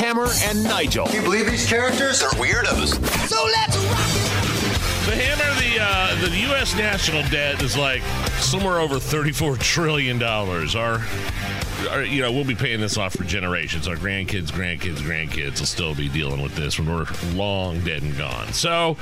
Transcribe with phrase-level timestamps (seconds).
[0.00, 1.04] Hammer and Nigel.
[1.06, 2.94] Can you believe these characters are weirdos?
[3.28, 5.06] So let's rock it.
[5.06, 6.74] The Hammer, the uh, the U.S.
[6.74, 8.02] national debt is like
[8.40, 10.74] somewhere over thirty-four trillion dollars.
[10.74, 11.00] Our,
[11.90, 13.86] our, you know, we'll be paying this off for generations.
[13.88, 18.16] Our grandkids, grandkids, grandkids will still be dealing with this when we're long dead and
[18.16, 18.52] gone.
[18.52, 18.96] So,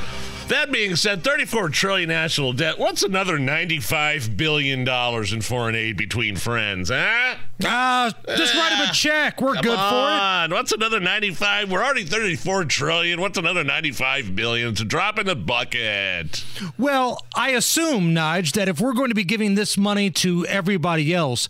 [0.49, 2.79] that being said, 34 trillion national debt.
[2.79, 7.35] What's another 95 billion dollars in foreign aid between friends, huh?
[7.65, 9.41] Uh, just write him a check.
[9.41, 10.49] We're good on.
[10.49, 10.57] For it.
[10.57, 11.71] What's another 95?
[11.71, 13.21] We're already 34 trillion.
[13.21, 14.69] What's another 95 billion?
[14.69, 16.45] It's a drop in the bucket.
[16.79, 21.15] Well, I assume, Nige, that if we're going to be giving this money to everybody
[21.15, 21.49] else,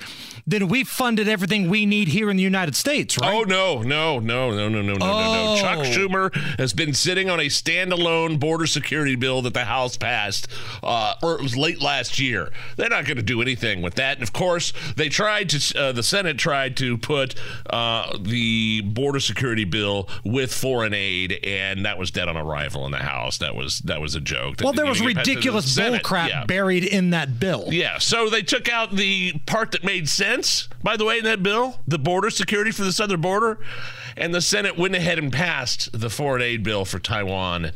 [0.49, 3.35] then we funded everything we need here in the United States, right?
[3.35, 4.97] Oh no, no, no, no, no, no, no, oh.
[4.97, 5.53] no, no.
[5.53, 5.57] Oh.
[5.61, 10.49] Chuck Schumer has been sitting on a standalone border security bill that the House passed,
[10.83, 12.51] uh, or it was late last year.
[12.77, 14.17] They're not going to do anything with that.
[14.17, 15.79] And of course, they tried to.
[15.79, 17.35] Uh, the Senate tried to put
[17.69, 22.93] uh, the border security bill with foreign aid, and that was dead on arrival in
[22.93, 23.37] the House.
[23.37, 24.57] That was that was a joke.
[24.63, 26.45] Well, there was ridiculous the bull crap yeah.
[26.47, 27.67] buried in that bill.
[27.69, 27.99] Yeah.
[27.99, 30.38] So they took out the part that made sense
[30.83, 33.59] by the way, in that bill, the border security for the southern border,
[34.17, 37.73] and the Senate went ahead and passed the foreign aid bill for Taiwan,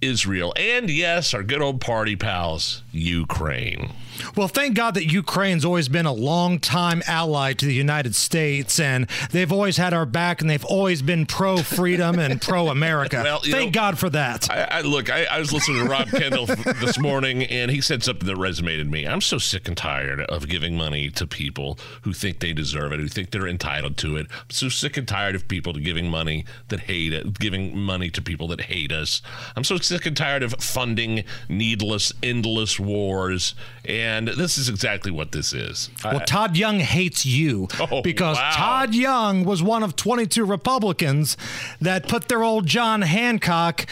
[0.00, 3.90] Israel, and yes, our good old party pals, Ukraine.
[4.36, 9.08] Well, thank God that Ukraine's always been a long-time ally to the United States, and
[9.30, 13.22] they've always had our back, and they've always been pro-freedom and pro-America.
[13.24, 14.50] Well, thank know- God for that.
[14.50, 15.08] I, I look.
[15.10, 18.90] I, I was listening to Rob Kendall this morning, and he said something that resonated
[18.90, 19.06] me.
[19.06, 23.00] I'm so sick and tired of giving money to people who think they deserve it,
[23.00, 24.26] who think they're entitled to it.
[24.30, 28.20] I'm so sick and tired of people giving money that hate it, giving money to
[28.20, 29.22] people that hate us.
[29.56, 33.54] I'm so sick and tired of funding needless, endless wars.
[33.84, 35.90] And this is exactly what this is.
[36.04, 38.50] Well, Todd Young hates you Oh, because wow.
[38.54, 41.36] Todd Young was one of 22 Republicans
[41.80, 43.86] that put their old John Hancock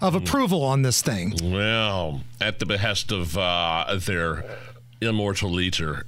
[0.00, 1.34] of approval on this thing.
[1.42, 4.44] well, at the behest of uh, their
[5.00, 6.06] immortal leader,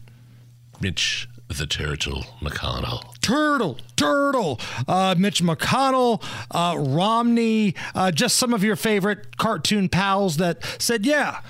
[0.80, 3.20] Mitch the Turtle McConnell.
[3.20, 10.38] Turtle, Turtle, uh, Mitch McConnell, uh, Romney, uh, just some of your favorite cartoon pals
[10.38, 11.40] that said, yeah,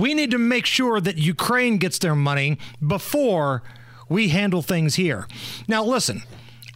[0.00, 3.62] we need to make sure that Ukraine gets their money before
[4.08, 5.28] we handle things here.
[5.68, 6.22] Now, listen.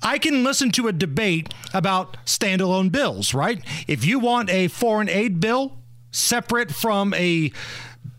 [0.03, 3.65] I can listen to a debate about standalone bills, right?
[3.89, 5.79] If you want a foreign aid bill
[6.11, 7.51] separate from a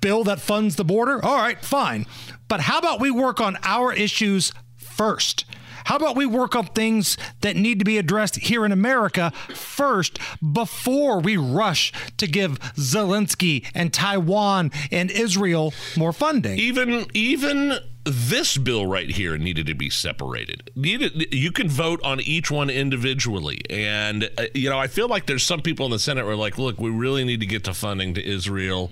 [0.02, 2.08] bill that funds the border, all right, fine.
[2.48, 5.46] But how about we work on our issues first?
[5.86, 10.20] How about we work on things that need to be addressed here in America first
[10.42, 16.58] before we rush to give Zelensky and Taiwan and Israel more funding?
[16.58, 20.72] Even even this bill right here needed to be separated.
[20.76, 25.26] Needed you can vote on each one individually, and uh, you know I feel like
[25.26, 27.64] there's some people in the Senate who are like, look, we really need to get
[27.66, 28.92] to funding to Israel.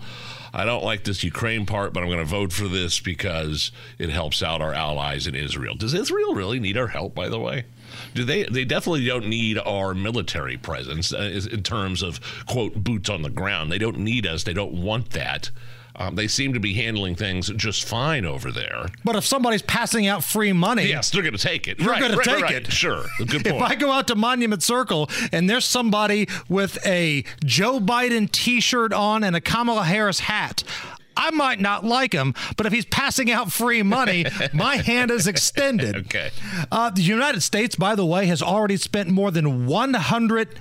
[0.53, 4.11] I don't like this Ukraine part, but I'm going to vote for this because it
[4.11, 5.75] helps out our allies in Israel.
[5.75, 7.15] Does Israel really need our help?
[7.15, 7.63] By the way.
[8.13, 8.43] Do they?
[8.43, 13.29] They definitely don't need our military presence uh, in terms of quote boots on the
[13.29, 13.71] ground.
[13.71, 14.43] They don't need us.
[14.43, 15.51] They don't want that.
[15.95, 18.87] Um, they seem to be handling things just fine over there.
[19.05, 21.79] But if somebody's passing out free money, Yes, they're going to take it.
[21.79, 22.71] You're right, gonna right, take right, it.
[22.71, 23.03] Sure.
[23.19, 23.47] Good point.
[23.47, 23.61] If.
[23.61, 28.91] I go out to Monument Circle and there's somebody with a Joe Biden t shirt
[28.91, 30.63] on and a Kamala Harris hat,
[31.15, 35.27] I might not like him, but if he's passing out free money, my hand is
[35.27, 35.95] extended.
[35.95, 36.31] Okay.
[36.71, 40.59] Uh, the United States, by the way, has already spent more than 100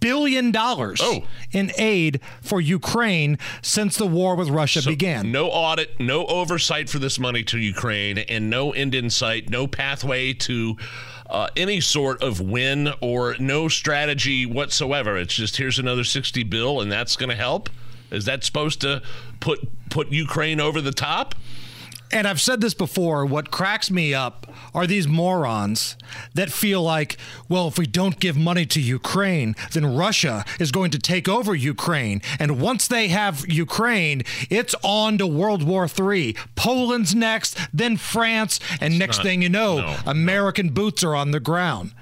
[0.00, 1.24] billion dollars Oh.
[1.52, 5.30] in aid for Ukraine since the war with Russia began.
[5.32, 9.66] No audit, no oversight for this money to Ukraine, and no end in sight, no
[9.66, 10.76] pathway to
[11.28, 15.16] uh, any sort of win or no strategy whatsoever.
[15.16, 17.68] It's just here's another 60 bill, and that's going to help.
[18.10, 19.02] Is that supposed to
[19.40, 21.34] put put Ukraine over the top?
[22.12, 25.96] And I've said this before what cracks me up are these morons
[26.34, 27.16] that feel like,
[27.48, 31.54] well, if we don't give money to Ukraine, then Russia is going to take over
[31.54, 32.22] Ukraine.
[32.38, 36.36] And once they have Ukraine, it's on to World War III.
[36.54, 41.32] Poland's next, then France, and next not- thing you know, no, American boots are on
[41.32, 41.92] the ground.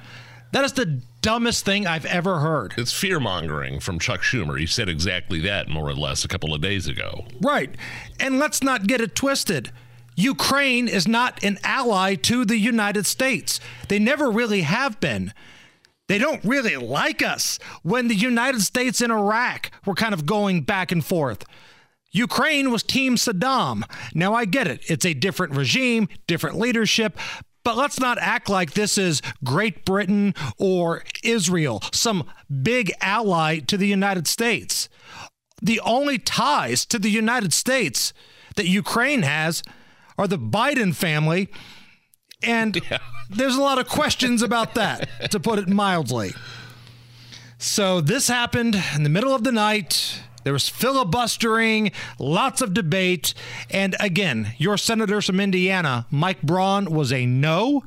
[0.53, 2.75] That is the dumbest thing I've ever heard.
[2.77, 4.61] It's fear mongering from Chuck Schumer.
[4.61, 7.25] He said exactly that more or less a couple of days ago.
[7.41, 7.75] Right.
[8.21, 9.73] And let's not get it twisted.
[10.17, 13.61] Ukraine is not an ally to the United States.
[13.89, 15.33] They never really have been.
[16.07, 17.59] They don't really like us.
[17.83, 21.45] When the United States and Iraq were kind of going back and forth,
[22.13, 23.83] Ukraine was Team Saddam.
[24.15, 24.83] Now, I get it.
[24.89, 27.19] It's a different regime, different leadership,
[27.65, 32.29] but let's not act like this is Great Britain or Israel, some
[32.63, 34.89] big ally to the United States.
[35.63, 38.13] The only ties to the United States
[38.57, 39.63] that Ukraine has
[40.19, 41.49] are the Biden family.
[42.43, 42.99] And yeah.
[43.31, 46.33] there's a lot of questions about that, to put it mildly.
[47.59, 50.21] So this happened in the middle of the night.
[50.45, 53.33] There was filibustering, lots of debate.
[53.71, 57.83] And again, your senators from Indiana, Mike Braun was a no,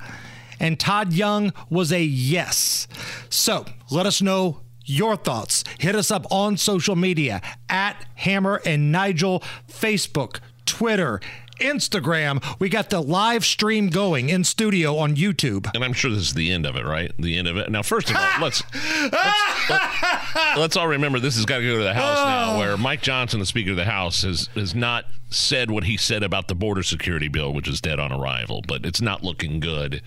[0.60, 2.88] and Todd Young was a yes.
[3.30, 5.64] So let us know your thoughts.
[5.80, 11.22] Hit us up on social media at Hammer and Nigel, Facebook, Twitter,
[11.60, 12.44] Instagram.
[12.60, 15.70] We got the live stream going in studio on YouTube.
[15.74, 17.12] And I'm sure this is the end of it, right?
[17.18, 17.70] The end of it.
[17.70, 21.78] Now, first of all, let's let's, let's, let's all remember this has got to go
[21.78, 22.60] to the House now, oh.
[22.60, 26.24] where Mike Johnson, the Speaker of the House, has has not said what he said
[26.24, 30.02] about the border security bill, which is dead on arrival, but it's not looking good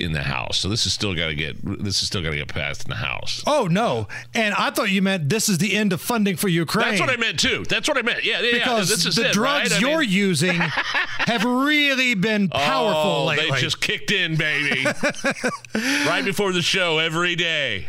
[0.00, 0.58] in the House.
[0.58, 2.90] So this is still got to get this is still got to get passed in
[2.90, 3.42] the House.
[3.46, 4.08] Oh no!
[4.34, 6.88] And I thought you meant this is the end of funding for Ukraine.
[6.88, 7.64] That's what I meant too.
[7.68, 8.24] That's what I meant.
[8.24, 8.52] Yeah, yeah.
[8.52, 8.96] Because yeah.
[8.96, 9.80] This is the it, drugs right?
[9.80, 13.50] you're mean, using have really been powerful oh, lately.
[13.50, 14.84] They just kicked in, baby.
[15.74, 17.86] right before the show every day.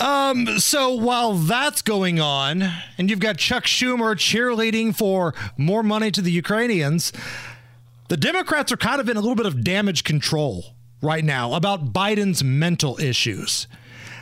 [0.00, 0.58] Um.
[0.58, 2.62] So while that's going on,
[2.98, 7.12] and you've got Chuck Schumer cheerleading for more money to the Ukrainians.
[8.08, 11.92] The Democrats are kind of in a little bit of damage control right now about
[11.92, 13.66] Biden's mental issues.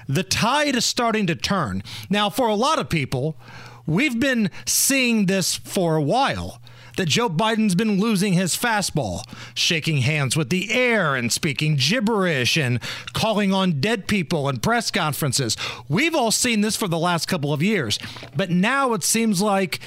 [0.08, 1.84] The tide is starting to turn.
[2.08, 3.36] Now, for a lot of people,
[3.86, 6.60] we've been seeing this for a while
[6.96, 9.22] that Joe Biden's been losing his fastball,
[9.54, 12.80] shaking hands with the air and speaking gibberish and
[13.12, 15.56] calling on dead people in press conferences.
[15.88, 17.98] We've all seen this for the last couple of years,
[18.34, 19.78] but now it seems like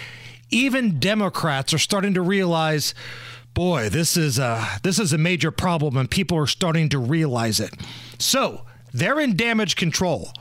[0.50, 2.94] even Democrats are starting to realize
[3.54, 7.60] boy, this is a this is a major problem, and people are starting to realize
[7.60, 7.74] it.
[8.20, 10.32] So they're in damage control.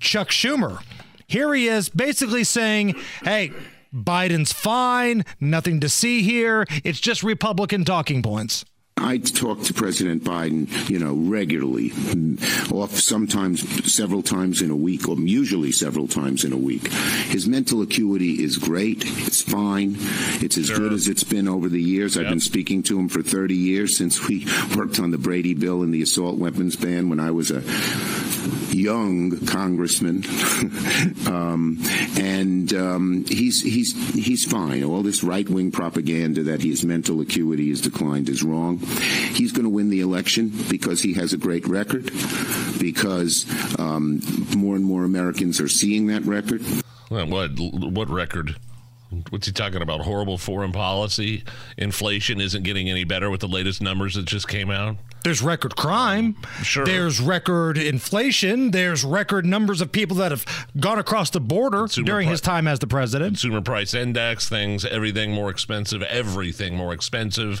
[0.00, 0.82] Chuck Schumer,
[1.26, 3.52] here he is, basically saying, "Hey."
[3.94, 6.64] Biden's fine, nothing to see here.
[6.82, 8.64] It's just Republican talking points.
[8.96, 11.92] I talk to President Biden, you know, regularly,
[12.70, 16.88] off sometimes several times in a week, or usually several times in a week.
[16.88, 19.02] His mental acuity is great.
[19.04, 19.96] It's fine.
[20.42, 20.78] It's as sure.
[20.78, 22.16] good as it's been over the years.
[22.16, 22.24] Yep.
[22.24, 24.46] I've been speaking to him for 30 years since we
[24.76, 27.62] worked on the Brady bill and the assault weapons ban when I was a
[28.74, 30.24] young congressman,
[31.26, 31.78] um,
[32.18, 34.82] and um, he's he's he's fine.
[34.84, 38.78] All this right wing propaganda that his mental acuity has declined is wrong.
[39.00, 42.10] He's going to win the election because he has a great record,
[42.78, 43.46] because
[43.78, 44.20] um,
[44.56, 46.62] more and more Americans are seeing that record.
[47.08, 48.56] What what record?
[49.28, 50.00] What's he talking about?
[50.00, 51.44] Horrible foreign policy?
[51.76, 54.96] Inflation isn't getting any better with the latest numbers that just came out?
[55.22, 56.36] There's record crime.
[56.62, 56.86] Sure.
[56.86, 58.70] There's record inflation.
[58.70, 60.46] There's record numbers of people that have
[60.80, 63.32] gone across the border Consumer during pri- his time as the president.
[63.32, 67.60] Consumer price index, things, everything more expensive, everything more expensive.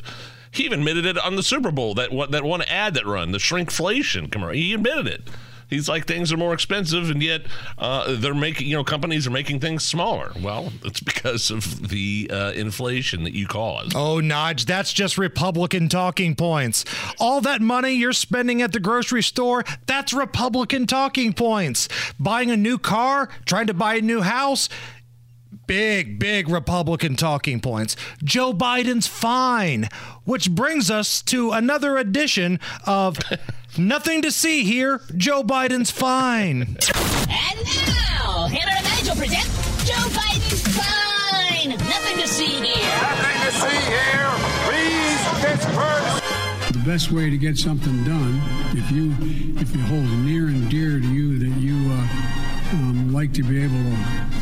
[0.52, 1.94] He even admitted it on the Super Bowl.
[1.94, 4.54] That one, that one ad that run, the shrinkflation commercial.
[4.54, 5.28] He admitted it.
[5.72, 7.46] He's like things are more expensive, and yet
[7.78, 10.30] uh, they're making you know companies are making things smaller.
[10.38, 13.94] Well, it's because of the uh, inflation that you caused.
[13.96, 16.84] Oh, Nudge, that's just Republican talking points.
[17.18, 21.88] All that money you're spending at the grocery store, that's Republican talking points.
[22.20, 24.68] Buying a new car, trying to buy a new house
[25.66, 27.96] big, big Republican talking points.
[28.22, 29.88] Joe Biden's fine,
[30.24, 33.18] which brings us to another edition of
[33.78, 35.00] Nothing to See Here.
[35.16, 36.60] Joe Biden's fine.
[36.62, 39.48] And now, Hammer and Nigel present
[39.86, 41.70] Joe Biden's fine.
[41.70, 43.00] Nothing to see here.
[43.00, 44.30] Nothing to see here.
[44.68, 46.22] Please, Pittsburgh.
[46.72, 48.42] The best way to get something done,
[48.76, 49.12] if you
[49.58, 53.62] if it holds near and dear to you that you uh, um, like to be
[53.62, 54.41] able to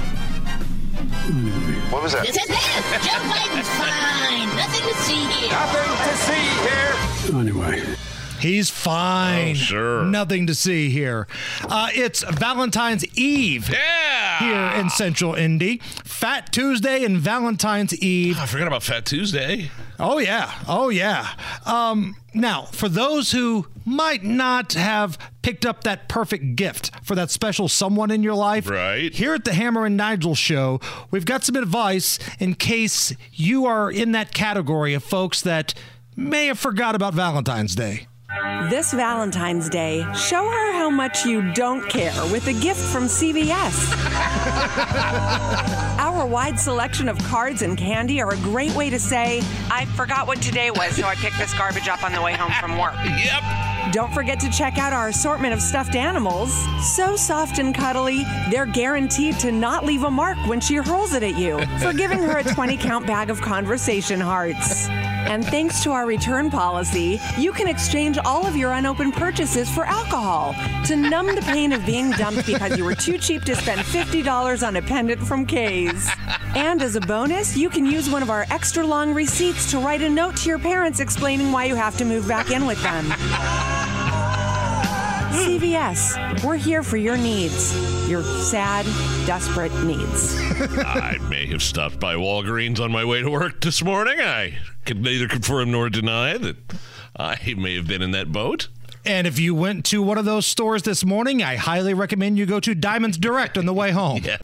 [1.91, 2.27] what was that?
[2.27, 2.83] This is him.
[3.07, 4.49] Joe Biden's fine.
[4.57, 5.51] Nothing to see here.
[5.51, 7.41] Nothing to see here.
[7.41, 8.10] Anyway.
[8.41, 9.51] He's fine.
[9.51, 10.05] Oh, sure.
[10.05, 11.27] Nothing to see here.
[11.63, 14.39] Uh, it's Valentine's Eve Yeah.
[14.39, 15.81] here in Central Indy.
[16.05, 18.39] Fat Tuesday and Valentine's Eve.
[18.39, 19.71] I forgot about Fat Tuesday.
[19.99, 21.29] Oh yeah, oh yeah.
[21.67, 27.31] Um, now, for those who might not have picked up that perfect gift for that
[27.31, 29.13] special someone in your life, Right.
[29.15, 30.81] Here at the Hammer and Nigel show,
[31.11, 35.75] we've got some advice in case you are in that category of folks that
[36.17, 38.07] may have forgot about Valentine's Day.
[38.69, 43.93] This Valentine's Day, show her how much you don't care with a gift from CVS.
[45.99, 50.29] Our wide selection of cards and candy are a great way to say, I forgot
[50.29, 52.95] what today was, so I picked this garbage up on the way home from work.
[53.05, 53.43] Yep.
[53.93, 56.55] Don't forget to check out our assortment of stuffed animals.
[56.95, 61.23] So soft and cuddly, they're guaranteed to not leave a mark when she hurls it
[61.23, 64.89] at you for giving her a 20 count bag of conversation hearts.
[64.89, 69.85] And thanks to our return policy, you can exchange all of your unopened purchases for
[69.85, 70.55] alcohol
[70.87, 74.67] to numb the pain of being dumped because you were too cheap to spend $50
[74.67, 76.11] on a pendant from Kay's.
[76.57, 80.03] And as a bonus, you can use one of our extra long receipts to write
[80.03, 83.70] a note to your parents explaining why you have to move back in with them.
[85.33, 88.85] CVS, we're here for your needs, your sad,
[89.27, 90.37] desperate needs.
[90.79, 94.21] I may have stopped by Walgreens on my way to work this morning.
[94.21, 96.57] I can neither confirm nor deny that
[97.17, 98.69] I may have been in that boat.
[99.05, 102.47] And if you went to one of those stores this morning, I highly recommend you
[102.47, 104.23] go to Diamonds Direct on the way home.
[104.23, 104.39] Yeah.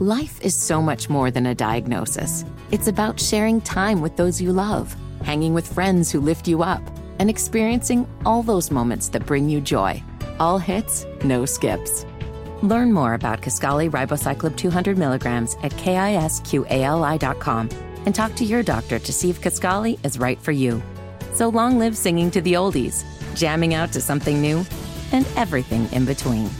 [0.00, 2.44] Life is so much more than a diagnosis.
[2.72, 6.82] It's about sharing time with those you love, hanging with friends who lift you up,
[7.22, 10.02] and experiencing all those moments that bring you joy.
[10.40, 12.04] All hits, no skips.
[12.62, 17.68] Learn more about Kisqali Ribociclib 200 milligrams at kisqali.com
[18.06, 20.82] and talk to your doctor to see if Kisqali is right for you.
[21.32, 23.04] So long live singing to the oldies,
[23.36, 24.66] jamming out to something new,
[25.12, 26.50] and everything in between.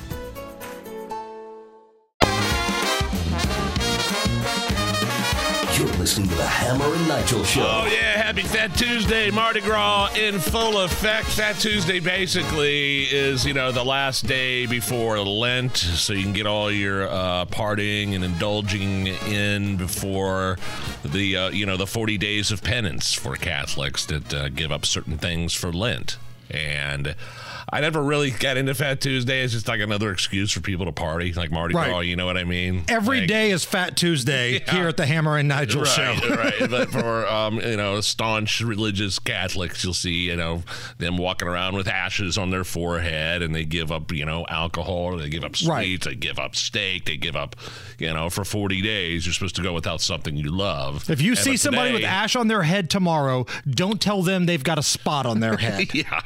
[6.52, 7.62] Hammer and Nigel Show.
[7.62, 8.22] Oh, yeah.
[8.22, 9.30] Happy Fat Tuesday.
[9.30, 11.26] Mardi Gras in full effect.
[11.26, 15.76] Fat Tuesday basically is, you know, the last day before Lent.
[15.76, 20.58] So you can get all your uh, partying and indulging in before
[21.04, 24.84] the, uh, you know, the 40 days of penance for Catholics that uh, give up
[24.86, 26.18] certain things for Lent.
[26.50, 27.16] And
[27.70, 29.42] I never really got into Fat Tuesday.
[29.42, 31.88] It's just like another excuse for people to party, like Mardi Right.
[31.88, 32.00] Gras.
[32.00, 32.84] You know what I mean?
[32.88, 34.72] Every Like- day is Fat Tuesday Yeah.
[34.74, 36.02] here at the Hammer and Nigel show.
[36.22, 36.70] right, right.
[36.70, 40.62] But for um, you know staunch religious Catholics, you'll see you know
[40.98, 45.16] them walking around with ashes on their forehead, and they give up you know alcohol,
[45.16, 46.00] they give up sweets, Right.
[46.02, 47.56] they give up steak, they give up
[47.98, 49.26] you know for forty days.
[49.26, 51.08] You're supposed to go without something you love.
[51.10, 54.62] If you And see somebody with ash on their head tomorrow, don't tell them they've
[54.64, 55.94] got a spot on their head.
[55.94, 56.20] yeah,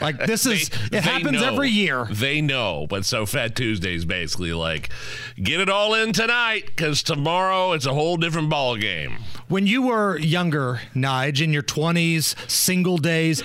[0.00, 1.46] Like this is it happens know.
[1.52, 2.06] every year.
[2.10, 4.90] They know, but so Fat Tuesday is basically like,
[5.42, 9.18] get it all in tonight because tomorrow it's a whole different ball game.
[9.48, 13.42] When you were younger, Nige, in your 20s, single days,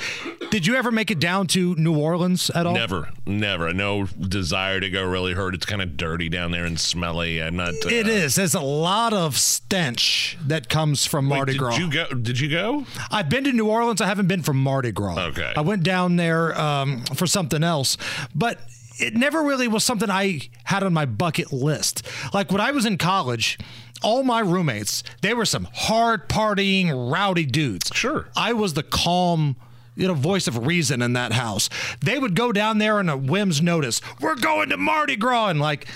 [0.51, 2.73] did you ever make it down to New Orleans at all?
[2.73, 3.73] Never, never.
[3.73, 5.03] No desire to go.
[5.07, 5.55] Really hurt.
[5.55, 7.41] it's kind of dirty down there and smelly.
[7.41, 7.73] I'm not.
[7.85, 8.35] Uh, It is.
[8.35, 11.77] There's a lot of stench that comes from Wait, Mardi did Gras.
[11.77, 12.05] you go?
[12.07, 12.85] Did you go?
[13.09, 14.01] I've been to New Orleans.
[14.01, 15.17] I haven't been for Mardi Gras.
[15.29, 15.53] Okay.
[15.55, 17.97] I went down there um, for something else,
[18.33, 18.59] but
[18.99, 22.05] it never really was something I had on my bucket list.
[22.33, 23.57] Like when I was in college,
[24.03, 27.91] all my roommates, they were some hard partying, rowdy dudes.
[27.93, 28.27] Sure.
[28.35, 29.55] I was the calm.
[29.95, 31.69] You know, voice of reason in that house.
[32.01, 34.01] They would go down there on a whim's notice.
[34.19, 35.87] We're going to Mardi Gras, and like,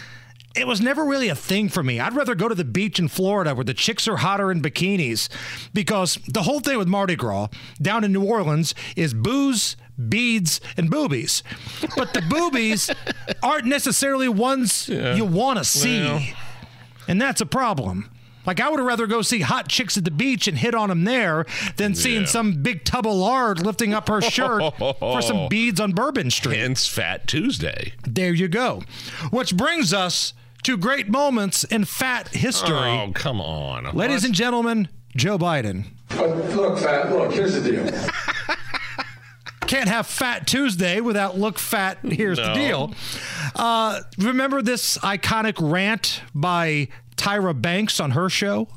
[0.56, 2.00] it was never really a thing for me.
[2.00, 5.30] I'd rather go to the beach in Florida where the chicks are hotter in bikinis
[5.74, 7.48] because the whole thing with Mardi Gras
[7.82, 9.76] down in New Orleans is booze,
[10.10, 11.44] beads, and boobies.
[11.96, 12.90] But the boobies
[13.44, 16.02] aren't necessarily ones you want to see.
[16.04, 16.22] Well.
[17.08, 18.10] And that's a problem.
[18.46, 21.04] Like I would rather go see hot chicks at the beach and hit on them
[21.04, 22.28] there than seeing Yeah.
[22.28, 26.58] some big tub of lard lifting up her shirt for some beads on Bourbon Street.
[26.58, 27.94] Hence Fat Tuesday.
[28.04, 28.84] There you go.
[29.32, 32.70] Which brings us to great moments in fat history.
[32.78, 33.94] Oh, come on.
[33.96, 35.88] Ladies and gentlemen, Joe Biden.
[36.10, 37.84] But look, fat, look, here's the deal.
[39.68, 41.98] Can't have Fat Tuesday without Look Fat.
[42.04, 42.94] Here's the deal.
[43.56, 48.70] Uh, remember this iconic rant by Tyra Banks on her show?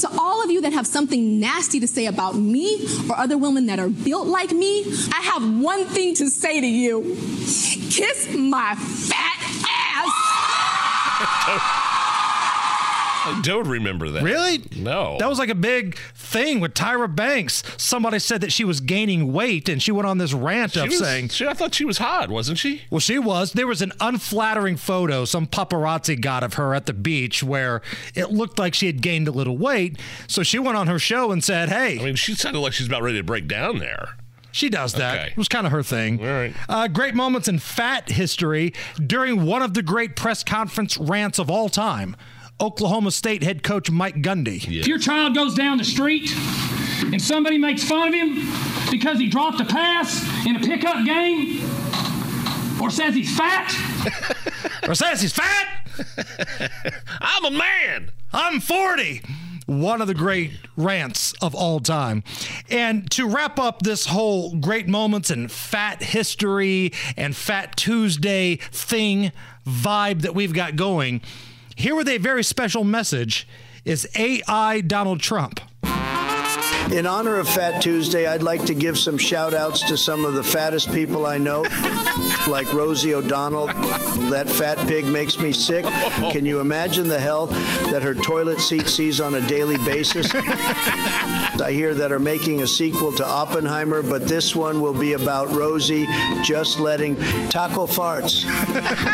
[0.00, 3.66] To all of you that have something nasty to say about me or other women
[3.66, 7.16] that are built like me, I have one thing to say to you
[7.90, 9.40] kiss my fat
[11.56, 11.90] ass.
[13.26, 14.22] I don't remember that.
[14.22, 14.62] Really?
[14.76, 15.16] No.
[15.18, 17.62] That was like a big thing with Tyra Banks.
[17.76, 20.86] Somebody said that she was gaining weight, and she went on this rant She of
[20.88, 22.82] was- saying, she, I thought she was hot, wasn't she?
[22.90, 23.52] Well, she was.
[23.52, 27.82] There was an unflattering photo some paparazzi got of her at the beach where
[28.14, 29.98] it looked like she had gained a little weight.
[30.26, 31.98] So she went on her show and said, Hey.
[31.98, 34.16] I mean, she sounded like she's about ready to break down there.
[34.52, 35.14] She does that.
[35.18, 35.30] Okay.
[35.32, 36.20] It was kind of her thing.
[36.20, 36.54] All right.
[36.68, 38.72] Uh, great moments in fat history
[39.04, 42.14] during one of the great press conference rants of all time.
[42.60, 44.56] Oklahoma State head coach Mike Gundy.
[44.80, 46.30] If your child goes down the street
[47.12, 48.48] and somebody makes fun of him
[48.90, 51.62] because he dropped a pass in a pickup game
[52.80, 53.72] or says he's fat,
[54.88, 55.68] or says he's fat,
[57.20, 58.10] I'm a man.
[58.32, 59.22] I'm 40.
[59.66, 62.22] One of the great rants of all time.
[62.68, 69.32] And to wrap up this whole great moments and fat history and Fat Tuesday thing
[69.66, 71.22] vibe that we've got going,
[71.74, 73.48] here with a very special message
[73.84, 75.60] is AI Donald Trump.
[76.92, 80.34] In honor of Fat Tuesday, I'd like to give some shout outs to some of
[80.34, 81.62] the fattest people I know,
[82.46, 83.66] like Rosie O'Donnell.
[84.28, 85.84] That fat pig makes me sick.
[86.30, 87.46] Can you imagine the hell
[87.90, 90.32] that her toilet seat sees on a daily basis?
[90.34, 95.50] I hear that are making a sequel to Oppenheimer, but this one will be about
[95.52, 96.06] Rosie
[96.42, 97.16] just letting
[97.48, 98.44] taco farts.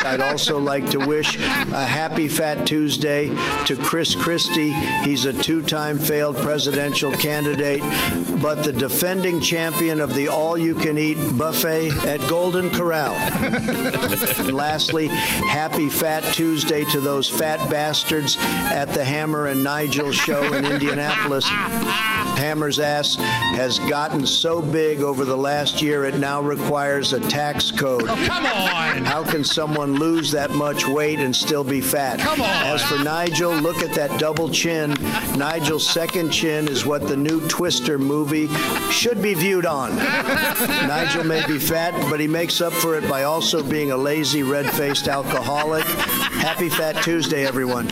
[0.05, 3.29] I'd also like to wish a happy Fat Tuesday
[3.67, 4.73] to Chris Christie.
[5.05, 10.75] He's a two time failed presidential candidate, but the defending champion of the all you
[10.75, 13.13] can eat buffet at Golden Corral.
[13.15, 20.55] and lastly, happy Fat Tuesday to those fat bastards at the Hammer and Nigel show
[20.55, 21.45] in Indianapolis.
[21.47, 27.71] Hammer's ass has gotten so big over the last year it now requires a tax
[27.71, 28.05] code.
[28.09, 29.05] Oh, come on!
[29.05, 32.21] How can someone lose that much weight and still be fat?
[32.21, 32.49] Come on.
[32.49, 34.95] As for Nigel, look at that double chin.
[35.37, 38.47] Nigel's second chin is what the new Twister movie
[38.91, 39.95] should be viewed on.
[39.97, 44.43] Nigel may be fat, but he makes up for it by also being a lazy,
[44.43, 45.85] red faced alcoholic.
[45.85, 47.89] Happy Fat Tuesday, everyone.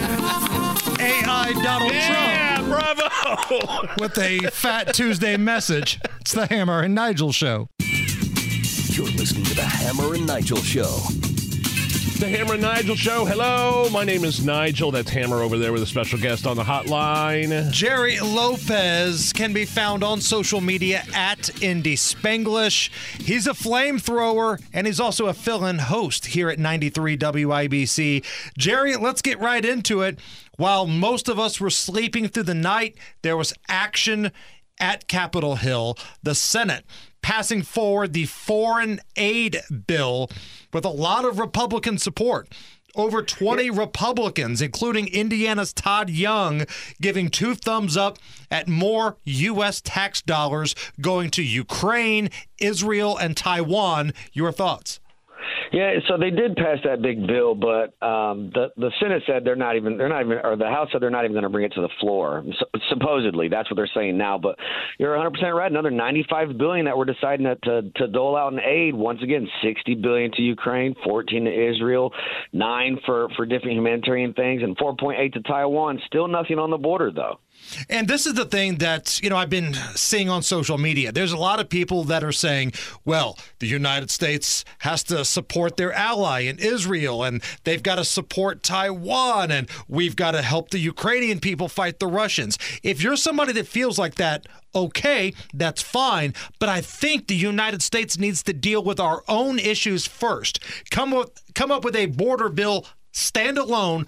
[1.01, 3.89] AI Donald Yeah, Trump bravo.
[4.01, 6.01] with a Fat Tuesday message.
[6.21, 7.69] It's the Hammer and Nigel show.
[7.81, 10.99] You're listening to the Hammer and Nigel Show.
[12.19, 13.25] The Hammer and Nigel Show.
[13.25, 14.91] Hello, my name is Nigel.
[14.91, 17.71] That's Hammer over there with a special guest on the hotline.
[17.71, 22.91] Jerry Lopez can be found on social media at Indy Spanglish.
[23.21, 28.25] He's a flamethrower and he's also a fill in host here at 93 WIBC.
[28.59, 30.19] Jerry, let's get right into it.
[30.57, 34.33] While most of us were sleeping through the night, there was action
[34.81, 35.97] at Capitol Hill.
[36.25, 36.85] The Senate
[37.23, 40.31] passing forward the foreign aid bill
[40.73, 42.49] with a lot of Republican support.
[42.97, 46.65] Over 20 Republicans, including Indiana's Todd Young,
[47.01, 48.19] giving two thumbs up
[48.51, 49.81] at more U.S.
[49.81, 54.13] tax dollars going to Ukraine, Israel, and Taiwan.
[54.33, 54.99] Your thoughts?
[55.73, 59.57] Yeah, so they did pass that big bill, but um, the the Senate said they're
[59.57, 61.65] not even they're not even or the House said they're not even going to bring
[61.65, 62.45] it to the floor.
[62.59, 64.39] So, supposedly, that's what they're saying now.
[64.39, 64.57] But
[64.99, 65.71] you're 100 percent right.
[65.71, 68.95] Another 95 billion that we're deciding to, to to dole out in aid.
[68.95, 72.13] Once again, 60 billion to Ukraine, 14 to Israel,
[72.53, 76.01] nine for for different humanitarian things, and 4.8 to Taiwan.
[76.07, 77.39] Still nothing on the border though.
[77.89, 81.13] And this is the thing that, you know, I've been seeing on social media.
[81.13, 82.73] There's a lot of people that are saying,
[83.05, 88.05] well, the United States has to support their ally in Israel and they've got to
[88.05, 92.59] support Taiwan and we've got to help the Ukrainian people fight the Russians.
[92.83, 96.35] If you're somebody that feels like that, okay, that's fine.
[96.59, 100.61] But I think the United States needs to deal with our own issues first.
[100.91, 104.07] Come up, come up with a border bill standalone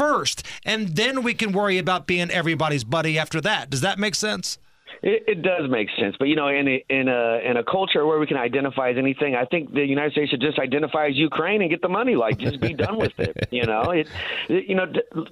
[0.00, 3.68] first, and then we can worry about being everybody's buddy after that.
[3.68, 4.58] Does that make sense?
[5.02, 8.04] It, it does make sense, but you know, in a, in a in a culture
[8.04, 11.16] where we can identify as anything, I think the United States should just identify as
[11.16, 12.16] Ukraine and get the money.
[12.16, 13.36] Like, just be done with it.
[13.50, 14.08] You know, it,
[14.48, 14.86] it you know,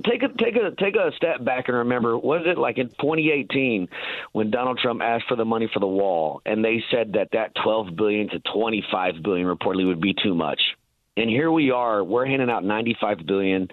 [0.04, 3.88] take a take a take a step back and remember, was it like in 2018
[4.32, 7.54] when Donald Trump asked for the money for the wall, and they said that that
[7.62, 10.60] 12 billion to 25 billion reportedly would be too much.
[11.18, 12.04] And here we are.
[12.04, 13.68] We're handing out 95 billion.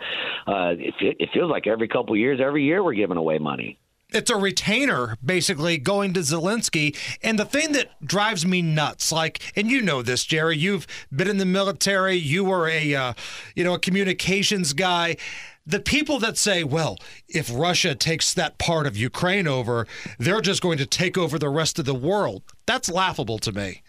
[0.48, 3.78] Uh, it, it feels like every couple years, every year, we're giving away money.
[4.10, 6.98] It's a retainer basically going to Zelensky.
[7.22, 11.28] And the thing that drives me nuts, like, and you know this, Jerry, you've been
[11.28, 13.14] in the military, you were a, uh,
[13.56, 15.16] you know, a communications guy.
[15.68, 19.86] The people that say, well, if Russia takes that part of Ukraine over,
[20.18, 22.44] they're just going to take over the rest of the world.
[22.66, 23.82] That's laughable to me.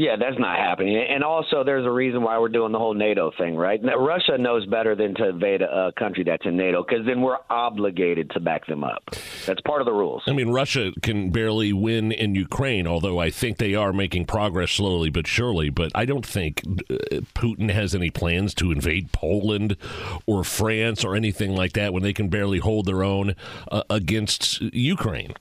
[0.00, 0.96] Yeah, that's not happening.
[0.96, 3.82] And also, there's a reason why we're doing the whole NATO thing, right?
[3.82, 7.36] Now, Russia knows better than to invade a country that's in NATO because then we're
[7.50, 9.02] obligated to back them up.
[9.44, 10.22] That's part of the rules.
[10.26, 14.70] I mean, Russia can barely win in Ukraine, although I think they are making progress
[14.70, 15.68] slowly but surely.
[15.68, 19.76] But I don't think uh, Putin has any plans to invade Poland
[20.24, 23.34] or France or anything like that when they can barely hold their own
[23.70, 25.34] uh, against Ukraine.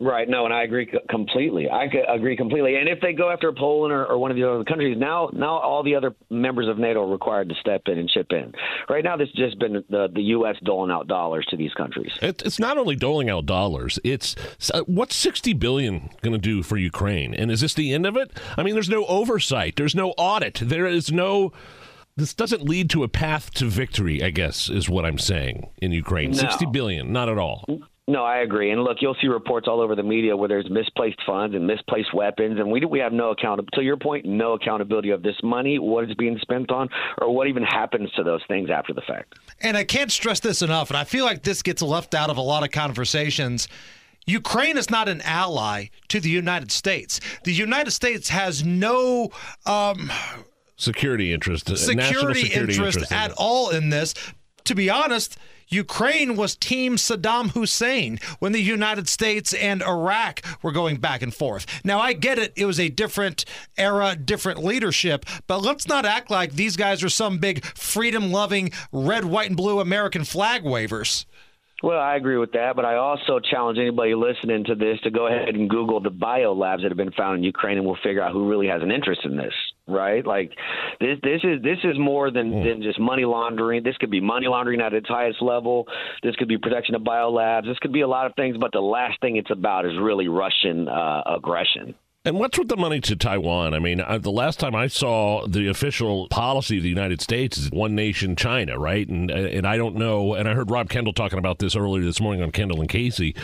[0.00, 0.28] Right.
[0.28, 1.68] No, and I agree completely.
[1.68, 2.76] I agree completely.
[2.76, 5.58] And if they go after Poland or, or, one of the other countries, now now
[5.58, 8.52] all the other members of NATO are required to step in and chip in.
[8.88, 10.54] Right now, this has just been the, the U.S.
[10.62, 12.12] doling out dollars to these countries.
[12.22, 13.98] It, it's not only doling out dollars.
[14.04, 14.36] It's
[14.72, 17.34] uh, what's sixty billion going to do for Ukraine?
[17.34, 18.30] And is this the end of it?
[18.56, 19.74] I mean, there's no oversight.
[19.74, 20.60] There's no audit.
[20.62, 21.52] There is no
[22.16, 25.92] this doesn't lead to a path to victory, I guess, is what I'm saying in
[25.92, 26.32] Ukraine.
[26.32, 26.38] No.
[26.38, 27.64] 60 billion, not at all.
[28.08, 28.70] No, I agree.
[28.70, 32.14] And look, you'll see reports all over the media where there's misplaced funds and misplaced
[32.14, 35.78] weapons, and we we have no account to your point, no accountability of this money,
[35.78, 36.88] what it's being spent on,
[37.20, 39.34] or what even happens to those things after the fact.
[39.60, 42.38] And I can't stress this enough, and I feel like this gets left out of
[42.38, 43.68] a lot of conversations.
[44.24, 47.20] Ukraine is not an ally to the United States.
[47.44, 49.28] The United States has no
[49.66, 50.10] um,
[50.76, 54.14] security interest, security, security interest, interest at all in this.
[54.64, 60.72] To be honest, Ukraine was Team Saddam Hussein when the United States and Iraq were
[60.72, 61.66] going back and forth.
[61.84, 63.44] Now, I get it, it was a different
[63.76, 68.70] era, different leadership, but let's not act like these guys are some big freedom loving
[68.92, 71.26] red, white, and blue American flag wavers.
[71.82, 75.28] Well, I agree with that, but I also challenge anybody listening to this to go
[75.28, 78.20] ahead and Google the bio labs that have been found in Ukraine, and we'll figure
[78.20, 79.54] out who really has an interest in this.
[79.88, 80.24] Right?
[80.26, 80.52] Like
[81.00, 82.64] this, this is this is more than mm.
[82.64, 83.82] than just money laundering.
[83.82, 85.86] This could be money laundering at its highest level.
[86.22, 87.66] This could be protection of bio labs.
[87.66, 90.28] This could be a lot of things, but the last thing it's about is really
[90.28, 91.94] Russian uh, aggression.
[92.24, 93.72] And what's with the money to Taiwan?
[93.72, 97.70] I mean, the last time I saw the official policy of the United States is
[97.70, 99.08] one nation China, right?
[99.08, 100.34] And and I don't know.
[100.34, 103.34] And I heard Rob Kendall talking about this earlier this morning on Kendall and Casey.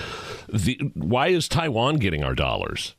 [0.52, 2.94] The, why is Taiwan getting our dollars?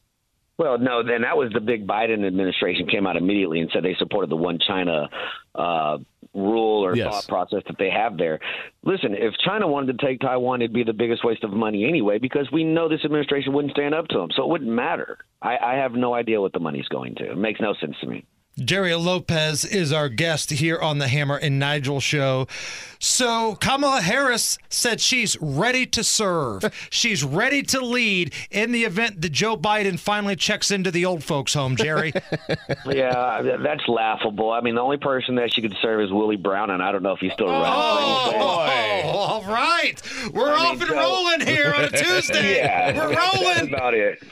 [0.57, 3.95] Well, no, then that was the big Biden administration came out immediately and said they
[3.99, 5.09] supported the one China
[5.53, 5.97] uh,
[6.33, 7.11] rule or yes.
[7.11, 8.39] thought process that they have there.
[8.83, 12.19] Listen, if China wanted to take Taiwan, it'd be the biggest waste of money anyway,
[12.19, 15.17] because we know this administration wouldn't stand up to them, so it wouldn't matter.
[15.41, 17.31] I, I have no idea what the money's going to.
[17.31, 18.25] It makes no sense to me.
[18.63, 22.47] Jerry Lopez is our guest here on the Hammer and Nigel show.
[22.99, 26.63] So, Kamala Harris said she's ready to serve.
[26.89, 31.21] she's ready to lead in the event that Joe Biden finally checks into the old
[31.21, 32.13] folks' home, Jerry.
[32.85, 34.51] yeah, that's laughable.
[34.51, 37.03] I mean, the only person that she could serve is Willie Brown, and I don't
[37.03, 37.65] know if he's still around.
[37.67, 39.01] Oh, boy.
[39.03, 40.01] Oh, all right.
[40.33, 42.55] We're I off mean, and so, rolling here on a Tuesday.
[42.55, 43.43] yeah, We're rolling.
[43.55, 44.23] That's about it.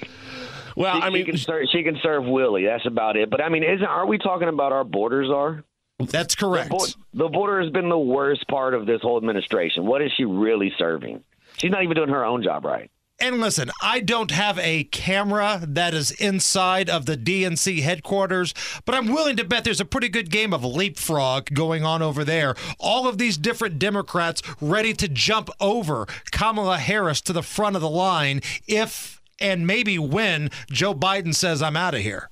[0.75, 2.65] Well, she, I mean, she can, serve, she can serve Willie.
[2.65, 3.29] That's about it.
[3.29, 5.29] But I mean, isn't are we talking about our borders?
[5.29, 5.63] Are
[5.99, 6.69] that's correct.
[6.69, 9.85] The, the border has been the worst part of this whole administration.
[9.85, 11.23] What is she really serving?
[11.57, 12.89] She's not even doing her own job right.
[13.19, 18.53] And listen, I don't have a camera that is inside of the DNC headquarters,
[18.85, 22.25] but I'm willing to bet there's a pretty good game of leapfrog going on over
[22.25, 22.55] there.
[22.79, 27.81] All of these different Democrats ready to jump over Kamala Harris to the front of
[27.81, 32.29] the line if and maybe when Joe Biden says, I'm out of here?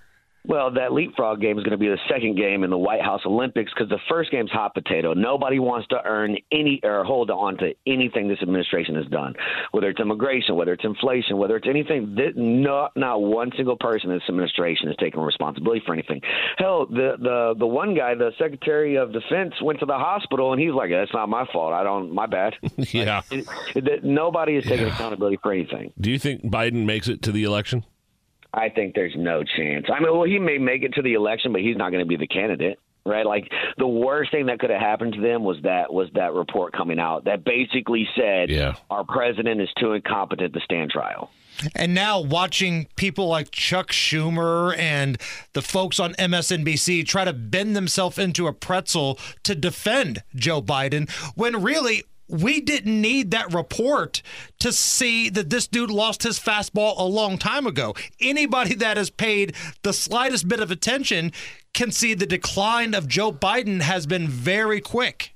[0.47, 3.21] Well, that leapfrog game is going to be the second game in the White House
[3.25, 5.13] Olympics because the first game's hot potato.
[5.13, 9.36] Nobody wants to earn any or hold on to anything this administration has done,
[9.71, 12.17] whether it's immigration, whether it's inflation, whether it's anything.
[12.36, 16.21] Not not one single person in this administration is taking responsibility for anything.
[16.58, 20.62] Hell, the the the one guy, the Secretary of Defense, went to the hospital and
[20.62, 21.73] he's like, "That's not my fault.
[21.73, 22.13] I don't.
[22.13, 23.21] My bad." yeah.
[23.30, 24.93] Like, it, it, nobody is taking yeah.
[24.93, 25.93] accountability for anything.
[25.99, 27.86] Do you think Biden makes it to the election?
[28.54, 29.86] I think there's no chance.
[29.94, 32.08] I mean, well, he may make it to the election, but he's not going to
[32.08, 35.58] be the candidate right like the worst thing that could have happened to them was
[35.64, 38.76] that was that report coming out that basically said yeah.
[38.90, 41.32] our president is too incompetent to stand trial
[41.76, 45.20] and now watching people like Chuck Schumer and
[45.54, 51.10] the folks on MSNBC try to bend themselves into a pretzel to defend Joe Biden
[51.36, 54.22] when really we didn't need that report
[54.60, 57.94] to see that this dude lost his fastball a long time ago.
[58.20, 61.32] Anybody that has paid the slightest bit of attention
[61.74, 65.34] can see the decline of Joe Biden has been very quick.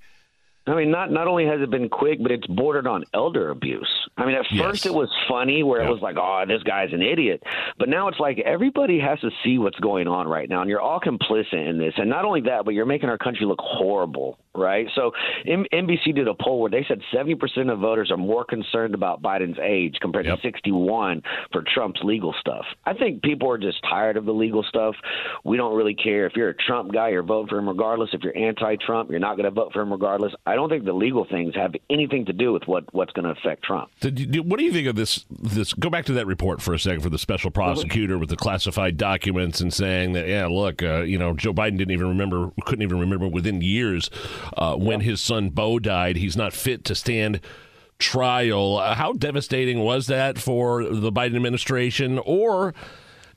[0.68, 3.88] I mean, not not only has it been quick, but it's bordered on elder abuse.
[4.18, 4.64] I mean, at yes.
[4.64, 7.44] first it was funny, where it was like, "Oh, this guy's an idiot,"
[7.78, 10.82] but now it's like everybody has to see what's going on right now, and you're
[10.82, 11.94] all complicit in this.
[11.98, 14.88] And not only that, but you're making our country look horrible right?
[14.96, 15.12] So
[15.48, 19.22] M- NBC did a poll where they said 70% of voters are more concerned about
[19.22, 20.38] Biden's age compared yep.
[20.38, 22.66] to 61 for Trump's legal stuff.
[22.86, 24.96] I think people are just tired of the legal stuff.
[25.44, 28.10] We don't really care if you're a Trump guy, you're voting for him regardless.
[28.14, 30.34] If you're anti-Trump, you're not going to vote for him regardless.
[30.46, 33.32] I don't think the legal things have anything to do with what what's going to
[33.32, 33.90] affect Trump.
[34.02, 35.26] What do you think of this?
[35.30, 38.36] This go back to that report for a second for the special prosecutor with the
[38.36, 42.52] classified documents and saying that yeah, look, uh, you know, Joe Biden didn't even remember,
[42.66, 44.10] couldn't even remember within years
[44.58, 46.18] uh, when his son Bo died.
[46.18, 47.40] He's not fit to stand
[48.00, 48.78] trial.
[48.78, 52.20] Uh, how devastating was that for the Biden administration?
[52.20, 52.74] Or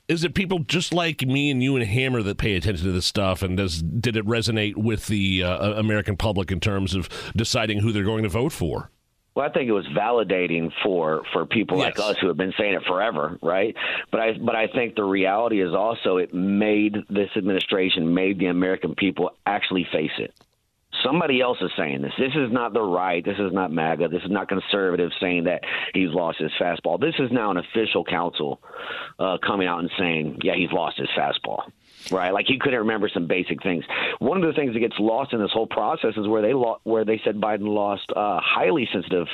[0.08, 3.06] is it people just like me and you and Hammer that pay attention to this
[3.06, 3.42] stuff?
[3.42, 7.92] And does did it resonate with the uh, American public in terms of deciding who
[7.92, 8.90] they're going to vote for?
[9.34, 11.96] Well, I think it was validating for for people yes.
[11.96, 13.76] like us who have been saying it forever, right?
[14.10, 18.46] But I but I think the reality is also it made this administration, made the
[18.46, 20.34] American people actually face it.
[21.04, 22.12] Somebody else is saying this.
[22.18, 23.24] This is not the right.
[23.24, 24.08] This is not MAGA.
[24.08, 25.62] This is not conservative saying that
[25.94, 27.00] he's lost his fastball.
[27.00, 28.60] This is now an official counsel
[29.18, 31.62] uh, coming out and saying, yeah, he's lost his fastball
[32.10, 32.32] right?
[32.32, 33.84] Like he couldn't remember some basic things.
[34.18, 36.80] One of the things that gets lost in this whole process is where they lo-
[36.84, 39.26] where they said Biden lost uh, highly sensitive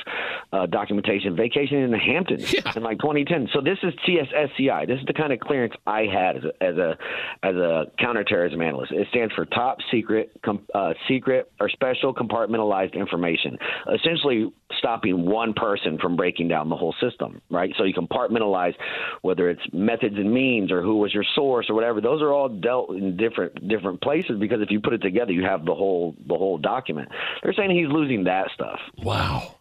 [0.51, 2.73] uh, documentation, vacation in the Hamptons yeah.
[2.75, 3.49] in like 2010.
[3.53, 4.87] So this is TSSCI.
[4.87, 6.97] This is the kind of clearance I had as a as a,
[7.43, 8.91] as a counterterrorism analyst.
[8.91, 13.57] It stands for top secret, com- uh, secret or special compartmentalized information.
[13.93, 17.73] Essentially, stopping one person from breaking down the whole system, right?
[17.77, 18.73] So you compartmentalize
[19.21, 22.01] whether it's methods and means or who was your source or whatever.
[22.01, 25.43] Those are all dealt in different different places because if you put it together, you
[25.43, 27.09] have the whole the whole document.
[27.43, 28.79] They're saying he's losing that stuff.
[28.97, 29.55] Wow.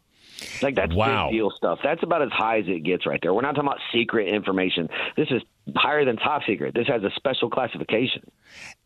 [0.62, 1.28] Like that's wow.
[1.28, 1.78] big deal stuff.
[1.82, 3.32] That's about as high as it gets right there.
[3.32, 4.88] We're not talking about secret information.
[5.16, 5.42] This is
[5.74, 6.74] higher than top secret.
[6.74, 8.30] This has a special classification.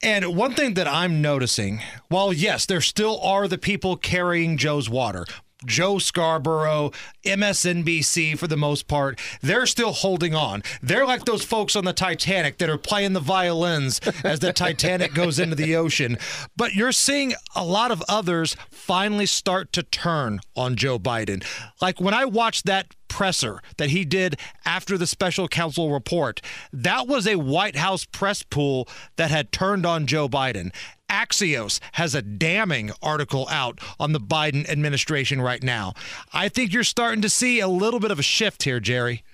[0.03, 4.89] And one thing that I'm noticing, while yes, there still are the people carrying Joe's
[4.89, 5.27] water,
[5.67, 6.93] Joe Scarborough,
[7.25, 10.63] MSNBC for the most part, they're still holding on.
[10.83, 15.15] They're like those folks on the Titanic that are playing the violins as the Titanic
[15.15, 16.17] goes into the ocean.
[16.57, 21.45] But you're seeing a lot of others finally start to turn on Joe Biden.
[21.81, 26.41] Like when I watched that presser that he did after the special counsel report,
[26.73, 30.73] that was a White House press pool that had turned on Joe Biden.
[31.09, 35.95] Axios has a damning article out on the Biden administration right now.
[36.33, 39.25] I think you're starting to see a little bit of a shift here, Jerry.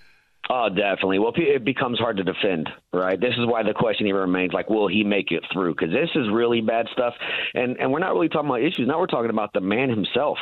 [0.50, 1.18] Oh, definitely.
[1.18, 3.18] Well, it becomes hard to defend, right?
[3.18, 5.74] This is why the question even remains like, will he make it through?
[5.74, 7.14] Because this is really bad stuff,
[7.54, 8.86] and and we're not really talking about issues.
[8.86, 10.36] Now we're talking about the man himself,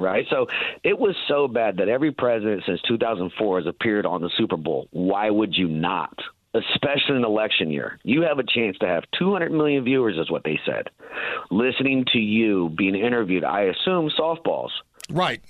[0.00, 0.26] right?
[0.28, 0.46] So
[0.82, 4.88] it was so bad that every president since 2004 has appeared on the Super Bowl.
[4.90, 6.18] Why would you not?
[6.54, 7.98] Especially in election year.
[8.04, 10.88] You have a chance to have 200 million viewers, is what they said,
[11.50, 13.44] listening to you being interviewed.
[13.44, 14.70] I assume softballs.
[15.10, 15.40] Right.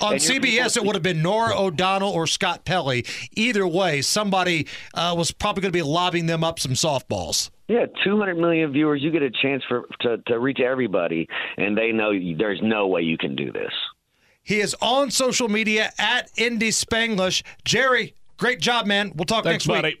[0.00, 3.04] On CBS, it would have been Norah O'Donnell or Scott Pelley.
[3.32, 7.50] Either way, somebody uh, was probably going to be lobbing them up some softballs.
[7.68, 9.02] Yeah, 200 million viewers.
[9.02, 13.02] You get a chance for to, to reach everybody, and they know there's no way
[13.02, 13.72] you can do this.
[14.42, 17.42] He is on social media at Indy Spanglish.
[17.64, 19.12] Jerry, great job, man.
[19.14, 20.00] We'll talk Thanks, next buddy.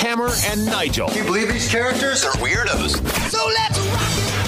[0.00, 1.08] Hammer and Nigel.
[1.08, 2.96] Can you believe these characters are weirdos?
[3.30, 4.39] So let's rock My name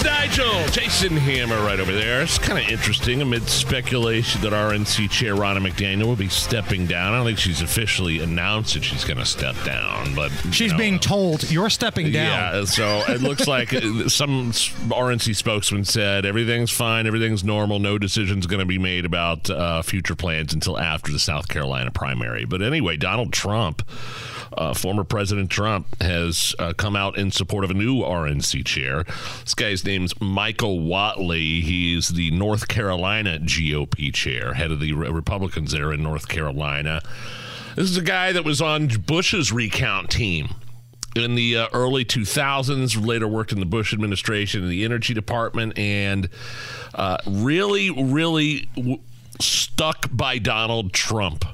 [0.00, 0.66] is Nigel.
[0.68, 2.22] Jason Hammer right over there.
[2.22, 7.12] It's kind of interesting amid speculation that RNC chair Ronna McDaniel will be stepping down.
[7.12, 10.78] I don't think she's officially announced that she's going to step down, but she's know,
[10.78, 12.54] being told you're stepping down.
[12.54, 13.70] Yeah, so it looks like
[14.08, 19.48] some RNC spokesman said everything's fine, everything's normal, no decision's going to be made about
[19.50, 22.44] uh, future plans until after the South Carolina primary.
[22.44, 23.82] But anyway, Donald Trump
[24.56, 29.04] uh, former President Trump has uh, come out in support of a new RNC chair.
[29.42, 31.62] This guy's name's Michael Whatley.
[31.62, 37.02] He's the North Carolina GOP chair, head of the Republicans there in North Carolina.
[37.76, 40.54] This is a guy that was on Bush's recount team
[41.16, 45.78] in the uh, early 2000s, later worked in the Bush administration in the energy department,
[45.78, 46.28] and
[46.94, 49.00] uh, really, really w-
[49.40, 51.44] stuck by Donald Trump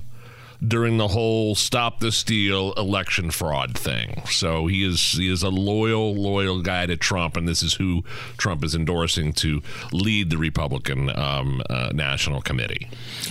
[0.67, 4.23] during the whole stop the steal election fraud thing.
[4.27, 8.05] So he is he is a loyal loyal guy to Trump, and this is who
[8.37, 12.89] Trump is endorsing to lead the Republican um, uh, National Committee.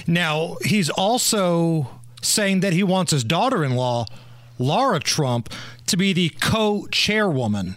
[0.07, 1.89] Now he's also
[2.21, 4.05] saying that he wants his daughter-in-law,
[4.57, 5.53] Laura Trump,
[5.87, 7.75] to be the co-chairwoman.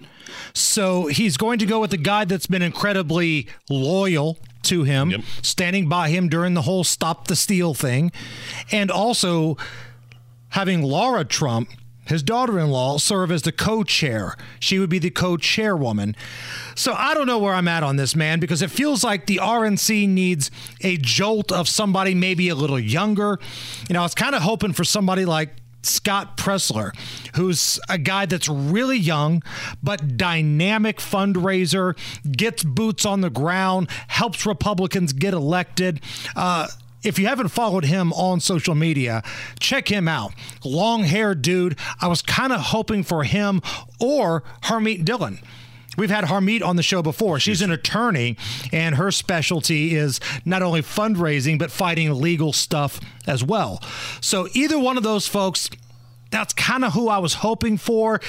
[0.55, 5.21] So he's going to go with the guy that's been incredibly loyal to him, yep.
[5.43, 8.13] standing by him during the whole stop the steal thing,
[8.71, 9.57] and also
[10.51, 11.69] having Laura Trump,
[12.07, 14.35] his daughter in law, serve as the co chair.
[14.61, 16.17] She would be the co chairwoman.
[16.75, 19.37] So I don't know where I'm at on this, man, because it feels like the
[19.43, 20.51] RNC needs
[20.81, 23.39] a jolt of somebody maybe a little younger.
[23.89, 25.51] You know, I was kind of hoping for somebody like
[25.83, 26.93] Scott Presler,
[27.35, 29.43] who's a guy that's really young,
[29.83, 31.97] but dynamic fundraiser,
[32.31, 36.01] gets boots on the ground, helps Republicans get elected.
[36.35, 36.69] Uh,
[37.03, 39.23] if you haven't followed him on social media,
[39.61, 40.33] check him out.
[40.65, 41.79] Long haired dude.
[42.01, 43.63] I was kind of hoping for him
[44.01, 45.39] or Harmeet Dillon.
[45.99, 47.41] We've had Harmeet on the show before.
[47.41, 48.37] She's an attorney,
[48.73, 53.83] and her specialty is not only fundraising, but fighting legal stuff as well.
[54.21, 55.69] So either one of those folks,
[56.31, 58.21] that's kind of who I was hoping for.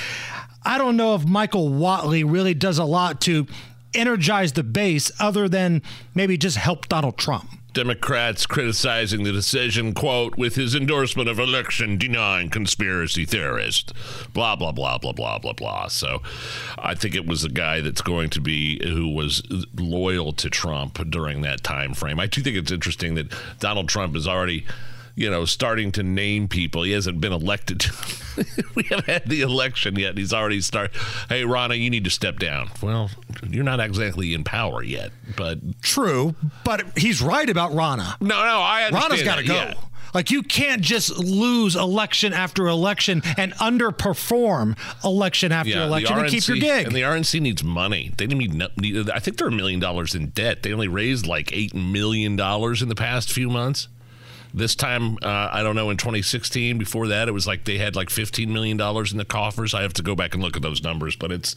[0.64, 3.46] I don't know if Michael Whatley really does a lot to
[3.94, 5.84] energize the base other than
[6.16, 7.50] maybe just help Donald Trump.
[7.74, 13.94] Democrats criticizing the decision, quote, with his endorsement of election denying conspiracy theorist,
[14.34, 15.88] blah, blah, blah, blah, blah, blah, blah.
[15.88, 16.22] So
[16.78, 19.44] I think it was a guy that's going to be who was
[19.76, 22.20] loyal to Trump during that time frame.
[22.20, 24.66] I do think it's interesting that Donald Trump is already
[25.20, 26.84] you know, starting to name people.
[26.84, 27.86] He hasn't been elected.
[28.76, 30.18] we haven't had the election yet.
[30.18, 30.96] He's already started.
[31.28, 32.70] Hey, Ronna, you need to step down.
[32.82, 33.10] Well,
[33.46, 36.36] you're not exactly in power yet, but true.
[36.64, 38.20] But he's right about Ronna.
[38.22, 38.90] No, no, I.
[38.94, 39.56] Ronna's got to go.
[39.56, 39.74] Yeah.
[40.14, 46.22] Like you can't just lose election after election and underperform election after yeah, election RNC,
[46.22, 46.88] and keep your gig.
[46.88, 48.14] And the RNC needs money.
[48.18, 50.64] They need, need I think they're a million dollars in debt.
[50.64, 53.90] They only raised like eight million dollars in the past few months.
[54.54, 57.96] This time, uh, I don't know, in 2016, before that, it was like they had
[57.96, 59.74] like $15 million in the coffers.
[59.74, 61.56] I have to go back and look at those numbers, but it's,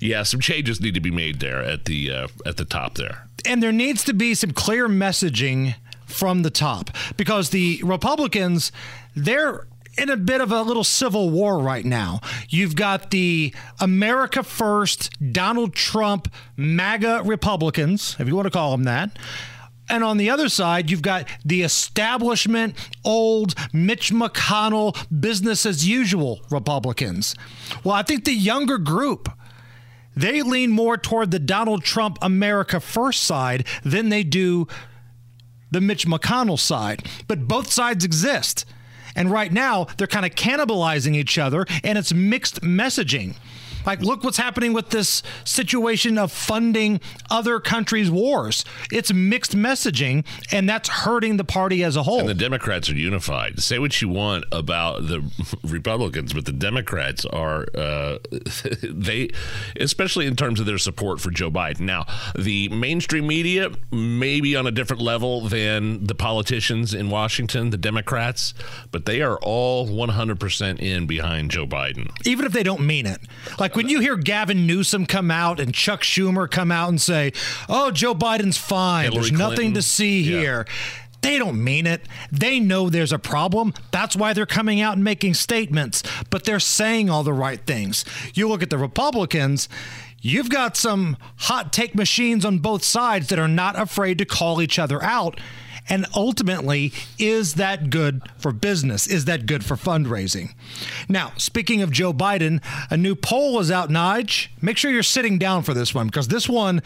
[0.00, 3.28] yeah, some changes need to be made there at the, uh, at the top there.
[3.44, 5.74] And there needs to be some clear messaging
[6.06, 8.72] from the top because the Republicans,
[9.14, 9.66] they're
[9.98, 12.20] in a bit of a little civil war right now.
[12.48, 18.84] You've got the America First, Donald Trump, MAGA Republicans, if you want to call them
[18.84, 19.18] that.
[19.92, 22.74] And on the other side, you've got the establishment,
[23.04, 27.36] old Mitch McConnell, business as usual Republicans.
[27.84, 29.28] Well, I think the younger group,
[30.16, 34.66] they lean more toward the Donald Trump America First side than they do
[35.70, 37.06] the Mitch McConnell side.
[37.28, 38.64] But both sides exist.
[39.14, 43.34] And right now, they're kind of cannibalizing each other, and it's mixed messaging.
[43.86, 48.64] Like, look what's happening with this situation of funding other countries' wars.
[48.90, 52.20] It's mixed messaging, and that's hurting the party as a whole.
[52.20, 53.60] And the Democrats are unified.
[53.60, 55.22] Say what you want about the
[55.64, 58.18] Republicans, but the Democrats are, uh,
[58.82, 59.30] they,
[59.78, 61.80] especially in terms of their support for Joe Biden.
[61.80, 67.70] Now, the mainstream media may be on a different level than the politicians in Washington,
[67.70, 68.54] the Democrats,
[68.90, 72.10] but they are all 100% in behind Joe Biden.
[72.26, 73.20] Even if they don't mean it.
[73.58, 77.00] Like, like when you hear Gavin Newsom come out and Chuck Schumer come out and
[77.00, 77.32] say,
[77.68, 79.04] "Oh, Joe Biden's fine.
[79.04, 79.74] Hillary there's nothing Clinton.
[79.74, 80.40] to see yeah.
[80.40, 80.66] here."
[81.22, 82.02] They don't mean it.
[82.32, 83.74] They know there's a problem.
[83.92, 88.04] That's why they're coming out and making statements, but they're saying all the right things.
[88.34, 89.68] You look at the Republicans,
[90.20, 94.60] you've got some hot take machines on both sides that are not afraid to call
[94.60, 95.40] each other out.
[95.88, 99.06] And ultimately, is that good for business?
[99.06, 100.54] Is that good for fundraising?
[101.08, 104.48] Now, speaking of Joe Biden, a new poll is out, Nige.
[104.60, 106.82] Make sure you're sitting down for this one because this one,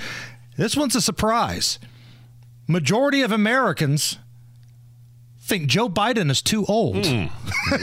[0.57, 1.79] this one's a surprise.
[2.67, 4.19] Majority of Americans
[5.47, 6.97] think Joe Biden is too old.
[6.97, 7.31] Mm.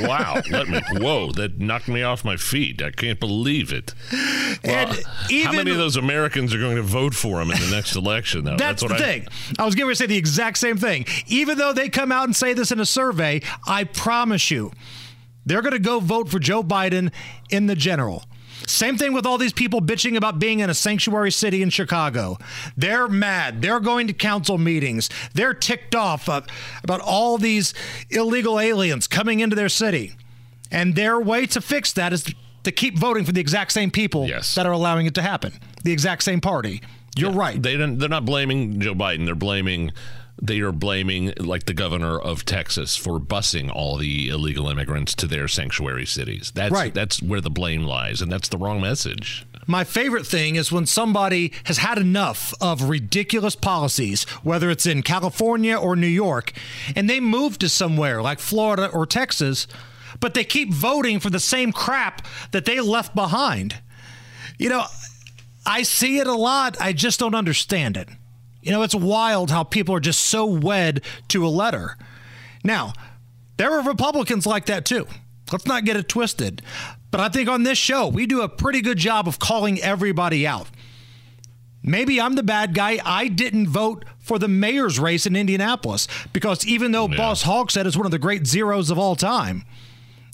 [0.06, 0.42] Wow.
[0.52, 2.82] Let me, whoa, that knocked me off my feet.
[2.82, 3.94] I can't believe it.
[4.12, 5.00] Well, and
[5.30, 7.96] even, how many of those Americans are going to vote for him in the next
[7.96, 8.44] election?
[8.44, 8.58] Though?
[8.58, 9.28] That's, that's the I, thing.
[9.58, 11.06] I was going to say the exact same thing.
[11.28, 14.74] Even though they come out and say this in a survey, I promise you,
[15.46, 17.14] they're going to go vote for Joe Biden
[17.50, 18.26] in the general.
[18.68, 22.38] Same thing with all these people bitching about being in a sanctuary city in Chicago.
[22.78, 23.62] They're mad.
[23.62, 25.10] They're going to council meetings.
[25.34, 27.74] They're ticked off about all these
[28.10, 30.14] illegal aliens coming into their city.
[30.72, 32.26] And their way to fix that is
[32.64, 34.56] to keep voting for the exact same people yes.
[34.56, 36.82] that are allowing it to happen, the exact same party.
[37.16, 37.62] You're yeah, right.
[37.62, 39.26] They they're not blaming Joe Biden.
[39.26, 39.92] They're blaming
[40.46, 45.26] they are blaming, like the governor of Texas, for busing all the illegal immigrants to
[45.28, 46.52] their sanctuary cities.
[46.54, 46.94] That's Right.
[46.94, 49.46] that's where the blame lies, and that's the wrong message.
[49.68, 55.02] My favorite thing is when somebody has had enough of ridiculous policies, whether it's in
[55.02, 56.52] California or New York,
[56.94, 59.66] and they move to somewhere like Florida or Texas,
[60.20, 63.76] but they keep voting for the same crap that they left behind.
[64.60, 64.84] You know,
[65.66, 66.76] I see it a lot.
[66.82, 68.10] I just don't understand it.
[68.64, 71.98] You know, it's wild how people are just so wed to a letter.
[72.64, 72.94] Now,
[73.58, 75.08] there are Republicans like that too.
[75.52, 76.62] Let's not get it twisted.
[77.12, 80.48] But I think on this show, we do a pretty good job of calling everybody
[80.48, 80.68] out.
[81.84, 83.00] Maybe I'm the bad guy.
[83.04, 87.86] I didn't vote for the mayor's race in Indianapolis because even though Boss Hogg said
[87.86, 89.66] it's one of the great zeros of all time,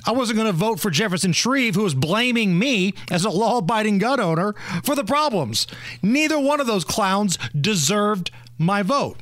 [0.10, 3.60] I wasn't going to vote for Jefferson Shreve, who was blaming me as a law
[3.60, 4.54] abiding gun owner
[4.84, 5.68] for the problems.
[6.02, 9.18] Neither one of those clowns deserved my vote.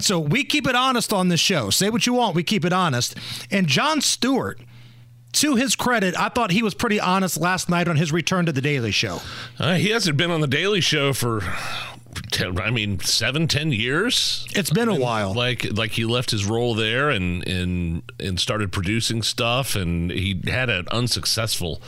[0.00, 1.68] So we keep it honest on this show.
[1.68, 3.14] Say what you want, we keep it honest.
[3.50, 4.58] And Jon Stewart,
[5.32, 8.52] to his credit, I thought he was pretty honest last night on his return to
[8.52, 9.20] the Daily Show.
[9.58, 11.42] Uh, he hasn't been on the Daily Show for,
[12.30, 14.46] ten, I mean, seven, ten years.
[14.54, 15.34] It's been a while.
[15.34, 20.40] Like, like he left his role there and and and started producing stuff, and he
[20.46, 21.80] had an unsuccessful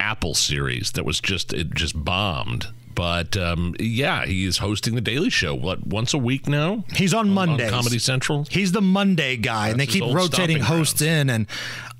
[0.00, 2.68] Apple series that was just it just bombed.
[2.94, 5.54] But um, yeah, he is hosting the Daily Show.
[5.54, 6.84] What once a week now?
[6.94, 8.46] He's on Monday, Comedy Central.
[8.50, 11.28] He's the Monday guy, and they keep rotating hosts in.
[11.28, 11.46] And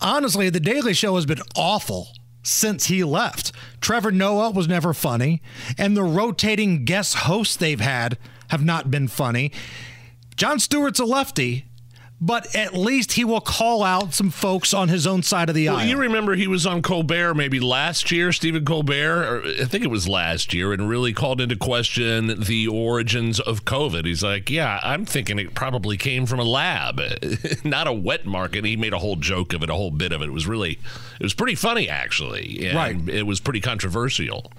[0.00, 2.08] honestly, the Daily Show has been awful
[2.46, 3.52] since he left.
[3.80, 5.42] Trevor Noah was never funny,
[5.76, 8.18] and the rotating guest hosts they've had
[8.50, 9.52] have not been funny.
[10.36, 11.64] Jon Stewart's a lefty,
[12.20, 15.68] but at least he will call out some folks on his own side of the
[15.68, 15.86] Well, aisle.
[15.88, 19.90] you remember he was on Colbert maybe last year, Stephen Colbert, or I think it
[19.90, 24.06] was last year, and really called into question the origins of COVID.
[24.06, 27.00] He's like, "Yeah, I'm thinking it probably came from a lab,
[27.64, 30.22] not a wet market." He made a whole joke of it, a whole bit of
[30.22, 30.26] it.
[30.28, 30.78] It was really,
[31.20, 33.08] it was pretty funny actually, and Right.
[33.08, 34.50] It was pretty controversial.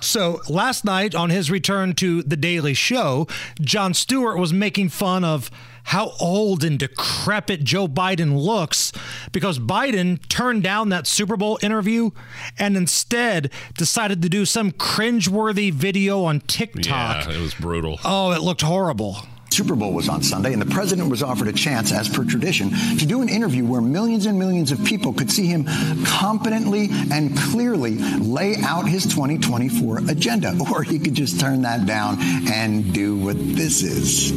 [0.00, 3.26] So last night on his return to The Daily Show,
[3.60, 5.50] Jon Stewart was making fun of
[5.84, 8.92] how old and decrepit Joe Biden looks
[9.32, 12.10] because Biden turned down that Super Bowl interview
[12.58, 17.26] and instead decided to do some cringeworthy video on TikTok.
[17.26, 18.00] Yeah, it was brutal.
[18.04, 19.18] Oh, it looked horrible.
[19.54, 22.70] Super Bowl was on Sunday, and the president was offered a chance, as per tradition,
[22.98, 25.64] to do an interview where millions and millions of people could see him
[26.04, 30.52] competently and clearly lay out his 2024 agenda.
[30.74, 32.16] Or he could just turn that down
[32.50, 34.32] and do what this is.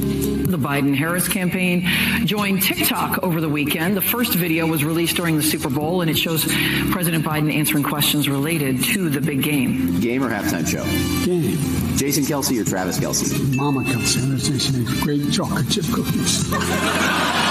[0.45, 1.87] The Biden Harris campaign
[2.25, 3.97] joined TikTok over the weekend.
[3.97, 6.45] The first video was released during the Super Bowl, and it shows
[6.91, 9.99] President Biden answering questions related to the big game.
[9.99, 10.83] Game or halftime show?
[11.25, 11.86] Game.
[11.97, 13.55] Jason Kelce or Travis Kelce?
[13.55, 14.21] Mama Kelce,
[14.71, 16.47] makes great chocolate chip cookies.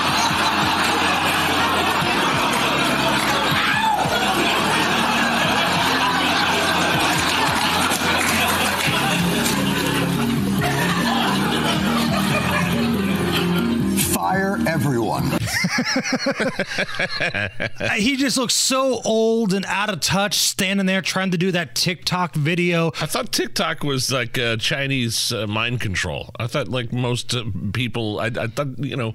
[17.96, 21.74] he just looks so old and out of touch standing there trying to do that
[21.74, 22.88] TikTok video.
[23.00, 26.30] I thought TikTok was like uh, Chinese uh, mind control.
[26.38, 29.14] I thought like most uh, people, I, I thought you know,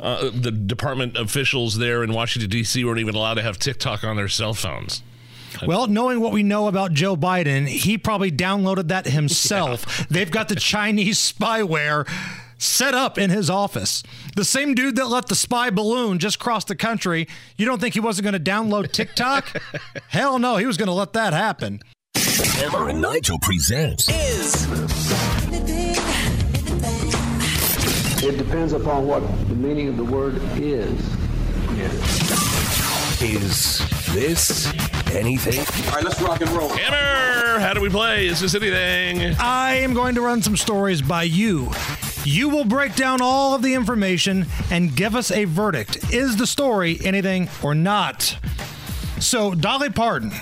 [0.00, 2.84] uh, the department officials there in Washington D.C.
[2.84, 5.02] weren't even allowed to have TikTok on their cell phones.
[5.66, 10.06] Well, knowing what we know about Joe Biden, he probably downloaded that himself.
[10.08, 12.08] They've got the Chinese spyware
[12.62, 14.02] set up in his office.
[14.36, 17.28] The same dude that let the spy balloon just cross the country.
[17.56, 19.60] You don't think he wasn't going to download TikTok?
[20.08, 21.80] Hell no, he was going to let that happen.
[22.14, 24.66] Hammer and Nigel presents is
[28.22, 31.00] It depends upon what the meaning of the word is.
[33.20, 33.78] Is
[34.12, 34.72] This
[35.14, 35.60] Anything?
[35.88, 36.70] All right, let's rock and roll.
[36.70, 38.28] Hammer, how do we play?
[38.28, 39.36] Is this anything?
[39.38, 41.70] I am going to run some stories by you.
[42.24, 46.12] You will break down all of the information and give us a verdict.
[46.12, 48.38] Is the story anything or not?
[49.18, 50.32] So, Dolly Parton,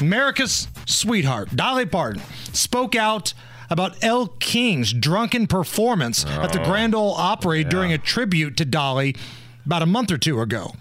[0.00, 2.20] America's sweetheart, Dolly Parton,
[2.52, 3.32] spoke out
[3.70, 8.64] about Elle King's drunken performance at the Oh, Grand Ole Opry during a tribute to
[8.66, 9.16] Dolly
[9.64, 10.72] about a month or two ago.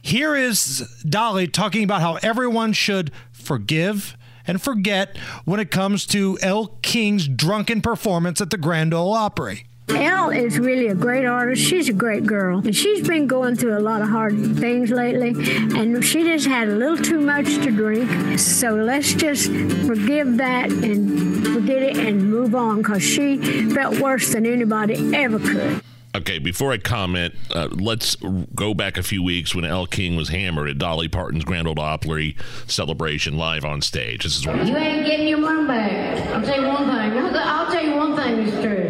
[0.00, 0.78] Here is
[1.08, 4.16] Dolly talking about how everyone should forgive
[4.46, 9.64] and forget when it comes to Elle King's drunken performance at the Grand Ole Opry.
[9.96, 11.62] Elle is really a great artist.
[11.62, 12.58] She's a great girl.
[12.58, 15.30] And she's been going through a lot of hard things lately.
[15.78, 18.38] And she just had a little too much to drink.
[18.38, 19.46] So let's just
[19.86, 25.38] forgive that and forget it and move on because she felt worse than anybody ever
[25.38, 25.82] could.
[26.14, 28.16] Okay, before I comment, uh, let's
[28.54, 31.80] go back a few weeks when Elle King was hammered at Dolly Parton's Grand Ole
[31.80, 32.36] Opry
[32.66, 34.24] celebration live on stage.
[34.24, 36.26] This is what You ain't getting your money back.
[36.28, 37.18] I'll tell you one thing.
[37.18, 38.81] I'll, I'll tell you one thing is true.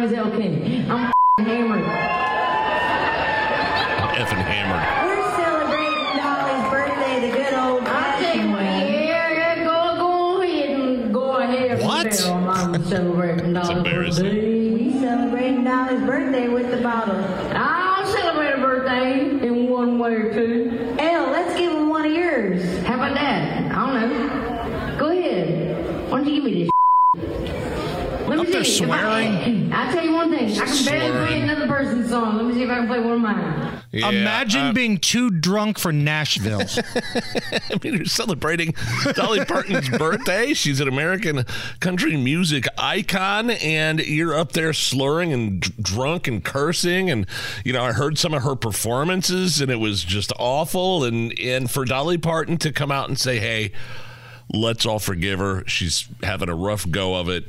[0.00, 0.90] Hi, my name is Elle King.
[0.90, 1.12] I'm
[1.44, 1.84] hammered.
[4.16, 4.84] effing hammered.
[5.04, 9.08] We're celebrating Dolly's birthday the good old fashioned way.
[9.08, 11.82] Yeah, yeah, go, go ahead and go ahead.
[11.82, 12.14] What?
[12.14, 12.48] Pharaoh.
[12.48, 14.24] I'm celebrating Dolly's embarrassing.
[14.24, 14.70] birthday.
[14.72, 17.16] We celebrating Dolly's birthday with the bottle.
[17.54, 20.96] I'll celebrate a birthday in one way or two.
[20.98, 22.62] Elle, let's give him one of yours.
[22.86, 23.70] How about that?
[23.70, 24.96] I don't know.
[24.98, 26.10] Go ahead.
[26.10, 26.69] Why don't you give me this?
[28.30, 28.84] Let me Up there see.
[28.84, 30.50] If I- I'll tell you one thing.
[30.60, 32.36] I can barely play another person's song.
[32.36, 33.76] Let me see if I can play one of mine.
[33.92, 36.60] Imagine uh, being too drunk for Nashville.
[36.94, 38.72] I mean, you're celebrating
[39.14, 40.54] Dolly Parton's birthday.
[40.54, 41.44] She's an American
[41.80, 47.10] country music icon, and you're up there slurring and d- drunk and cursing.
[47.10, 47.26] And
[47.64, 51.02] you know, I heard some of her performances, and it was just awful.
[51.02, 53.72] And and for Dolly Parton to come out and say, "Hey,
[54.54, 55.64] let's all forgive her.
[55.66, 57.44] She's having a rough go of it."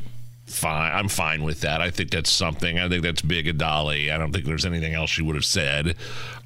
[0.52, 1.82] Fine, I'm fine with that.
[1.82, 2.78] I think that's something.
[2.78, 4.12] I think that's big of Dolly.
[4.12, 5.96] I don't think there's anything else she would have said.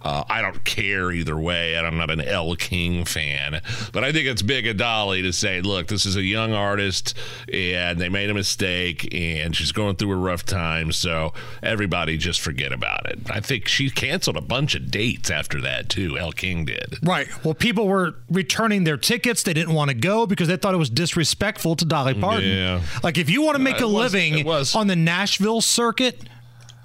[0.06, 1.74] Uh, I don't care either way.
[1.76, 3.60] and I'm not an Elle King fan,
[3.92, 7.16] but I think it's big of Dolly to say, look, this is a young artist
[7.52, 10.92] and they made a mistake and she's going through a rough time.
[10.92, 11.34] So
[11.64, 13.18] everybody just forget about it.
[13.32, 16.18] I think she canceled a bunch of dates after that too.
[16.20, 16.98] Elle King did.
[17.02, 17.28] Right.
[17.44, 19.42] Well, people were returning their tickets.
[19.42, 22.48] They didn't want to go because they thought it was disrespectful to Dolly Parton.
[22.48, 22.82] Yeah.
[23.04, 26.22] Like, if you want to make Uh, a was- living on the Nashville circuit,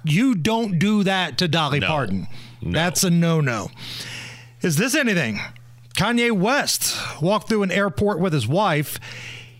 [0.03, 1.87] you don't do that to Dolly No.
[1.87, 2.27] Parton.
[2.61, 3.69] That's a no no.
[4.61, 5.39] Is this anything?
[5.95, 8.99] Kanye West walked through an airport with his wife.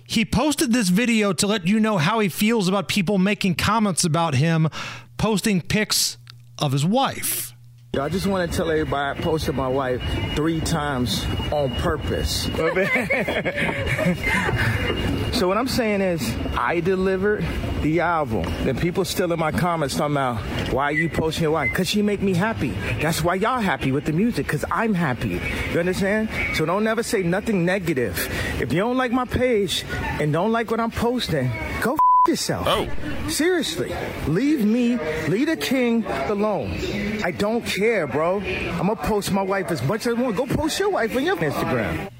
[0.05, 4.03] He posted this video to let you know how he feels about people making comments
[4.03, 4.69] about him
[5.17, 6.17] posting pics
[6.57, 7.53] of his wife.
[7.93, 10.01] Yo, I just want to tell everybody I posted my wife
[10.33, 12.43] three times on purpose.
[15.37, 16.21] so what I'm saying is,
[16.57, 17.45] I delivered
[17.81, 18.43] the album.
[18.63, 20.41] Then people still in my comments talking about
[20.71, 21.73] why are you posting your wife?
[21.73, 22.71] Cause she make me happy.
[23.01, 24.47] That's why y'all happy with the music.
[24.47, 25.41] Cause I'm happy.
[25.71, 26.29] You understand?
[26.55, 28.17] So don't never say nothing negative.
[28.61, 29.85] If you don't like my page
[30.19, 31.51] and don't like what I'm posting,
[31.81, 31.93] go.
[31.93, 32.67] F- yourself.
[32.69, 32.87] Oh.
[33.29, 33.93] Seriously.
[34.27, 34.97] Leave me,
[35.27, 36.77] leave the king alone.
[37.23, 38.39] I don't care, bro.
[38.41, 40.35] I'm gonna post my wife as much as I want.
[40.35, 42.11] Go post your wife on your Instagram.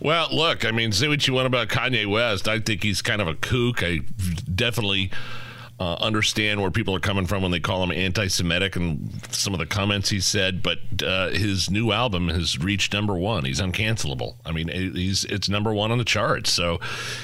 [0.00, 2.46] Well, look, I mean, say what you want about Kanye West.
[2.46, 3.82] I think he's kind of a kook.
[3.82, 3.98] I
[4.54, 5.10] definitely
[5.80, 9.60] uh, understand where people are coming from when they call him anti-Semitic and some of
[9.60, 10.62] the comments he said.
[10.62, 13.44] But uh, his new album has reached number one.
[13.44, 14.34] He's uncancelable.
[14.44, 16.52] I mean, he's it's number one on the charts.
[16.52, 16.80] So,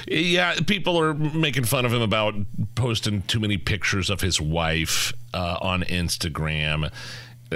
[0.07, 2.35] yeah, people are making fun of him about
[2.75, 6.91] posting too many pictures of his wife uh, on Instagram.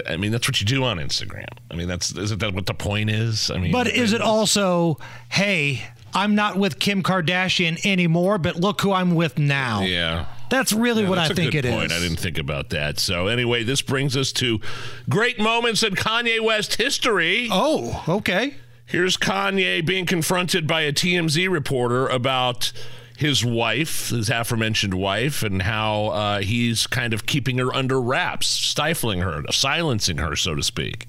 [0.08, 1.48] I mean, that's what you do on Instagram.
[1.72, 3.50] I mean, that's isn't that what the point is?
[3.50, 4.98] I mean, But is it also,
[5.30, 5.82] hey,
[6.14, 9.82] I'm not with Kim Kardashian anymore, but look who I'm with now?
[9.82, 10.26] Yeah.
[10.50, 11.74] That's really Yeah, what that's I think it is.
[11.74, 11.92] point.
[11.92, 13.00] I didn't think about that.
[13.00, 14.60] So anyway, this brings us to
[15.08, 17.48] great moments in Kanye West history.
[17.52, 18.56] Oh, okay.
[18.86, 22.72] Here's Kanye being confronted by a TMZ reporter about
[23.18, 28.48] his wife, his aforementioned wife, and how uh, he's kind of keeping her under wraps,
[28.48, 31.08] stifling her, silencing her, so to speak.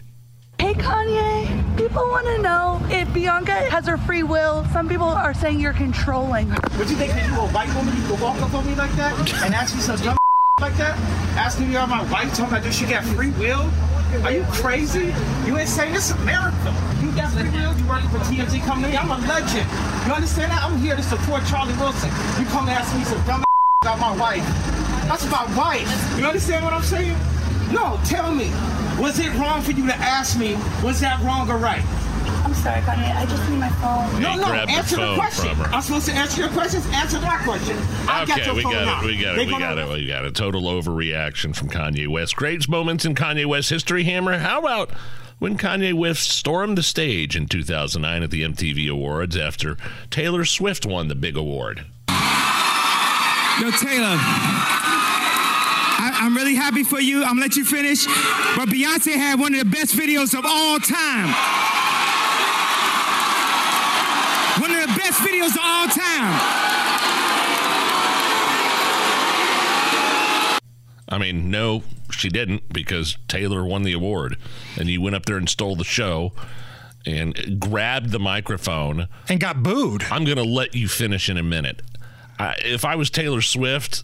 [0.60, 4.66] Hey Kanye, people want to know if Bianca has her free will.
[4.74, 6.50] Some people are saying you're controlling.
[6.50, 8.92] Would you think that you a white woman, you could walk up on me like
[8.92, 10.18] that and ask me some dumb
[10.60, 10.98] like that?
[11.32, 13.70] Ask me about my wife, talking about does she got free will?
[14.22, 15.14] Are you crazy?
[15.46, 15.94] You insane?
[15.94, 16.76] This is America.
[17.00, 17.72] You got free will?
[17.78, 18.98] You working for TMZ company?
[18.98, 19.64] I'm a legend.
[20.04, 20.60] You understand that?
[20.62, 22.10] I'm here to support Charlie Wilson.
[22.38, 23.42] You come ask me some dumb
[23.80, 24.44] about my wife.
[25.08, 25.88] That's my wife.
[26.18, 27.16] You understand what I'm saying?
[27.72, 28.52] No, tell me.
[29.00, 30.54] Was it wrong for you to ask me?
[30.84, 31.82] Was that wrong or right?
[32.44, 33.14] I'm sorry, Kanye.
[33.16, 34.20] I just need my phone.
[34.20, 35.48] No, no, grabbed the answer the question.
[35.54, 35.74] from her.
[35.74, 36.86] I'm supposed to answer your questions.
[36.92, 37.76] Answer that question.
[38.08, 39.02] I got okay, your we phone got now.
[39.02, 39.06] it.
[39.06, 39.46] We got They it.
[39.46, 39.88] We got it.
[39.88, 40.34] We got it.
[40.34, 42.36] Total overreaction from Kanye West.
[42.36, 44.04] Great moments in Kanye West history.
[44.04, 44.38] Hammer.
[44.38, 44.90] How about
[45.38, 49.76] when Kanye West stormed the stage in 2009 at the MTV Awards after
[50.10, 51.86] Taylor Swift won the big award?
[53.60, 54.18] Yo, Taylor.
[56.02, 57.22] I, I'm really happy for you.
[57.22, 58.06] I'm gonna let you finish.
[58.56, 61.28] But Beyonce had one of the best videos of all time.
[64.60, 66.40] One of the best videos of all time.
[71.08, 74.36] I mean, no, she didn't because Taylor won the award,
[74.78, 76.32] and you went up there and stole the show.
[77.06, 80.04] and grabbed the microphone and got booed.
[80.10, 81.80] I'm going to let you finish in a minute.
[82.38, 84.02] Uh, if I was Taylor Swift,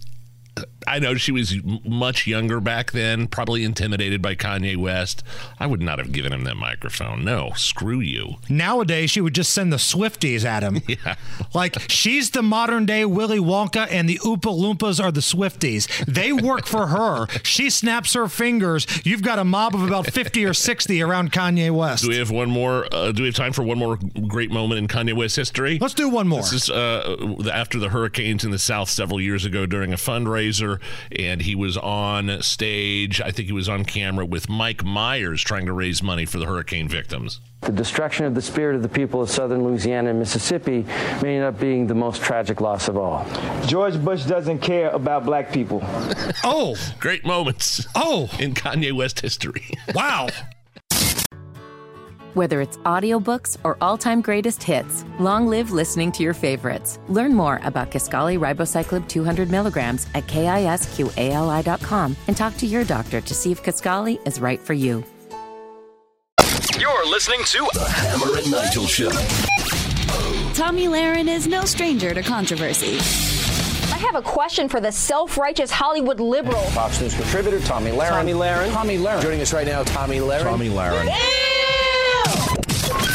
[0.87, 5.23] I know she was much younger back then, probably intimidated by Kanye West.
[5.59, 7.25] I would not have given him that microphone.
[7.25, 8.37] No, screw you.
[8.49, 10.81] Nowadays, she would just send the Swifties at him.
[11.05, 11.17] Yeah.
[11.53, 15.89] Like, she's the modern day Willy Wonka, and the Oompa Loompas are the Swifties.
[16.07, 17.27] They work for her.
[17.43, 18.87] She snaps her fingers.
[19.05, 22.05] You've got a mob of about 50 or 60 around Kanye West.
[22.05, 22.87] Do we have one more?
[22.93, 23.99] Uh, do we have time for one more
[24.29, 25.79] great moment in Kanye West history?
[25.81, 26.41] Let's do one more.
[26.41, 30.46] This is uh, after the hurricanes in the South several years ago during a fundraiser,
[31.11, 33.21] and he was on stage.
[33.21, 36.47] I think he was on camera with Mike Myers trying to raise money for the
[36.47, 37.41] hurricane victims.
[37.63, 40.85] The destruction of the spirit of the people of southern Louisiana and Mississippi
[41.23, 43.27] may end up being the most tragic loss of all.
[43.67, 45.81] George Bush doesn't care about black people.
[46.45, 47.87] oh, great moments.
[47.95, 49.71] Oh, in Kanye West history.
[49.95, 50.29] Wow.
[52.37, 56.99] Whether it's audiobooks or all-time greatest hits, long live listening to your favorites.
[57.09, 63.33] Learn more about Kisqali Ribociclib 200 milligrams at kisqali.com and talk to your doctor to
[63.33, 65.03] see if Kisqali is right for you.
[66.79, 69.09] You're listening to The Hammer and Nigel Show.
[70.53, 72.99] Tomi Lahren is no stranger to controversy.
[73.95, 76.61] I have a question for the self-righteous Hollywood liberal.
[76.73, 78.11] Fox News contributor Tomi Lahren.
[78.11, 78.71] Tomi Lahren.
[78.75, 79.23] Tomi Lahren.
[79.23, 80.43] Joining us right now, Tomi Lahren.
[80.43, 81.09] Tomi Lahren.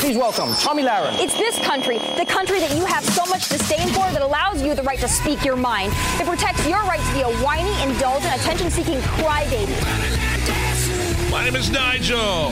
[0.02, 1.14] Please welcome Tomi Lahren.
[1.20, 4.74] It's this country, the country that you have so much disdain for, that allows you
[4.74, 5.93] the right to speak your mind.
[6.20, 10.61] It protects your right to be a whiny, indulgent, attention-seeking crybaby.
[11.30, 12.50] My name is Nigel.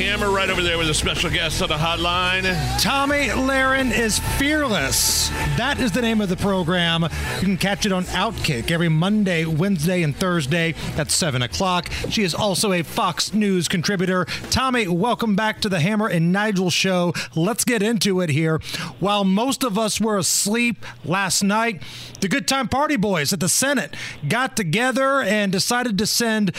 [0.00, 2.42] Hammer right over there with a special guest on the hotline.
[2.80, 5.28] Tomi Lahren is fearless.
[5.56, 7.02] That is the name of the program.
[7.02, 11.90] You can catch it on Outkick every Monday, Wednesday, and Thursday at 7 o'clock.
[12.08, 14.24] She is also a Fox News contributor.
[14.50, 17.12] Tomi, welcome back to the Hammer and Nigel show.
[17.34, 18.58] Let's get into it here.
[19.00, 21.82] While most of us were asleep last night,
[22.20, 23.94] the Good Time Party Boys at the Senate
[24.28, 26.54] got together and decided to send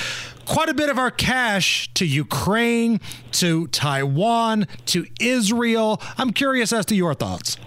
[0.46, 3.00] quite a bit of our cash to Ukraine,
[3.34, 6.02] to Taiwan, to Israel.
[6.18, 7.58] I'm curious as to your thoughts.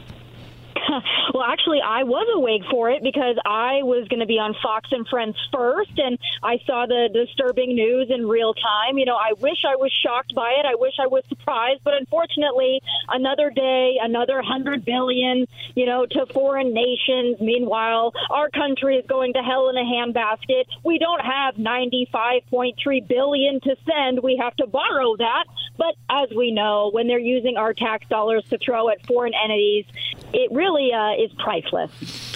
[1.35, 4.91] Well, actually, I was awake for it because I was going to be on Fox
[4.93, 8.99] and Friends first, and I saw the disturbing news in real time.
[8.99, 10.65] You know, I wish I was shocked by it.
[10.65, 16.25] I wish I was surprised, but unfortunately, another day, another hundred billion, you know, to
[16.27, 17.41] foreign nations.
[17.41, 20.67] Meanwhile, our country is going to hell in a handbasket.
[20.85, 24.23] We don't have 95.3 billion to send.
[24.23, 25.47] We have to borrow that.
[25.77, 29.87] But as we know, when they're using our tax dollars to throw at foreign entities,
[30.35, 31.91] it really uh, is priceless.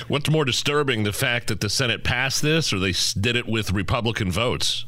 [0.09, 3.73] What's more disturbing, the fact that the Senate passed this, or they did it with
[3.73, 4.87] Republican votes?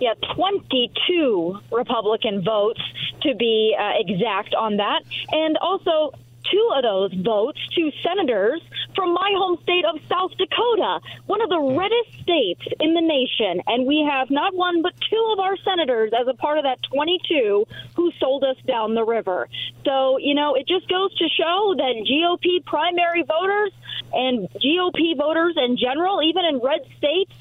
[0.00, 2.80] Yeah, 22 Republican votes
[3.22, 5.02] to be uh, exact on that.
[5.30, 6.12] And also,
[6.50, 8.60] two of those votes to senators
[8.94, 11.76] from my home state of South Dakota, one of the hmm.
[11.78, 13.62] reddest states in the nation.
[13.66, 16.78] And we have not one, but two of our senators as a part of that
[16.92, 19.48] 22 who sold us down the river.
[19.84, 23.72] So, you know, it just goes to show that GOP primary voters
[24.12, 27.32] and GOP voters in general, even in red states,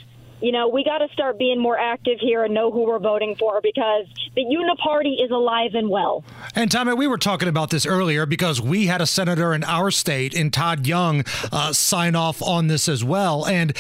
[0.41, 3.35] you know, we got to start being more active here and know who we're voting
[3.35, 6.23] for because the Uniparty is alive and well.
[6.55, 9.91] And Tomi, we were talking about this earlier because we had a senator in our
[9.91, 13.45] state, in Todd Young, uh, sign off on this as well.
[13.45, 13.75] And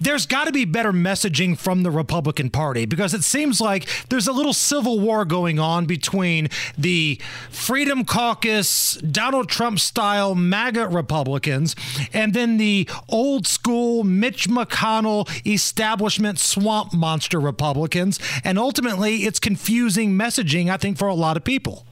[0.00, 4.28] there's got to be better messaging from the Republican Party because it seems like there's
[4.28, 7.20] a little civil war going on between the
[7.50, 11.74] Freedom Caucus, Donald Trump style MAGA Republicans,
[12.12, 18.18] and then the old school Mitch McConnell establishment swamp monster Republicans.
[18.44, 21.85] And ultimately, it's confusing messaging, I think, for a lot of people.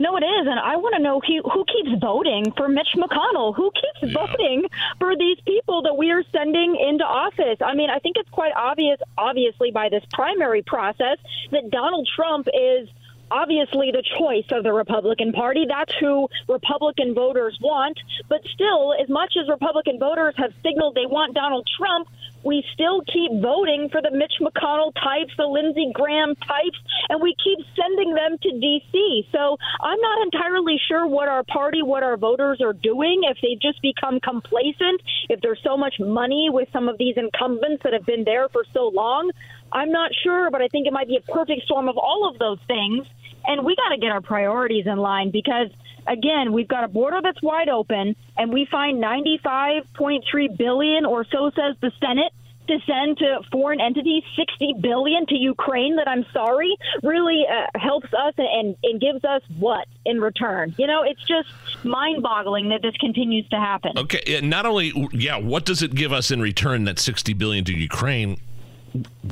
[0.00, 3.54] No, it is, and I want to know who, who keeps voting for Mitch McConnell.
[3.54, 4.26] Who keeps yeah.
[4.26, 4.64] voting
[5.00, 7.58] for these people that we are sending into office?
[7.60, 11.18] I mean, I think it's quite obvious, obviously, by this primary process,
[11.50, 12.88] that Donald Trump is
[13.30, 15.66] obviously the choice of the Republican Party.
[15.68, 17.98] That's who Republican voters want.
[18.28, 22.08] But still, as much as Republican voters have signaled they want Donald Trump,
[22.44, 26.78] we still keep voting for the Mitch McConnell types, the Lindsey Graham types,
[27.08, 29.28] and we keep sending them to D.C.
[29.32, 33.58] So I'm not entirely sure what our party, what our voters are doing, if they
[33.60, 38.06] just become complacent, if there's so much money with some of these incumbents that have
[38.06, 39.30] been there for so long.
[39.72, 42.38] I'm not sure, but I think it might be a perfect storm of all of
[42.38, 43.06] those things.
[43.46, 45.68] And we got to get our priorities in line because,
[46.06, 51.50] again, we've got a border that's wide open, and we find 95.3 billion, or so
[51.54, 52.32] says the Senate,
[52.68, 58.12] to send to foreign entities 60 billion to Ukraine that I'm sorry really uh, helps
[58.12, 60.74] us and, and gives us what in return?
[60.78, 61.48] You know, it's just
[61.84, 63.96] mind-boggling that this continues to happen.
[63.96, 67.72] Okay, not only yeah, what does it give us in return that 60 billion to
[67.72, 68.38] Ukraine?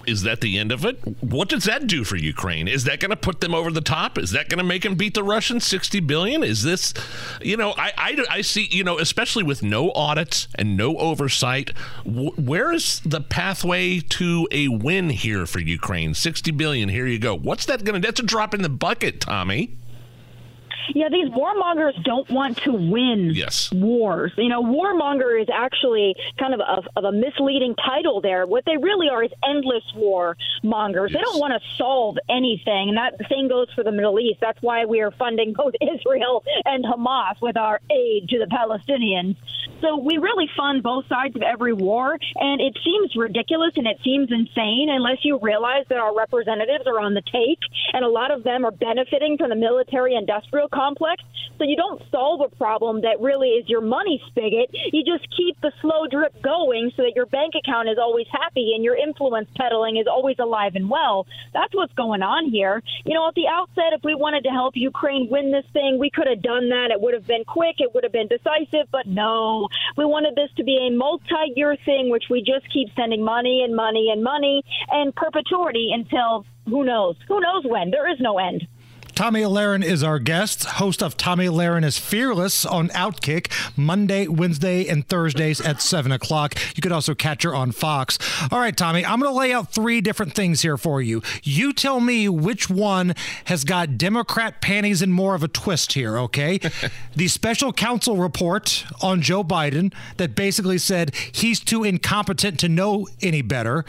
[0.07, 0.99] Is that the end of it?
[1.21, 2.69] What does that do for Ukraine?
[2.69, 4.19] Is that going to put them over the top?
[4.19, 6.43] Is that going to make them beat the Russians 60 billion?
[6.43, 6.95] Is this,
[7.41, 11.71] you know, I, I, I see, you know, especially with no audits and no oversight,
[12.05, 16.15] where is the pathway to a win here for Ukraine?
[16.15, 17.37] 60 billion, here you go.
[17.37, 19.77] What's that going to, that's a drop in the bucket, Tomi.
[20.95, 23.73] Yeah, these warmongers don't want to win yes.
[23.73, 24.33] wars.
[24.37, 28.47] You know, warmonger is actually kind of a, of a misleading title there.
[28.47, 31.13] What they really are is endless war mongers.
[31.13, 31.21] Yes.
[31.21, 34.39] They don't want to solve anything, and that same goes for the Middle East.
[34.41, 39.37] That's why we are funding both Israel and Hamas with our aid to the Palestinians.
[39.81, 43.99] So we really fund both sides of every war, and it seems ridiculous and it
[44.03, 47.59] seems insane unless you realize that our representatives are on the take,
[47.93, 51.23] and a lot of them are benefiting from the military-industrial complex.
[51.59, 54.69] So you don't solve a problem that really is your money spigot.
[54.93, 58.73] You just keep the slow drip going so that your bank account is always happy
[58.75, 61.27] and your influence peddling is always alive and well.
[61.55, 62.83] That's what's going on here.
[63.07, 66.11] You know, at the outset, if we wanted to help Ukraine win this thing, we
[66.11, 66.91] could have done that.
[66.91, 69.69] It would have been quick, it would have been decisive, but no.
[69.97, 73.63] We wanted this to be a multi year thing, which we just keep sending money
[73.65, 77.17] and money and money and perpetuity until who knows?
[77.29, 77.91] Who knows when?
[77.91, 78.67] There is no end.
[79.17, 84.87] Tomi Lahren is our guest, host of Tomi Lahren is Fearless on Outkick, Monday, Wednesday,
[84.87, 86.55] and Thursdays at 7 o'clock.
[86.77, 88.19] You could also catch her on Fox.
[88.53, 91.23] All right, Tomi, I'm going to lay out three different things here for you.
[91.43, 93.15] You tell me which one
[93.47, 96.61] has got Democrat panties and more of a twist here, okay?
[97.17, 103.09] the special counsel report on Joe Biden that basically said he's too incompetent to know
[103.23, 103.87] any better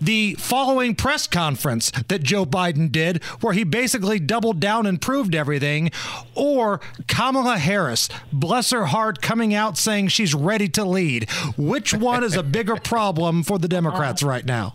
[0.00, 5.34] the following press conference that Joe Biden did, where he basically doubled down and proved
[5.34, 5.90] everything,
[6.34, 11.30] or Kamala Harris, bless her heart, coming out saying she's ready to lead.
[11.56, 14.28] Which one is a bigger problem for the Democrats oh.
[14.28, 14.74] right now?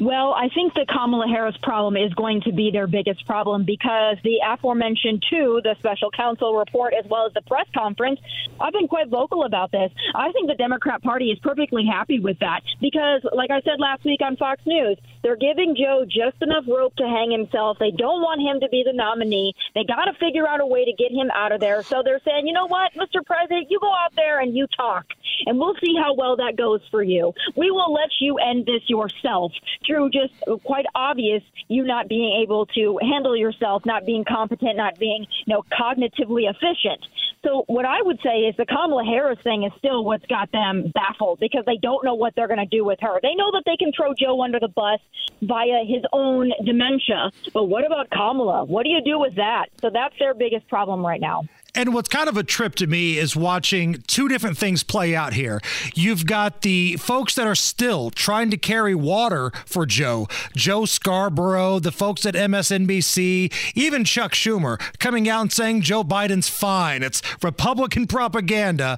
[0.00, 4.16] Well, I think the Kamala Harris problem is going to be their biggest problem because
[4.24, 8.18] the aforementioned two, the special counsel report as well as the press conference,
[8.60, 9.92] I've been quite vocal about this.
[10.14, 14.04] I think the Democrat Party is perfectly happy with that because, like I said last
[14.04, 17.78] week on Fox News, they're giving Joe just enough rope to hang himself.
[17.80, 19.54] They don't want him to be the nominee.
[19.74, 21.82] They got to figure out a way to get him out of there.
[21.82, 23.24] So they're saying, you know what, Mr.
[23.24, 25.06] President, you go out there and you talk,
[25.46, 27.32] and we'll see how well that goes for you.
[27.56, 29.52] We will let you end this yourself
[29.86, 34.98] through just quite obvious you not being able to handle yourself, not being competent, not
[34.98, 37.00] being you know cognitively efficient.
[37.44, 40.90] So what I would say is the Kamala Harris thing is still what's got them
[40.94, 43.20] baffled because they don't know what they're going to do with her.
[43.22, 44.98] They know that they can throw Joe under the bus
[45.42, 48.64] via his own dementia, but what about Kamala?
[48.64, 49.66] What do you do with that?
[49.80, 51.44] So that's their biggest problem right now.
[51.74, 55.32] And what's kind of a trip to me is watching two different things play out
[55.32, 55.60] here.
[55.94, 61.80] You've got the folks that are still trying to carry water for Joe, Joe Scarborough,
[61.80, 67.02] the folks at MSNBC, even Chuck Schumer coming out and saying Joe Biden's fine.
[67.02, 68.96] It's Republican propaganda.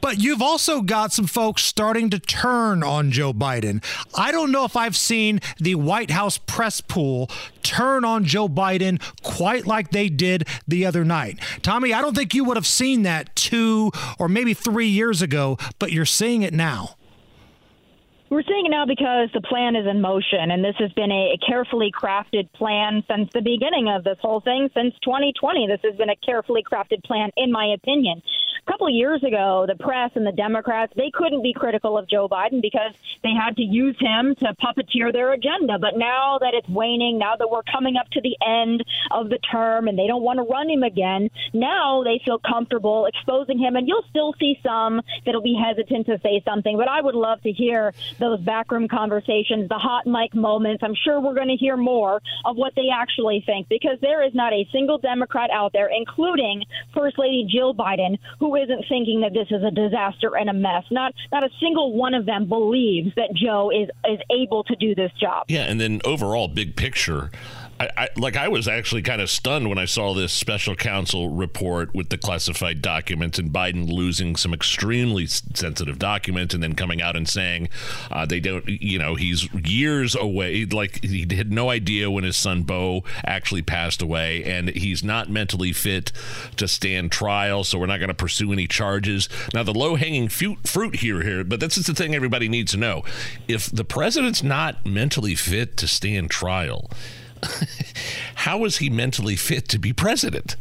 [0.00, 3.84] But you've also got some folks starting to turn on Joe Biden.
[4.14, 7.30] I don't know if I've seen the White House press pool
[7.62, 11.38] turn on Joe Biden quite like they did the other night.
[11.62, 15.58] Tomi, I don't think you would have seen that two or maybe three years ago,
[15.78, 16.96] but you're seeing it now.
[18.30, 21.38] We're seeing it now because the plan is in motion, and this has been a
[21.46, 25.68] carefully crafted plan since the beginning of this whole thing, since 2020.
[25.68, 28.20] This has been a carefully crafted plan, in my opinion
[28.66, 32.08] a couple of years ago, the press and the Democrats, they couldn't be critical of
[32.08, 32.92] Joe Biden because
[33.22, 35.78] they had to use him to puppeteer their agenda.
[35.78, 39.38] But now that it's waning, now that we're coming up to the end of the
[39.38, 43.76] term and they don't want to run him again, now they feel comfortable exposing him.
[43.76, 46.76] And you'll still see some that'll be hesitant to say something.
[46.76, 50.82] But I would love to hear those backroom conversations, the hot mic moments.
[50.82, 54.34] I'm sure we're going to hear more of what they actually think because there is
[54.34, 59.32] not a single Democrat out there, including First Lady Jill Biden, who isn't thinking that
[59.32, 60.84] this is a disaster and a mess.
[60.90, 64.94] Not not a single one of them believes that Joe is is able to do
[64.94, 65.44] this job.
[65.48, 67.30] Yeah, and then overall, big picture
[67.78, 71.28] I, I, like I was actually kind of stunned when I saw this special counsel
[71.28, 77.02] report with the classified documents and Biden losing some extremely sensitive documents and then coming
[77.02, 77.68] out and saying
[78.10, 80.64] uh, they don't, you know, he's years away.
[80.64, 85.28] Like he had no idea when his son Bo actually passed away, and he's not
[85.28, 86.12] mentally fit
[86.56, 89.28] to stand trial, so we're not going to pursue any charges.
[89.52, 92.78] Now the low hanging fruit here, here, but this is the thing everybody needs to
[92.78, 93.04] know:
[93.48, 96.90] if the president's not mentally fit to stand trial
[98.36, 100.56] how is he mentally fit to be president?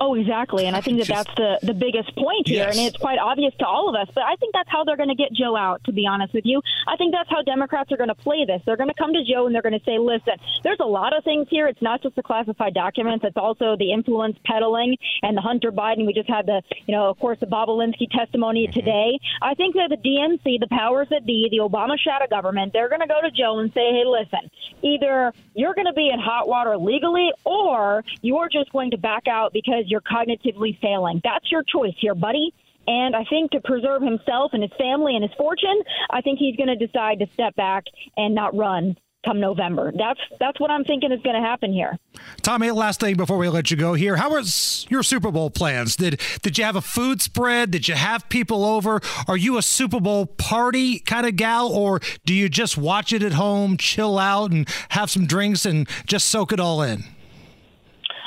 [0.00, 0.66] Oh, exactly.
[0.66, 2.66] And I think that that's the, the biggest point here.
[2.66, 2.76] Yes.
[2.76, 4.12] And it's quite obvious to all of us.
[4.14, 6.46] But I think that's how they're going to get Joe out, to be honest with
[6.46, 6.60] you.
[6.86, 8.62] I think that's how Democrats are going to play this.
[8.64, 11.16] They're going to come to Joe and they're going to say, listen, there's a lot
[11.16, 11.66] of things here.
[11.66, 16.06] It's not just the classified documents, it's also the influence peddling and the Hunter Biden.
[16.06, 18.78] We just had the, you know, of course, the Bobulinski testimony mm-hmm.
[18.78, 19.18] today.
[19.42, 23.00] I think that the DNC, the powers that be, the Obama shadow government, they're going
[23.00, 24.50] to go to Joe and say, hey, listen,
[24.82, 29.26] either you're going to be in hot water legally or you're just going to back
[29.28, 31.20] out because you're cognitively failing.
[31.24, 32.52] That's your choice here, buddy.
[32.86, 36.56] And I think to preserve himself and his family and his fortune, I think he's
[36.56, 37.84] going to decide to step back
[38.16, 39.92] and not run come November.
[39.96, 41.98] That's that's what I'm thinking is going to happen here.
[42.42, 44.16] Tomi, last thing before we let you go here.
[44.16, 45.96] How was your Super Bowl plans?
[45.96, 47.70] Did did you have a food spread?
[47.70, 49.00] Did you have people over?
[49.26, 53.22] Are you a Super Bowl party kind of gal or do you just watch it
[53.22, 57.04] at home, chill out and have some drinks and just soak it all in?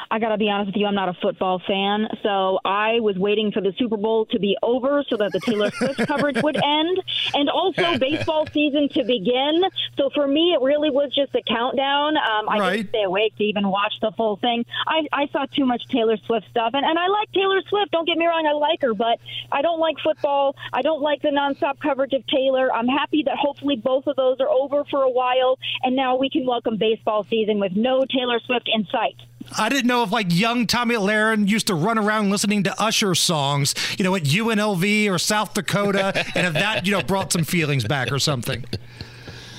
[0.09, 2.07] I got to be honest with you, I'm not a football fan.
[2.23, 5.71] So I was waiting for the Super Bowl to be over so that the Taylor
[5.71, 7.01] Swift coverage would end
[7.33, 9.63] and also baseball season to begin.
[9.97, 12.15] So for me, it really was just a countdown.
[12.17, 12.77] Um, I right.
[12.77, 14.65] didn't stay awake to even watch the full thing.
[14.87, 16.71] I, I saw too much Taylor Swift stuff.
[16.73, 17.91] And, and I like Taylor Swift.
[17.91, 19.19] Don't get me wrong, I like her, but
[19.51, 20.55] I don't like football.
[20.71, 22.71] I don't like the nonstop coverage of Taylor.
[22.71, 25.59] I'm happy that hopefully both of those are over for a while.
[25.83, 29.15] And now we can welcome baseball season with no Taylor Swift in sight.
[29.55, 33.15] I didn't know if like young Tomi Lahren used to run around listening to Usher
[33.15, 37.43] songs, you know, at UNLV or South Dakota, and if that, you know, brought some
[37.43, 38.65] feelings back or something.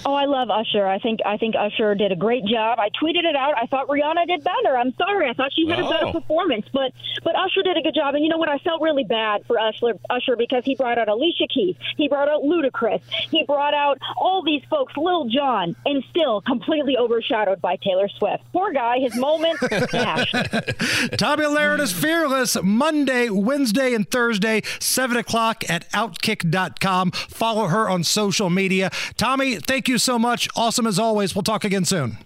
[0.04, 0.86] Oh, I love Usher.
[0.86, 2.78] I think I think Usher did a great job.
[2.78, 3.54] I tweeted it out.
[3.56, 4.76] I thought Rihanna did better.
[4.76, 5.28] I'm sorry.
[5.28, 5.86] I thought she had oh.
[5.86, 6.92] a better performance, but
[7.22, 8.14] but Usher did a good job.
[8.14, 8.48] And you know what?
[8.48, 12.28] I felt really bad for Usher Usher because he brought out Alicia Keys, he brought
[12.28, 17.76] out Ludacris, he brought out all these folks, Lil Jon, and still completely overshadowed by
[17.76, 18.44] Taylor Swift.
[18.52, 18.98] Poor guy.
[18.98, 19.58] His moment
[19.90, 20.32] smashed.
[21.18, 22.56] Tomi Lahren is fearless.
[22.62, 27.10] Monday, Wednesday, and Thursday, seven o'clock at Outkick.com.
[27.12, 28.90] Follow her on social media.
[29.16, 30.48] Tomi, thank you so much.
[30.56, 31.34] Awesome as always.
[31.34, 32.18] We'll talk again soon.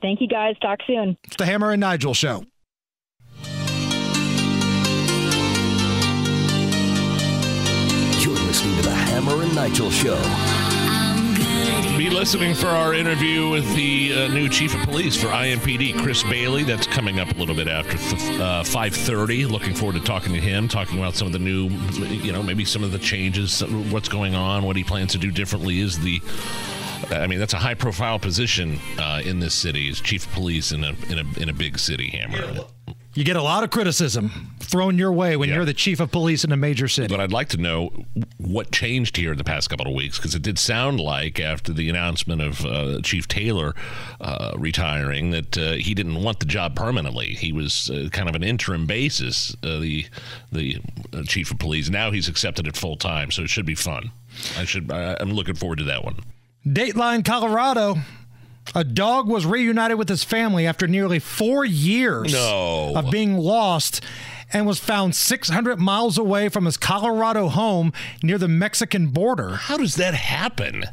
[0.00, 0.56] Thank you, guys.
[0.60, 1.16] Talk soon.
[1.24, 2.44] It's the Hammer and Nigel show.
[8.20, 10.18] You're listening to the Hammer and Nigel show.
[11.96, 16.22] Be listening for our interview with the uh, new chief of police for IMPD, Chris
[16.22, 16.62] Bailey.
[16.62, 19.50] That's coming up a little bit after uh, 5:30.
[19.50, 21.68] Looking forward to talking to him, talking about some of the new,
[22.06, 25.32] you know, maybe some of the changes, what's going on, what he plans to do
[25.32, 25.80] differently.
[25.80, 26.22] Is the
[27.10, 30.72] I mean, that's a high profile position uh, in this city as chief of police
[30.72, 32.64] in a, in a, in a big city, Hammer.
[33.14, 35.56] You get a lot of criticism thrown your way when yeah.
[35.56, 37.08] you're the chief of police in a major city.
[37.08, 37.90] But I'd like to know
[38.36, 41.72] what changed here in the past couple of weeks because it did sound like after
[41.72, 43.74] the announcement of uh, Chief Taylor
[44.20, 47.28] uh, retiring that uh, he didn't want the job permanently.
[47.34, 50.06] He was uh, kind of an interim basis, uh, the
[50.52, 50.78] the
[51.12, 51.88] uh, chief of police.
[51.88, 54.12] Now he's accepted it full time, so it should be fun.
[54.56, 54.92] I should.
[54.92, 56.20] I'm looking forward to that one.
[56.66, 57.96] Dateline, Colorado.
[58.74, 62.92] A dog was reunited with his family after nearly four years no.
[62.94, 64.02] of being lost
[64.52, 67.92] and was found 600 miles away from his Colorado home
[68.22, 69.54] near the Mexican border.
[69.54, 70.84] How does that happen?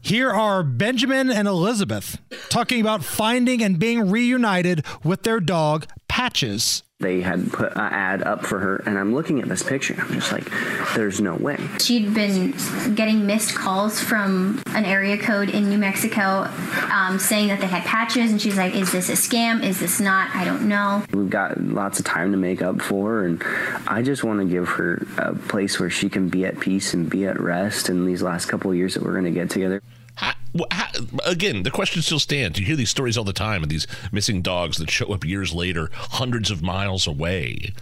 [0.00, 2.18] Here are Benjamin and Elizabeth
[2.48, 8.22] talking about finding and being reunited with their dog, Patches they had put an ad
[8.22, 10.48] up for her and i'm looking at this picture i'm just like
[10.94, 11.58] there's no way.
[11.80, 12.54] She'd been
[12.94, 16.48] getting missed calls from an area code in new mexico
[16.92, 19.62] um, saying that they had patches and she's like is this a scam?
[19.62, 20.34] Is this not?
[20.34, 21.02] I don't know.
[21.12, 23.42] We've got lots of time to make up for and
[23.86, 27.08] i just want to give her a place where she can be at peace and
[27.08, 29.82] be at rest in these last couple of years that we're going to get together
[30.14, 30.34] how,
[30.70, 30.88] how,
[31.24, 32.58] again, the question still stands.
[32.58, 35.52] You hear these stories all the time of these missing dogs that show up years
[35.52, 37.72] later, hundreds of miles away.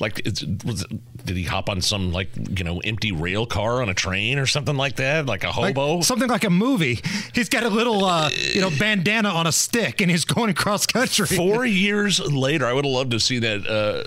[0.00, 0.22] Like,
[0.64, 0.86] was,
[1.24, 4.46] did he hop on some like you know empty rail car on a train or
[4.46, 5.96] something like that, like a hobo?
[5.96, 7.00] Like, something like a movie.
[7.34, 10.86] He's got a little uh, you know bandana on a stick and he's going across
[10.86, 11.26] country.
[11.26, 13.66] Four years later, I would have loved to see that.
[13.66, 14.04] Uh,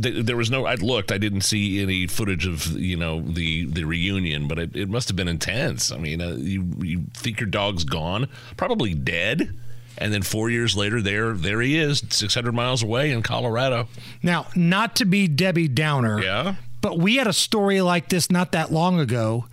[0.00, 0.64] th- there was no.
[0.64, 1.10] I looked.
[1.10, 5.08] I didn't see any footage of you know the the reunion, but it, it must
[5.08, 5.90] have been intense.
[5.90, 9.58] I mean, uh, you you think your dog's gone, probably dead
[9.98, 13.88] And then four years later, there there he is, 600 miles away in Colorado.
[14.22, 16.20] Now, not to be Debbie Downer.
[16.22, 16.54] Yeah.
[16.82, 19.46] But we had a story like this not that long ago.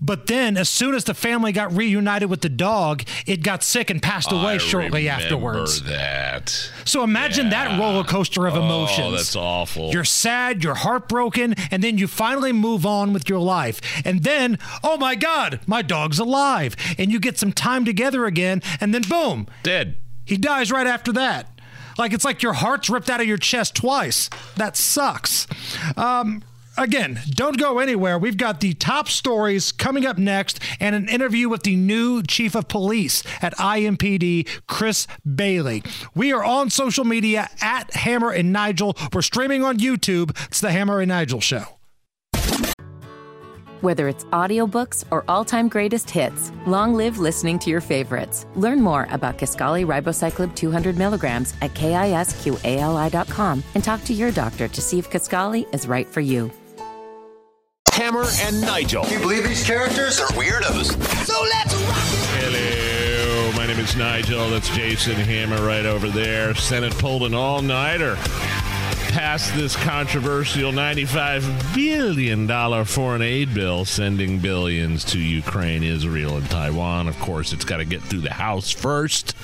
[0.00, 3.88] But then, as soon as the family got reunited with the dog, it got sick
[3.88, 5.82] and passed away I shortly remember afterwards.
[5.84, 6.50] that.
[6.84, 9.06] So imagine that roller coaster of emotions.
[9.06, 9.92] Oh, that's awful.
[9.92, 13.80] You're sad, you're heartbroken, and then you finally move on with your life.
[14.04, 16.74] And then, oh my God, my dog's alive.
[16.98, 19.96] And you get some time together again, and then boom, dead.
[20.24, 21.48] He dies right after that.
[21.96, 24.30] Like it's like your heart's ripped out of your chest twice.
[24.56, 25.46] That sucks.
[25.96, 26.42] Um,
[26.78, 28.18] Again, don't go anywhere.
[28.18, 32.54] We've got the top stories coming up next and an interview with the new chief
[32.54, 35.82] of police at IMPD, Chris Bailey.
[36.14, 38.96] We are on social media at Hammer and Nigel.
[39.12, 40.30] We're streaming on YouTube.
[40.46, 41.64] It's the Hammer and Nigel Show.
[43.82, 48.46] Whether it's audiobooks or all-time greatest hits, long live listening to your favorites.
[48.54, 54.80] Learn more about Kisqali Ribociclib 200 milligrams at kisqali.com and talk to your doctor to
[54.80, 56.52] see if Kisqali is right for you.
[57.92, 59.04] Hammer and Nigel.
[59.04, 60.92] Can you believe these characters are weirdos?
[61.26, 61.98] So let's rock
[62.40, 64.48] Hello, my name is Nigel.
[64.48, 66.54] That's Jason Hammer right over there.
[66.54, 68.16] Senate pulled an all-nighter.
[69.12, 77.08] Passed this controversial $95 billion foreign aid bill, sending billions to Ukraine, Israel, and Taiwan.
[77.08, 79.36] Of course, it's got to get through the House first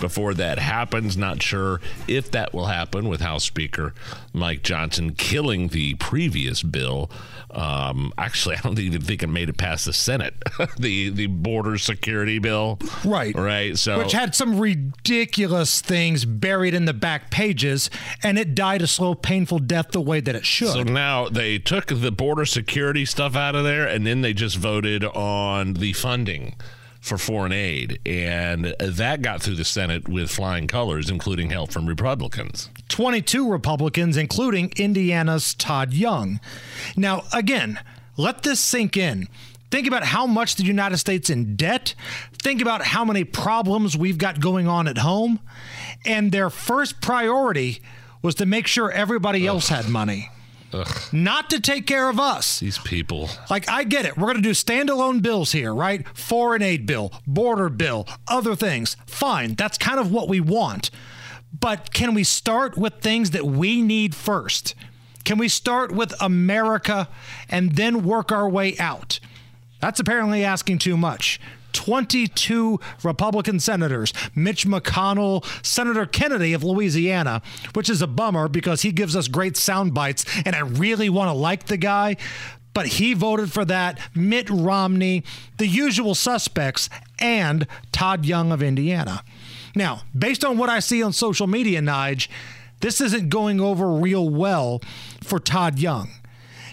[0.00, 1.16] before that happens.
[1.16, 3.94] Not sure if that will happen with House Speaker
[4.32, 7.10] Mike Johnson killing the previous bill.
[7.50, 10.34] Um, actually, I don't even think it made it past the Senate.
[10.78, 13.34] the the border security bill, right?
[13.34, 13.78] Right.
[13.78, 17.90] So Which had some ridiculous things buried in the back pages,
[18.22, 20.68] and it died a slow, painful death the way that it should.
[20.68, 24.56] So now they took the border security stuff out of there, and then they just
[24.56, 26.56] voted on the funding
[27.00, 31.86] for foreign aid, and that got through the Senate with flying colors, including help from
[31.86, 32.68] Republicans.
[32.88, 36.40] 22 Republicans, including Indiana's Todd Young.
[36.96, 37.78] Now, again,
[38.16, 39.28] let this sink in.
[39.70, 41.94] Think about how much the United States in debt.
[42.42, 45.40] Think about how many problems we've got going on at home.
[46.04, 47.82] And their first priority
[48.22, 50.30] was to make sure everybody else had money.
[50.72, 50.88] Ugh.
[51.12, 52.60] Not to take care of us.
[52.60, 53.30] These people.
[53.48, 54.16] Like, I get it.
[54.16, 56.06] We're going to do standalone bills here, right?
[56.16, 58.96] Foreign aid bill, border bill, other things.
[59.06, 59.54] Fine.
[59.54, 60.90] That's kind of what we want.
[61.58, 64.74] But can we start with things that we need first?
[65.24, 67.08] Can we start with America
[67.48, 69.18] and then work our way out?
[69.80, 71.40] That's apparently asking too much.
[71.76, 77.42] 22 Republican senators, Mitch McConnell, Senator Kennedy of Louisiana,
[77.74, 81.28] which is a bummer because he gives us great sound bites and I really want
[81.28, 82.16] to like the guy.
[82.72, 85.22] But he voted for that, Mitt Romney,
[85.56, 89.22] the usual suspects, and Todd Young of Indiana.
[89.74, 92.28] Now, based on what I see on social media, Nige,
[92.80, 94.82] this isn't going over real well
[95.22, 96.10] for Todd Young.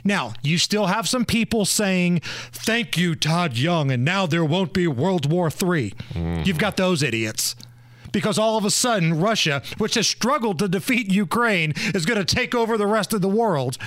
[0.03, 2.19] Now, you still have some people saying,
[2.51, 5.93] thank you, Todd Young, and now there won't be World War III.
[6.13, 6.45] Mm.
[6.45, 7.55] You've got those idiots.
[8.11, 12.35] Because all of a sudden, Russia, which has struggled to defeat Ukraine, is going to
[12.35, 13.79] take over the rest of the world.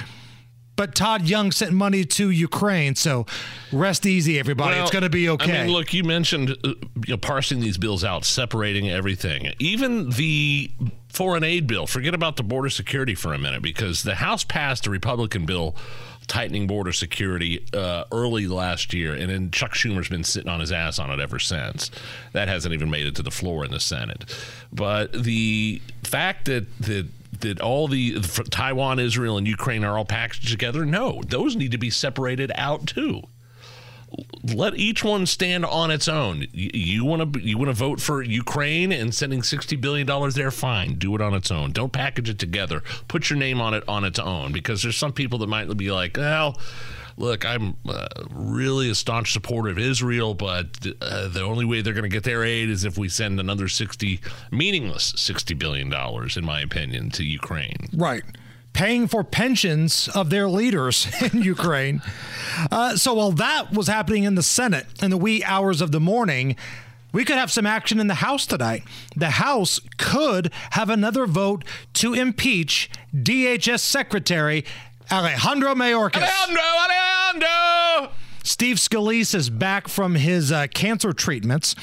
[0.77, 3.25] But Todd Young sent money to Ukraine, so
[3.73, 4.75] rest easy, everybody.
[4.75, 5.61] Well, it's going to be okay.
[5.61, 6.75] I mean, look, you mentioned uh,
[7.07, 9.55] you know, parsing these bills out, separating everything.
[9.59, 10.71] Even the
[11.17, 14.87] foreign aid bill, forget about the border security for a minute, because the House passed
[14.87, 15.75] a Republican bill
[16.27, 20.71] tightening border security uh, early last year, and then Chuck Schumer's been sitting on his
[20.73, 21.91] ass on it ever since.
[22.33, 24.25] That hasn't even made it to the floor in the Senate.
[24.71, 27.09] But the fact that that
[27.41, 31.79] that all the Taiwan, Israel, and Ukraine are all packaged together, no, those need to
[31.79, 33.23] be separated out too
[34.43, 36.47] let each one stand on its own.
[36.53, 40.51] You want to you want to vote for Ukraine and sending sixty billion dollars there?
[40.51, 41.73] Fine, do it on its own.
[41.73, 42.83] Don't package it together.
[43.09, 45.91] Put your name on it on its own because there's some people that might be
[45.91, 46.59] like, well.
[47.19, 51.95] Look, I'm uh, really a staunch supporter of Israel, but uh, the only way they're
[51.95, 56.37] going to get their aid is if we send another 60 meaningless 60 billion dollars
[56.37, 57.89] in my opinion to Ukraine.
[57.95, 58.23] Right
[58.77, 62.03] paying for pensions of their leaders in Ukraine.
[62.71, 66.01] Uh, so while that was happening in the Senate in the wee hours of the
[66.01, 66.57] morning,
[67.11, 68.83] we could have some action in the House tonight.
[69.17, 71.65] The House could have another vote
[71.95, 74.63] to impeach DHS Secretary
[75.11, 76.17] Alejandro Mayorkas.
[76.23, 76.63] Alejandro,
[77.43, 78.13] Alejandro!
[78.43, 81.75] Steve Scalise is back from his uh, cancer treatments,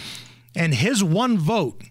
[0.56, 1.82] and his one vote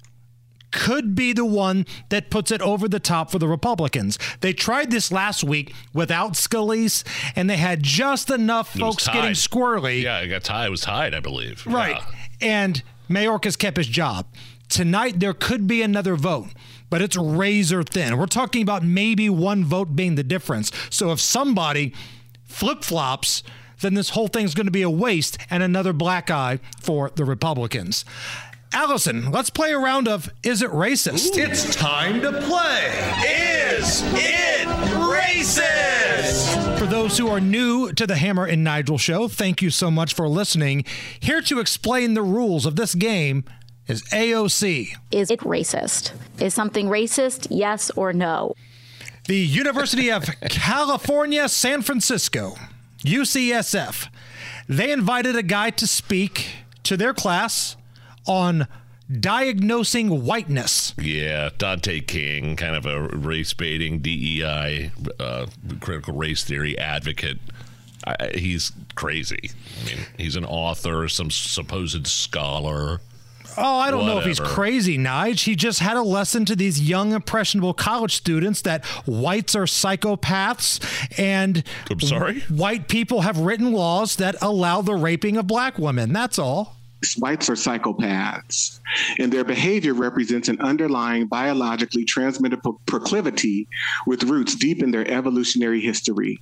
[0.73, 4.19] could be the one that puts it over the top for the Republicans.
[4.41, 7.05] They tried this last week without Scalise,
[7.37, 10.03] and they had just enough folks getting squirrely.
[10.03, 10.67] Yeah, it got tied.
[10.67, 11.67] It was tied, I believe.
[11.67, 11.97] Right.
[11.97, 12.17] Yeah.
[12.41, 14.27] And Mayorkas kept his job.
[14.69, 16.49] Tonight, there could be another vote,
[16.89, 18.17] but it's razor thin.
[18.17, 20.73] We're talking about maybe one vote being the difference.
[20.89, 21.93] So if somebody
[22.45, 23.43] flip flops,
[23.81, 27.25] then this whole thing's going to be a waste and another black eye for the
[27.25, 28.05] Republicans.
[28.75, 31.37] Allison, let's play a round of Is It Racist?
[31.37, 32.89] It's time to play.
[33.27, 34.67] Is it
[34.97, 36.79] racist?
[36.79, 40.15] For those who are new to the Hammer and Nigel show, thank you so much
[40.15, 40.85] for listening.
[41.21, 43.45] Here to explain the rules of this game
[43.89, 44.97] is AOC.
[45.11, 46.13] Is it racist?
[46.41, 47.49] Is something racist?
[47.51, 48.55] Yes or no?
[49.27, 52.55] The University of California, San Francisco,
[53.05, 54.09] UCSF,
[54.67, 56.49] they invited a guy to speak
[56.85, 57.77] to their class
[58.27, 58.67] on
[59.21, 60.95] diagnosing whiteness.
[60.99, 65.47] Yeah, Dante King, kind of a race baiting DEI, uh,
[65.81, 67.39] critical race theory advocate.
[68.07, 69.51] I, he's crazy.
[69.81, 73.01] I mean, he's an author, some supposed scholar.
[73.57, 75.45] Oh, I don't know if he's crazy, Nige.
[75.45, 80.81] He just had a lesson to these young, impressionable college students that whites are psychopaths
[81.19, 82.41] and I'm sorry?
[82.49, 86.15] white people have written laws that allow the raping of black women.
[86.15, 86.77] That's all.
[87.19, 88.81] Whites are psychopaths,
[89.19, 93.69] and their behavior represents an underlying biologically transmitted pro- proclivity
[94.07, 96.39] with roots deep in their evolutionary history.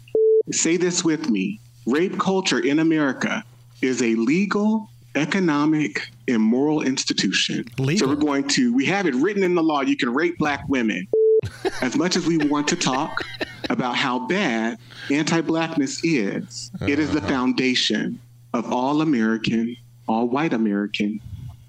[0.50, 3.42] Say this with me rape culture in America
[3.82, 7.64] is a legal, economic, and moral institution.
[7.96, 10.68] So we're going to, we have it written in the law you can rape black
[10.68, 11.06] women.
[11.82, 13.24] as much as we want to talk
[13.68, 14.78] about how bad
[15.10, 17.28] anti blackness is, it is the uh-huh.
[17.28, 18.20] foundation
[18.52, 19.76] of all American,
[20.10, 21.20] all white American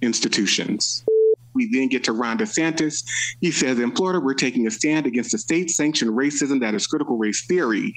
[0.02, 1.04] institutions.
[1.54, 3.06] We then get to Ron DeSantis.
[3.40, 6.88] He says in Florida, we're taking a stand against the state sanctioned racism that is
[6.88, 7.94] critical race theory.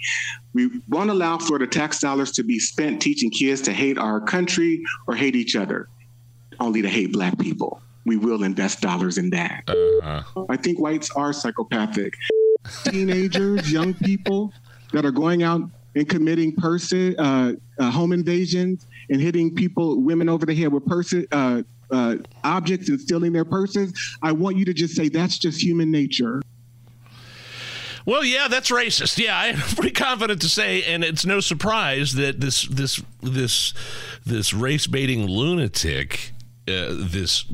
[0.53, 4.83] We won't allow Florida tax dollars to be spent teaching kids to hate our country
[5.07, 5.89] or hate each other,
[6.61, 7.81] only to hate black people.
[8.05, 9.63] We will invest dollars in that.
[10.51, 12.13] I think whites are psychopathic.
[12.85, 14.53] Teenagers, young people
[14.93, 15.63] that are going out
[15.95, 20.87] and committing person uh, uh, home invasions and hitting people, women over the head with
[20.87, 23.93] person uh, uh, objects and stealing their purses.
[24.23, 26.43] I want you to just say that's just human nature.
[28.07, 29.19] Well, yeah, that's racist.
[29.19, 33.73] Yeah, I'm pretty confident to say, and it's no surprise that this this this
[34.25, 36.33] this race baiting lunatic,
[36.69, 37.47] uh, this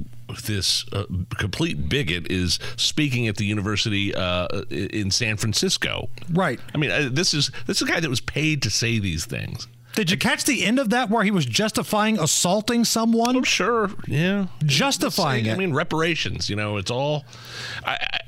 [0.45, 1.05] this uh,
[1.39, 6.09] complete bigot, is speaking at the university uh, in San Francisco.
[6.33, 6.61] Right.
[6.75, 9.25] I mean, uh, this is this is a guy that was paid to say these
[9.25, 9.69] things.
[10.01, 13.37] Did you catch the end of that where he was justifying assaulting someone?
[13.37, 13.91] Oh, sure.
[14.07, 14.47] Yeah.
[14.65, 15.53] Justifying it.
[15.53, 16.49] I mean, reparations.
[16.49, 17.27] You know, it's all.
[17.85, 18.21] I, I,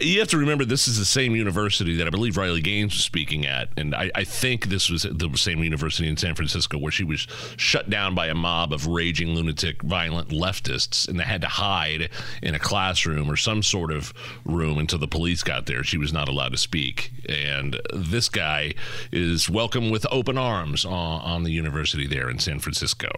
[0.00, 3.04] you have to remember this is the same university that I believe Riley Gaines was
[3.04, 6.92] speaking at, and I, I think this was the same university in San Francisco where
[6.92, 11.40] she was shut down by a mob of raging lunatic, violent leftists, and they had
[11.42, 12.10] to hide
[12.42, 14.12] in a classroom or some sort of
[14.44, 15.84] room until the police got there.
[15.84, 18.74] She was not allowed to speak, and this guy
[19.12, 23.10] is welcome with open arms on, on the university there in San Francisco.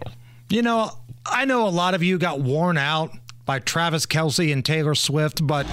[0.49, 0.91] You know,
[1.25, 3.11] I know a lot of you got worn out
[3.47, 5.65] by Travis Kelce and Taylor Swift, but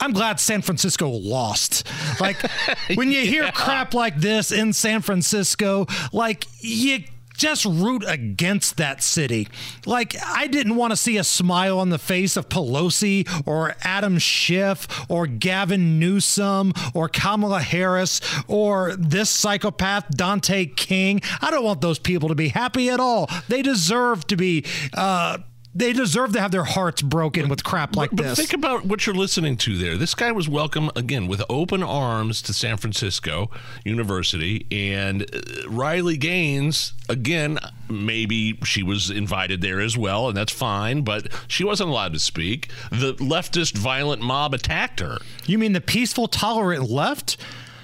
[0.00, 1.86] I'm glad San Francisco lost.
[2.20, 2.36] Like,
[2.94, 7.04] when you hear crap like this in San Francisco, like, you
[7.36, 9.48] just root against that city.
[9.86, 14.18] Like, I didn't want to see a smile on the face of Pelosi or Adam
[14.18, 21.20] Schiff or Gavin Newsom or Kamala Harris or this psychopath Dante King.
[21.40, 23.30] I don't want those people to be happy at all.
[23.48, 24.64] They deserve to be.
[24.94, 25.38] Uh,
[25.74, 28.38] they deserve to have their hearts broken with crap like but this.
[28.38, 29.96] think about what you're listening to there.
[29.96, 33.50] This guy was welcome again with open arms to San Francisco
[33.84, 37.58] University, and uh, Riley Gaines again.
[37.88, 41.02] Maybe she was invited there as well, and that's fine.
[41.02, 42.70] But she wasn't allowed to speak.
[42.90, 45.18] The leftist violent mob attacked her.
[45.46, 47.36] You mean the peaceful, tolerant left?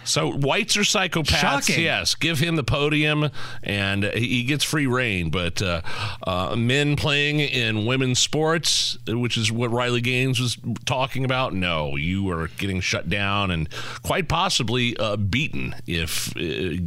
[0.08, 1.38] So whites are psychopaths.
[1.38, 1.84] Shocking.
[1.84, 3.30] Yes, give him the podium,
[3.62, 5.28] and he gets free reign.
[5.28, 5.82] But uh,
[6.26, 10.56] uh, men playing in women's sports, which is what Riley Gaines was
[10.86, 13.68] talking about, no, you are getting shut down and
[14.02, 16.80] quite possibly uh, beaten if uh,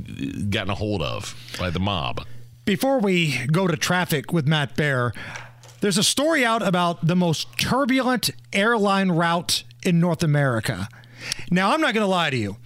[0.50, 2.26] gotten a hold of by the mob.
[2.66, 5.14] Before we go to traffic with Matt Bear,
[5.82, 10.88] there's a story out about the most turbulent airline route in North America.
[11.52, 12.58] Now, I'm not going to lie to you.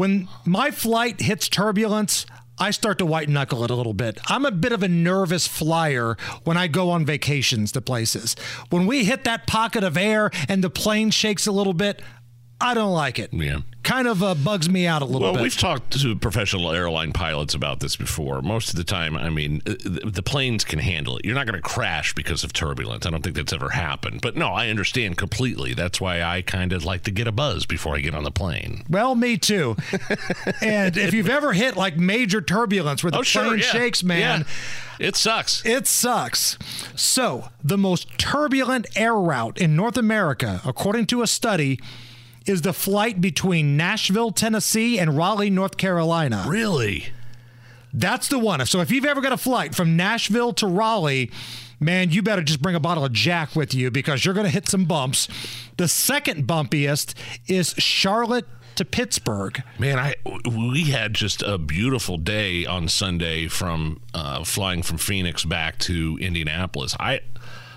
[0.00, 2.24] When my flight hits turbulence,
[2.56, 4.18] I start to white knuckle it a little bit.
[4.28, 8.34] I'm a bit of a nervous flyer when I go on vacations to places.
[8.70, 12.00] When we hit that pocket of air and the plane shakes a little bit,
[12.60, 13.32] I don't like it.
[13.32, 13.60] Yeah.
[13.82, 15.42] kind of uh, bugs me out a little Well, bit.
[15.42, 18.42] we've talked to professional airline pilots about this before.
[18.42, 21.24] Most of the time, I mean, uh, the the planes can handle it.
[21.24, 23.06] You're not going to crash because of turbulence.
[23.06, 24.20] I don't think that's ever happened.
[24.20, 25.72] But no, I understand completely.
[25.72, 28.30] That's why I kind of like to get a buzz before I get on the
[28.30, 28.84] plane.
[28.90, 29.76] Well, me too.
[30.60, 33.64] and if you've ever hit like major turbulence where the Oh, sure, plane yeah.
[33.64, 34.44] shakes, man,
[34.98, 35.64] It sucks.
[35.64, 36.58] It sucks.
[36.94, 41.80] So, the most turbulent air route in North America, according to a study,
[42.46, 46.44] is the flight between Nashville, Tennessee, and Raleigh, North Carolina.
[46.46, 47.06] Really?
[47.92, 48.64] That's the one.
[48.66, 51.30] So, if you've ever got a flight from Nashville to Raleigh,
[51.80, 54.52] man, you better just bring a bottle of Jack with you because you're going to
[54.52, 55.28] hit some bumps.
[55.76, 57.14] The second bumpiest
[57.48, 58.46] is Charlotte
[58.76, 59.62] to Pittsburgh.
[59.78, 60.14] Man, I
[60.46, 66.16] we had just a beautiful day on Sunday from uh, flying from Phoenix back to
[66.20, 66.96] Indianapolis.
[66.98, 67.20] I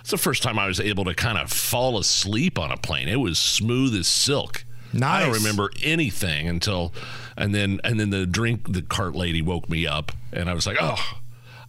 [0.04, 3.08] it's the first time I was able to kind of fall asleep on a plane.
[3.08, 4.66] It was smooth as silk.
[4.92, 5.22] Nice.
[5.22, 6.94] I don't remember anything until,
[7.38, 10.68] and then and then the drink the cart lady woke me up, and I was
[10.68, 11.02] like, oh,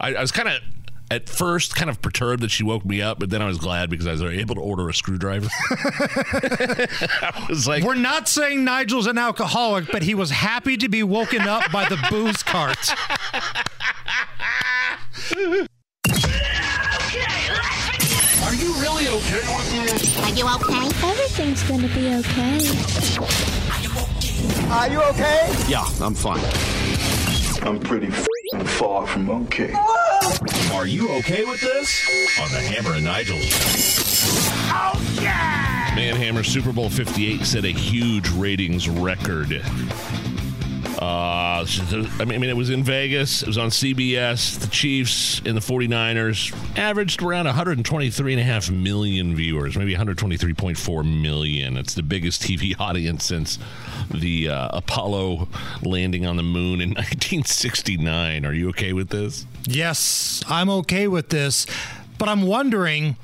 [0.01, 0.55] I, I was kind of.
[1.11, 3.91] At first, kind of perturbed that she woke me up, but then I was glad
[3.91, 5.49] because I was able to order a screwdriver.
[5.71, 11.03] I was like, We're not saying Nigel's an alcoholic, but he was happy to be
[11.03, 12.79] woken up by the booze cart.
[18.85, 20.19] really okay with this?
[20.19, 20.87] Are you okay?
[21.09, 22.59] Everything's gonna be okay.
[24.71, 25.55] Are you okay?
[25.69, 26.45] Yeah, I'm fine.
[27.67, 29.73] I'm pretty f***ing far from okay.
[30.75, 32.39] Are you okay with this?
[32.43, 33.39] On the Hammer and Nigel
[34.77, 34.93] oh,
[35.97, 39.63] Manhammer Super Bowl 58 set a huge ratings record.
[41.05, 41.67] Uh,
[42.19, 43.43] I mean, it was in Vegas.
[43.43, 44.59] It was on CBS.
[44.59, 51.77] The Chiefs and the 49ers averaged around 123.5 million viewers, maybe 123.4 million.
[51.77, 53.59] It's the biggest TV audience since
[54.11, 55.49] the uh, Apollo
[55.83, 58.47] landing on the moon in 1969.
[58.47, 59.45] Are you okay with this?
[59.67, 61.67] Yes, I'm okay with this,
[62.17, 63.17] but I'm wondering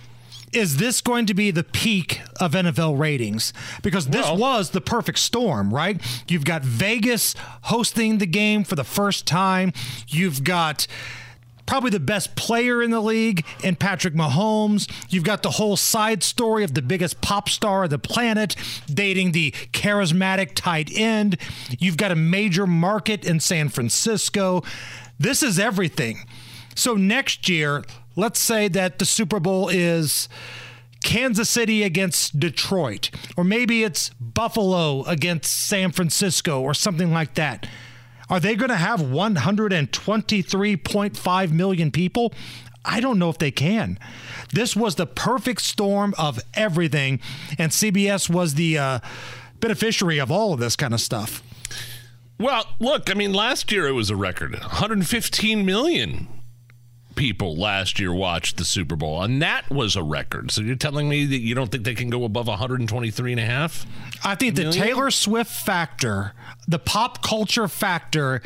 [0.53, 3.53] is this going to be the peak of NFL ratings?
[3.83, 6.01] Because this was the perfect storm, right?
[6.29, 9.73] You've got Vegas hosting the game for the first time.
[10.09, 10.87] You've got
[11.67, 14.91] probably the best player in the league in Patrick Mahomes.
[15.09, 18.57] You've got the whole side story of the biggest pop star of the planet
[18.93, 21.37] dating the charismatic tight end.
[21.79, 24.65] You've got a major market in San Francisco.
[25.17, 26.27] This is everything.
[26.75, 27.85] So next year,
[28.21, 30.29] let's say that the Super Bowl is
[31.03, 37.67] Kansas City against Detroit, or maybe it's Buffalo against San Francisco, or something like that.
[38.29, 42.35] Are they going to have 123.5 million people?
[42.85, 43.99] I don't know if they can.
[44.53, 47.21] This was the perfect storm of everything,
[47.59, 49.01] and CBS was the uh,
[49.61, 51.43] beneficiary of all of this kind of stuff.
[52.39, 56.40] Well, look, I mean, last year it was a record 115 million
[57.15, 60.51] people last year watched the Super Bowl, and that was a record.
[60.51, 63.45] So you're telling me that you don't think they can go above 123 and a
[63.45, 63.87] half?
[64.25, 66.33] I think the Taylor Swift factor,
[66.69, 68.43] the pop culture factor,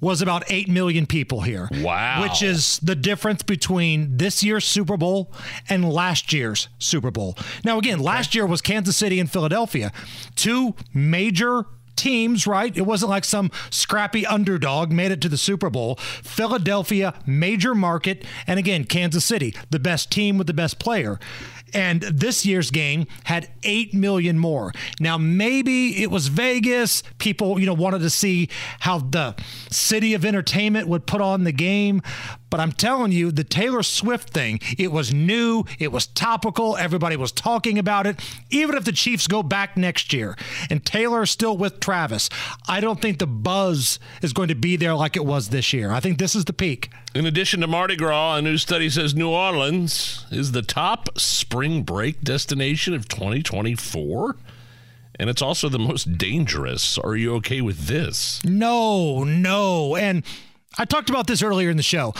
[0.00, 1.68] was about 8 million people here.
[1.72, 2.22] Wow.
[2.22, 5.32] Which is the difference between this year's Super Bowl
[5.68, 7.36] and last year's Super Bowl.
[7.64, 9.92] Now, again, last year was Kansas City and Philadelphia,
[10.34, 11.66] two major
[11.96, 12.76] teams, right?
[12.76, 15.96] It wasn't like some scrappy underdog made it to the Super Bowl.
[15.96, 21.18] Philadelphia, major market, and again, Kansas City, the best team with the best player.
[21.76, 24.72] And this year's game had 8 million more.
[24.98, 27.02] Now, maybe it was Vegas.
[27.18, 28.48] People, you know, wanted to see
[28.80, 29.34] how the
[29.70, 32.00] city of entertainment would put on the game.
[32.48, 37.16] But I'm telling you, the Taylor Swift thing, it was new, it was topical, everybody
[37.16, 38.18] was talking about it.
[38.50, 40.36] Even if the Chiefs go back next year
[40.70, 42.30] and Taylor is still with Travis,
[42.66, 45.90] I don't think the buzz is going to be there like it was this year.
[45.90, 46.90] I think this is the peak.
[47.16, 51.82] In addition to Mardi Gras, a new study says New Orleans is the top spring
[51.82, 54.36] break destination of 2024.
[55.18, 56.98] And it's also the most dangerous.
[56.98, 58.44] Are you okay with this?
[58.44, 59.96] No, no.
[59.96, 60.24] And
[60.76, 62.12] I talked about this earlier in the show.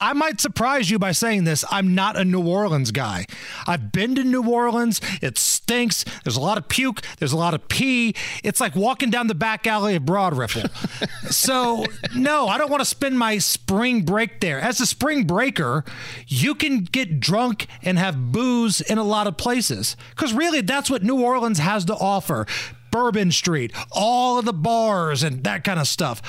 [0.00, 1.64] I- might surprise you by saying this.
[1.70, 3.26] I'm not a New Orleans guy.
[3.66, 5.00] I've been to New Orleans.
[5.22, 6.04] It stinks.
[6.24, 7.00] There's a lot of puke.
[7.18, 8.14] There's a lot of pee.
[8.44, 10.64] It's like walking down the back alley of Broad Ripple.
[11.30, 14.60] so, no, I don't want to spend my spring break there.
[14.60, 15.84] As a spring breaker,
[16.26, 19.96] you can get drunk and have booze in a lot of places.
[20.10, 22.46] Because really, that's what New Orleans has to offer
[22.90, 26.20] Bourbon Street, all of the bars, and that kind of stuff.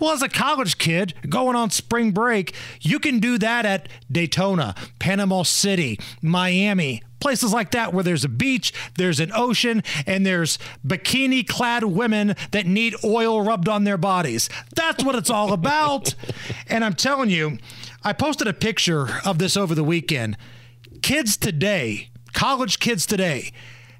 [0.00, 4.74] Well, as a college kid going on spring break, you can do that at Daytona,
[4.98, 10.58] Panama City, Miami, places like that where there's a beach, there's an ocean, and there's
[10.86, 14.50] bikini clad women that need oil rubbed on their bodies.
[14.74, 16.14] That's what it's all about.
[16.68, 17.58] and I'm telling you,
[18.02, 20.36] I posted a picture of this over the weekend.
[21.02, 23.52] Kids today, college kids today,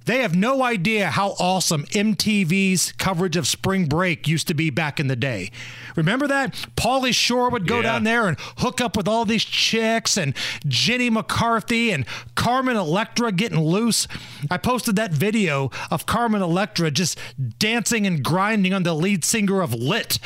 [0.06, 5.00] they have no idea how awesome MTV's coverage of spring break used to be back
[5.00, 5.50] in the day.
[5.96, 6.52] Remember that?
[6.76, 7.82] Pauly Shore would go Yeah.
[7.82, 10.34] down there and hook up with all these chicks and
[10.66, 12.04] Jenny McCarthy and
[12.34, 14.06] Carmen Electra getting loose.
[14.50, 17.18] I posted that video of Carmen Electra just
[17.58, 20.18] dancing and grinding on the lead singer of Lit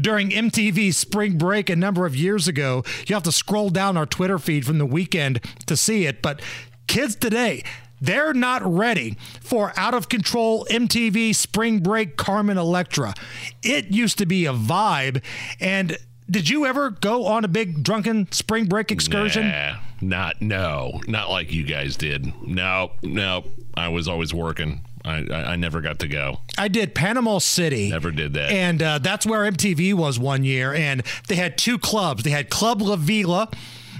[0.00, 2.84] during MTV's spring break a number of years ago.
[3.06, 6.40] You have to scroll down our Twitter feed from the weekend to see it, but
[6.86, 7.64] kids today,
[8.04, 13.14] they're not ready for out of control MTV spring break Carmen Electra.
[13.62, 15.22] It used to be a vibe.
[15.60, 15.96] And
[16.30, 19.48] did you ever go on a big drunken spring break excursion?
[19.48, 22.32] Nah, not no, not like you guys did.
[22.46, 23.44] No, no,
[23.74, 24.80] I was always working.
[25.04, 26.40] I, I, I never got to go.
[26.56, 27.90] I did Panama City.
[27.90, 28.50] Never did that.
[28.50, 30.72] And uh, that's where MTV was one year.
[30.72, 32.22] And they had two clubs.
[32.22, 33.50] They had Club La Vela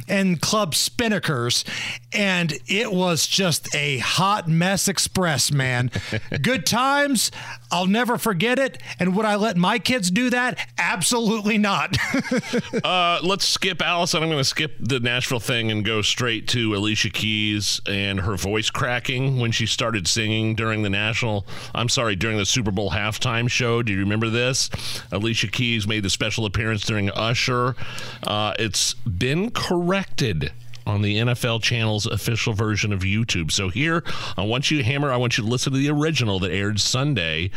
[0.09, 1.65] and Club Spinnakers.
[2.13, 5.91] And it was just a hot mess express, man.
[6.43, 7.31] Good times.
[7.71, 8.81] I'll never forget it.
[9.01, 10.59] And would I let my kids do that?
[10.79, 11.97] Absolutely not.
[12.85, 14.23] uh, let's skip Allison.
[14.23, 18.37] I'm going to skip the Nashville thing and go straight to Alicia Keys and her
[18.37, 21.47] voice cracking when she started singing during the national.
[21.75, 23.83] I'm sorry, during the Super Bowl halftime show.
[23.83, 24.71] Do you remember this?
[25.11, 27.75] Alicia Keys made the special appearance during Usher.
[28.23, 29.51] Uh, it's been
[29.95, 30.51] corrected
[30.89, 33.53] on the NFL channel's official version of YouTube.
[33.53, 34.03] So here,
[34.37, 36.81] I want you, to Hammer, I want you to listen to the original that aired
[36.81, 37.53] Sunday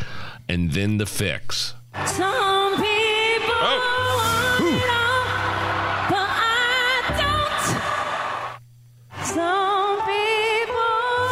[0.47, 1.73] and then the fix.
[2.05, 4.77] Some people want it
[6.11, 7.01] but I
[9.17, 9.25] don't.
[9.25, 10.75] Some people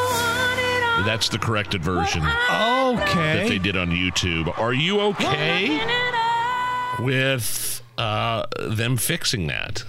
[0.10, 1.04] want it all.
[1.06, 2.34] That's the corrected version Okay.
[2.34, 3.48] that okay.
[3.48, 4.58] they did on YouTube.
[4.58, 5.80] Are you okay
[7.00, 9.84] with uh, them fixing that?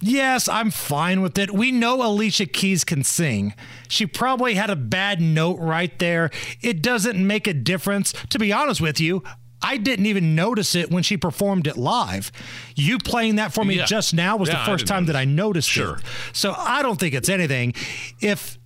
[0.00, 1.52] Yes, I'm fine with it.
[1.52, 3.54] We know Alicia Keys can sing.
[3.88, 6.30] She probably had a bad note right there.
[6.60, 8.12] It doesn't make a difference.
[8.30, 9.24] To be honest with you,
[9.60, 12.30] I didn't even notice it when she performed it live.
[12.76, 13.86] You playing that for me Yeah.
[13.86, 15.96] just now was Yeah, the first time that I noticed Sure.
[15.96, 16.04] it.
[16.32, 17.74] So I don't think it's anything.
[18.20, 18.56] If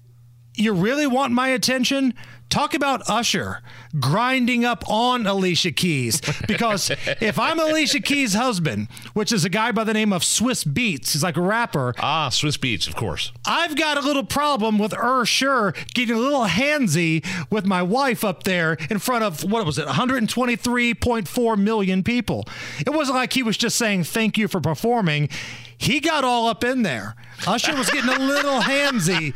[0.54, 2.12] you really want my attention,
[2.52, 3.62] talk about Usher
[3.98, 6.20] grinding up on Alicia Keys.
[6.46, 10.64] Because if I'm Alicia Keys' husband, which is a guy by the name of Swizz
[10.66, 11.94] Beatz, he's like a rapper.
[11.98, 13.32] Ah, Swizz Beatz, of course.
[13.46, 18.42] I've got a little problem with Usher getting a little handsy with my wife up
[18.42, 22.46] there in front of what was it, 123.4 million people.
[22.80, 25.30] It wasn't like he was just saying thank you for performing.
[25.82, 27.16] He got all up in there.
[27.44, 29.34] Usher was getting a little handsy.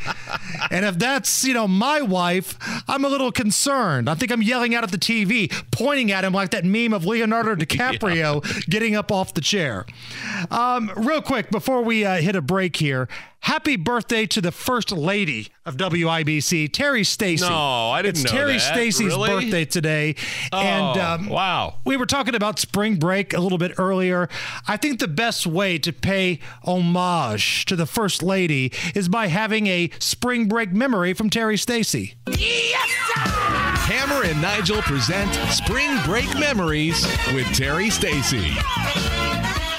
[0.70, 2.56] And if that's, you know, my wife,
[2.86, 4.08] I'm a little concerned.
[4.08, 7.04] I think I'm yelling out at the TV, pointing at him like that meme of
[7.04, 9.86] Leonardo DiCaprio getting up off the chair.
[10.52, 13.08] Um, real quick, before we uh, hit a break here,
[13.46, 17.48] happy birthday to the first lady of WIBC, Terry Stacy.
[17.48, 18.60] No, I didn't it's know Terry that.
[18.74, 19.28] Stacy's Really?
[19.44, 20.16] birthday today.
[20.52, 21.76] and Oh, um, wow.
[21.84, 24.28] we were talking about spring break a little bit earlier.
[24.66, 29.68] I think the best way to pay homage to the first lady is by having
[29.68, 32.14] a spring break memory from Terry Stacy.
[32.28, 32.90] Yes!
[33.86, 38.50] Hammer and Nigel present Spring Break Memories with Terry Stacy.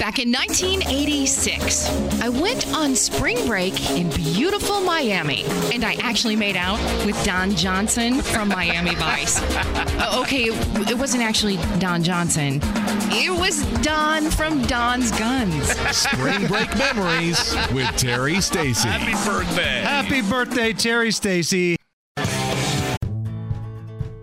[0.07, 5.43] Back in 1986, I went on spring break in beautiful Miami,
[5.73, 9.41] and I actually made out with Don Johnson from Miami Vice.
[9.41, 12.61] Uh, okay, it, it wasn't actually Don Johnson,
[13.11, 15.71] it was Don from Don's Guns.
[15.91, 18.87] Spring Break Memories with Terry Stacy.
[18.87, 19.81] Happy birthday.
[19.81, 21.75] Happy birthday, Terry Stacy.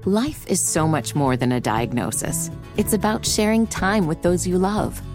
[0.06, 2.50] Life is so much more than a diagnosis.
[2.78, 5.02] It's about sharing time with those you love,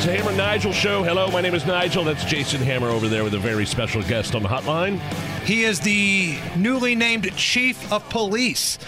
[0.00, 1.02] It's a Hammer Nigel show.
[1.02, 2.04] Hello, my name is Nigel.
[2.04, 4.98] That's Jason Hammer over there with a very special guest on the hotline.
[5.44, 8.78] He is the newly named chief of police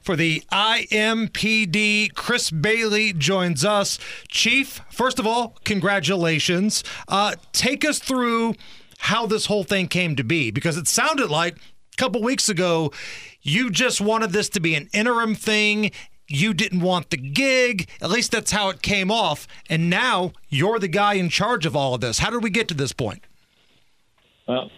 [0.00, 2.14] for the IMPD.
[2.14, 3.98] Chris Bailey joins us.
[4.28, 6.82] Chief, first of all, congratulations.
[7.06, 8.54] Uh, take us through
[8.96, 12.90] how this whole thing came to be because it sounded like a couple weeks ago
[13.42, 15.90] you just wanted this to be an interim thing.
[16.32, 17.88] You didn't want the gig.
[18.00, 19.46] At least that's how it came off.
[19.68, 22.18] And now you're the guy in charge of all of this.
[22.20, 23.22] How did we get to this point?
[24.48, 24.70] Well,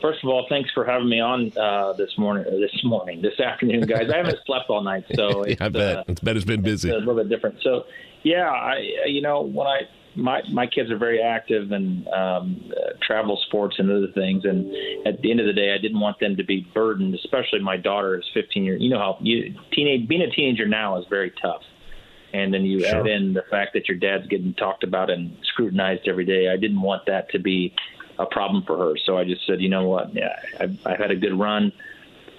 [0.00, 2.46] first of all, thanks for having me on uh, this morning.
[2.46, 4.08] Or this morning, this afternoon, guys.
[4.12, 5.96] I haven't slept all night, so it's, I bet.
[5.96, 6.88] Uh, I bet it's been busy.
[6.88, 7.56] It's a little bit different.
[7.62, 7.84] So,
[8.22, 9.80] yeah, I you know when I
[10.16, 14.74] my my kids are very active and um, uh, travel sports and other things, and
[15.06, 17.14] at the end of the day, I didn't want them to be burdened.
[17.14, 18.80] Especially my daughter is 15 years.
[18.82, 21.62] You know how you teenage being a teenager now is very tough.
[22.32, 23.00] And then you Sure.
[23.00, 26.50] add in the fact that your dad's getting talked about and scrutinized every day.
[26.50, 27.72] I didn't want that to be
[28.18, 28.96] a problem for her.
[29.06, 30.12] So I just said, you know what?
[30.14, 31.72] Yeah, I've, I've had a good run.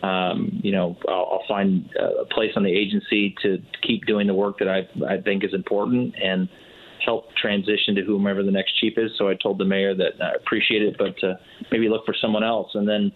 [0.03, 4.35] Um, you know, I'll, I'll find a place on the agency to keep doing the
[4.35, 6.49] work that I, I think is important and
[7.07, 9.11] help transition to whomever the next chief is.
[9.17, 11.35] So I told the mayor that I appreciate it, but uh,
[11.71, 12.69] maybe look for someone else.
[12.73, 13.13] And then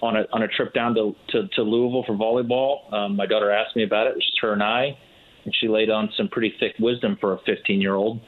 [0.00, 3.50] on a on a trip down to to, to Louisville for volleyball, um, my daughter
[3.50, 4.10] asked me about it.
[4.10, 4.96] It was just her and I,
[5.44, 8.20] and she laid on some pretty thick wisdom for a 15 year old.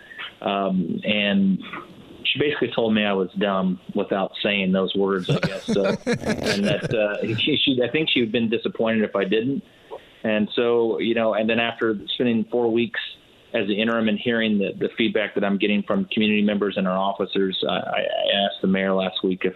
[0.42, 1.62] Um, and
[2.24, 5.76] she basically told me I was dumb without saying those words, I guess.
[5.76, 9.24] Uh, and that uh, she, she, I think she would have been disappointed if I
[9.24, 9.62] didn't.
[10.24, 12.98] And so, you know, and then after spending four weeks
[13.54, 16.88] as the interim and hearing the, the feedback that I'm getting from community members and
[16.88, 18.00] our officers, I, I
[18.44, 19.54] asked the mayor last week if,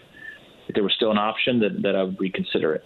[0.68, 2.84] if there was still an option that, that I would reconsider it.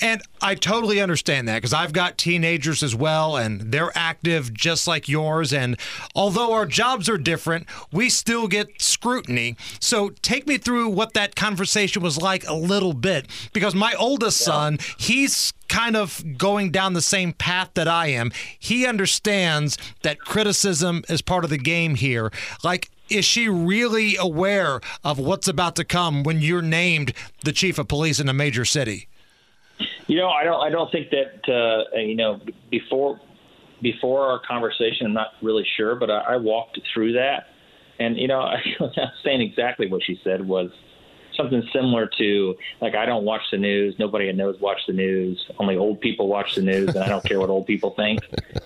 [0.00, 4.86] And I totally understand that because I've got teenagers as well, and they're active just
[4.86, 5.52] like yours.
[5.52, 5.78] And
[6.14, 9.56] although our jobs are different, we still get scrutiny.
[9.80, 14.38] So take me through what that conversation was like a little bit because my oldest
[14.38, 18.32] son, he's kind of going down the same path that I am.
[18.58, 22.32] He understands that criticism is part of the game here.
[22.64, 27.12] Like, is she really aware of what's about to come when you're named
[27.44, 29.08] the chief of police in a major city?
[30.08, 30.60] You know, I don't.
[30.60, 32.40] I don't think that uh, you know
[32.70, 33.20] before
[33.82, 35.06] before our conversation.
[35.06, 37.48] I'm not really sure, but I, I walked through that,
[38.00, 40.70] and you know, I was saying exactly what she said was
[41.36, 43.96] something similar to like I don't watch the news.
[43.98, 45.46] Nobody I know watch the news.
[45.58, 48.20] Only old people watch the news, and I don't care what old people think.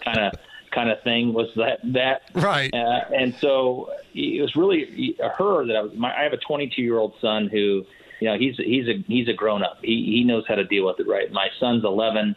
[0.04, 0.32] Kind of
[0.70, 2.72] kind of thing was that that right.
[2.72, 5.92] Uh, and so it was really her that I was.
[5.94, 7.84] My, I have a 22 year old son who
[8.22, 9.78] you know he's he's a he's a grown up.
[9.82, 11.08] He he knows how to deal with it.
[11.08, 11.32] Right.
[11.32, 12.36] My son's 11,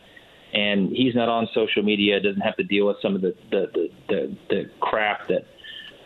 [0.52, 2.20] and he's not on social media.
[2.20, 5.46] Doesn't have to deal with some of the the the, the, the crap that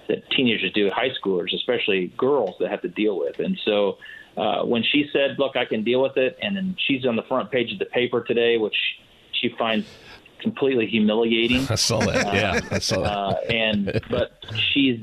[0.10, 3.40] that teenagers do, high schoolers, especially girls that have to deal with.
[3.40, 4.00] And so
[4.36, 7.24] uh, when she said, "Look, I can deal with it," and then she's on the
[7.24, 8.76] front page of the paper today, which
[9.32, 9.88] she finds
[10.42, 11.66] completely humiliating.
[11.70, 12.34] I saw that.
[12.34, 13.18] Yeah, I saw that.
[13.18, 14.44] Uh, and but
[14.74, 15.00] she's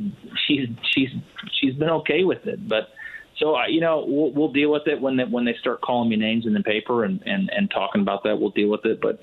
[0.46, 1.08] she's she's
[1.58, 2.68] she's been okay with it.
[2.68, 2.90] But
[3.38, 6.08] so uh, you know we'll, we'll deal with it when they, when they start calling
[6.08, 8.38] me names in the paper and, and and talking about that.
[8.38, 9.00] We'll deal with it.
[9.00, 9.20] But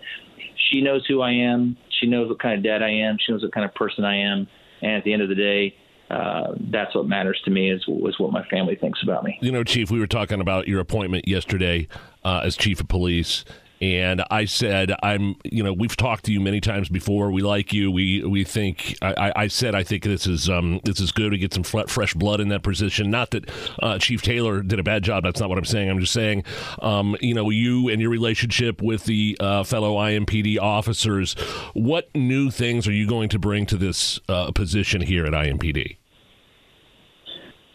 [0.70, 1.78] she knows who I am.
[2.00, 3.18] She knows what kind of dad I am.
[3.20, 4.48] She knows what kind of person I am.
[4.82, 5.76] And at the end of the day,
[6.10, 9.38] uh, that's what matters to me is, is what my family thinks about me.
[9.42, 11.88] You know, Chief, we were talking about your appointment yesterday
[12.24, 13.46] uh, as chief of police.
[13.84, 17.32] And I said, I'm, you know, we've talked to you many times before.
[17.32, 17.92] We like you.
[17.92, 18.98] We we think.
[19.02, 22.14] I, I said I think this is um this is good to get some fresh
[22.14, 23.12] blood in that position.
[23.12, 23.50] Not that
[23.82, 25.26] uh, Chief Taylor did a bad job.
[25.26, 25.90] That's not what I'm saying.
[25.90, 26.46] I'm just saying,
[26.82, 31.34] um, you know, you and your relationship with the uh, fellow IMPD officers.
[31.74, 35.98] What new things are you going to bring to this uh, position here at IMPD?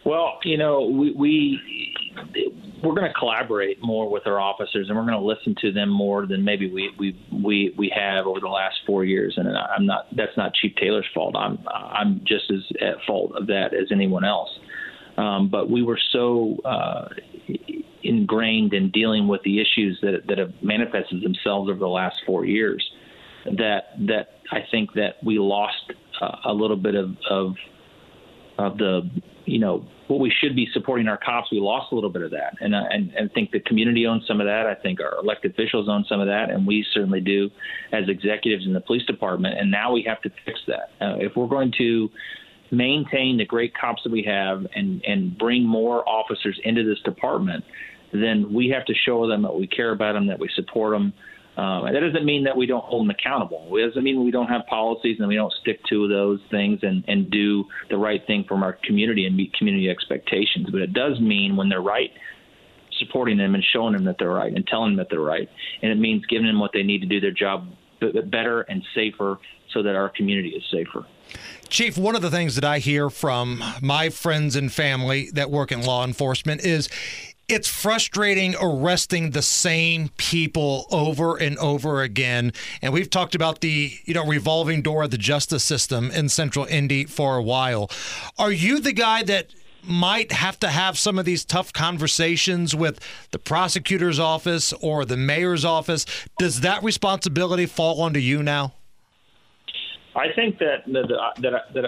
[0.06, 1.60] Well, you know, we, we
[2.82, 5.88] we're going to collaborate more with our officers, and we're going to listen to them
[5.88, 9.34] more than maybe we we we we have over the last four years.
[9.36, 11.36] And I'm not that's not Chief Taylor's fault.
[11.36, 14.50] I'm I'm just as at fault of that as anyone else.
[15.16, 17.08] Um, but we were so uh,
[18.02, 22.44] ingrained in dealing with the issues that that have manifested themselves over the last four
[22.44, 22.88] years
[23.56, 27.54] that that I think that we lost uh, a little bit of, of
[28.58, 29.08] of the
[29.48, 31.50] you know what we should be supporting our cops.
[31.50, 34.26] We lost a little bit of that, and I, and, and think the community owns
[34.26, 34.66] some of that.
[34.66, 37.50] I think our elected officials own some of that, and we certainly do
[37.92, 39.58] as executives in the police department.
[39.58, 40.90] And now we have to fix that.
[41.00, 42.08] Uh, if we're going to
[42.70, 47.64] maintain the great cops that we have and and bring more officers into this department,
[48.12, 51.12] then we have to show them that we care about them, that we support them.
[51.58, 53.76] Um, and that doesn't mean that we don't hold them accountable.
[53.76, 57.04] It doesn't mean we don't have policies and we don't stick to those things and,
[57.08, 60.68] and do the right thing from our community and meet community expectations.
[60.70, 62.12] But it does mean when they're right,
[63.00, 65.48] supporting them and showing them that they're right and telling them that they're right.
[65.82, 67.66] And it means giving them what they need to do their job
[68.00, 69.40] better and safer
[69.72, 71.06] so that our community is safer.
[71.68, 75.70] Chief, one of the things that I hear from my friends and family that work
[75.70, 76.88] in law enforcement is
[77.48, 82.52] it's frustrating arresting the same people over and over again.
[82.82, 86.66] And we've talked about the, you know, revolving door of the justice system in Central
[86.66, 87.90] Indy for a while.
[88.38, 89.48] Are you the guy that
[89.82, 93.00] might have to have some of these tough conversations with
[93.30, 96.04] the prosecutor's office or the mayor's office?
[96.38, 98.74] Does that responsibility fall onto you now?
[100.14, 101.08] I think that that
[101.38, 101.84] that, that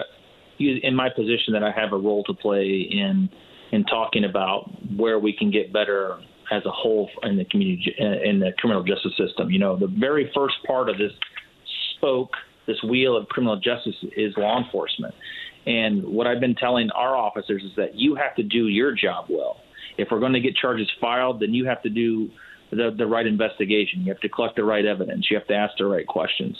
[0.57, 3.29] in my position that I have a role to play in
[3.71, 6.17] in talking about where we can get better
[6.51, 9.49] as a whole in the community in the criminal justice system.
[9.49, 11.11] You know, the very first part of this
[11.95, 12.31] spoke,
[12.67, 15.13] this wheel of criminal justice is law enforcement.
[15.65, 19.25] And what I've been telling our officers is that you have to do your job
[19.29, 19.57] well.
[19.97, 22.29] If we're going to get charges filed, then you have to do
[22.71, 24.01] the, the right investigation.
[24.01, 25.27] You have to collect the right evidence.
[25.29, 26.57] You have to ask the right questions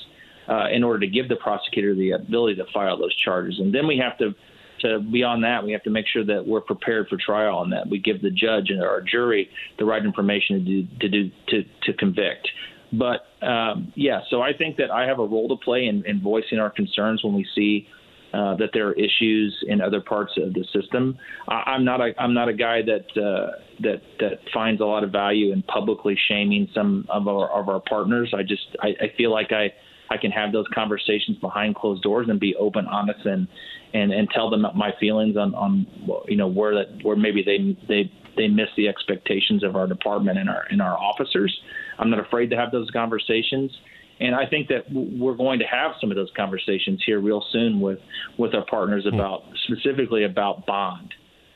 [0.47, 3.59] uh, in order to give the prosecutor the ability to file those charges.
[3.59, 4.35] And then we have to,
[4.81, 7.87] to beyond that, we have to make sure that we're prepared for trial and that
[7.89, 9.49] we give the judge and our jury
[9.79, 12.47] the right information to do, to do to, to convict.
[12.93, 16.21] But um, yeah, so I think that I have a role to play in, in
[16.21, 17.87] voicing our concerns when we see
[18.33, 21.17] uh, that there are issues in other parts of the system.
[21.47, 25.03] I, am not a I'm not a guy that uh, that that finds a lot
[25.03, 28.33] of value in publicly shaming some of our of our partners.
[28.35, 29.73] I just I, I feel like I
[30.09, 33.47] I can have those conversations behind closed doors and be open, honest, and
[33.93, 35.85] and and tell them my feelings on on
[36.27, 40.37] you know where that where maybe they they they miss the expectations of our department
[40.37, 41.55] and our and our officers.
[41.99, 43.71] I'm not afraid to have those conversations.
[44.19, 47.81] And I think that we're going to have some of those conversations here real soon
[47.81, 47.97] with,
[48.37, 49.15] with our partners hmm.
[49.15, 51.11] about specifically about bond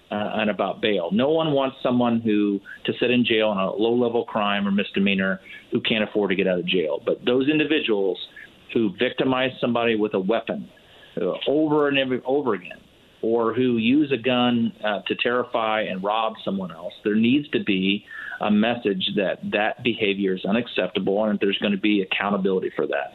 [0.10, 1.10] uh, and about bail.
[1.12, 4.72] No one wants someone who to sit in jail on a low level crime or
[4.72, 5.40] misdemeanor
[5.72, 7.00] who can't afford to get out of jail.
[7.06, 8.18] But those individuals
[8.74, 10.68] who victimize somebody with a weapon
[11.48, 12.80] over and over, over again,
[13.22, 17.64] or who use a gun uh, to terrify and rob someone else, there needs to
[17.64, 18.06] be
[18.42, 22.86] a message that that behavior is unacceptable and that there's going to be accountability for
[22.88, 23.14] that.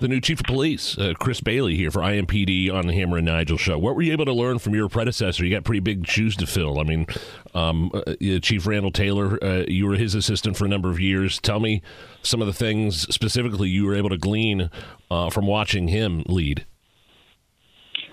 [0.00, 3.26] The new chief of police, uh, Chris Bailey, here for IMPD on the Hammer and
[3.26, 3.78] Nigel show.
[3.78, 5.44] What were you able to learn from your predecessor?
[5.44, 6.80] You got pretty big shoes to fill.
[6.80, 7.06] I mean,
[7.54, 11.38] um, uh, Chief Randall Taylor, uh, you were his assistant for a number of years.
[11.40, 11.82] Tell me
[12.20, 14.70] some of the things specifically you were able to glean
[15.08, 16.66] uh, from watching him lead.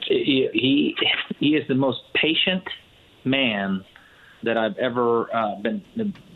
[0.09, 0.95] He, he
[1.39, 2.63] he is the most patient
[3.23, 3.85] man
[4.43, 5.83] that I've ever uh, been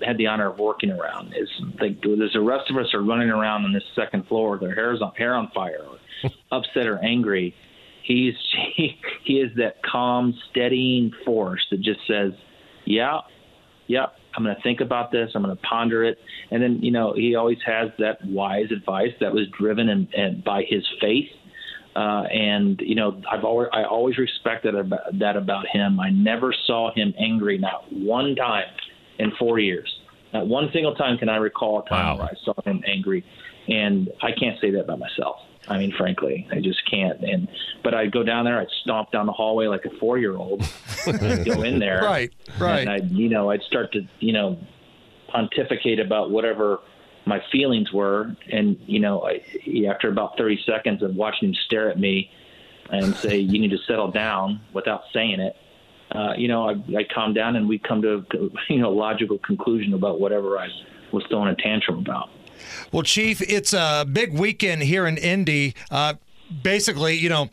[0.06, 1.34] had the honor of working around.
[1.36, 1.50] Is
[1.82, 5.02] like there's the rest of us are running around on this second floor, their hair's
[5.02, 7.56] on hair on fire, or upset or angry.
[8.04, 8.36] He's
[8.76, 12.34] he, he is that calm, steadying force that just says,
[12.86, 13.22] "Yeah,
[13.88, 15.32] yeah, I'm going to think about this.
[15.34, 16.18] I'm going to ponder it."
[16.52, 20.44] And then you know he always has that wise advice that was driven and, and
[20.44, 21.30] by his faith
[21.96, 26.00] uh, and you know, I've always I always respected about, that about him.
[26.00, 28.66] I never saw him angry, not one time
[29.20, 29.94] in four years.
[30.34, 32.18] Not one single time can I recall a time wow.
[32.18, 33.24] where I saw him angry,
[33.68, 35.38] and I can't say that about myself.
[35.68, 37.22] I mean, frankly, I just can't.
[37.24, 37.48] And
[37.84, 40.68] but I'd go down there, I'd stomp down the hallway like a four year old,
[41.06, 44.58] go in there, right, right, and I'd you know I'd start to you know
[45.28, 46.80] pontificate about whatever
[47.26, 48.36] my feelings were.
[48.52, 49.44] And you know, I,
[49.88, 52.30] after about 30 seconds of watching him stare at me
[52.90, 55.56] and say, "You need to settle down," without saying it,
[56.12, 58.26] uh, you know, I, I calmed down and we come to
[58.70, 60.70] you know logical conclusion about whatever I
[61.12, 62.30] was throwing a tantrum about.
[62.92, 65.76] Well, Chief, it's a big weekend here in Indy.
[65.92, 66.16] Uh,
[66.62, 67.50] basically, you know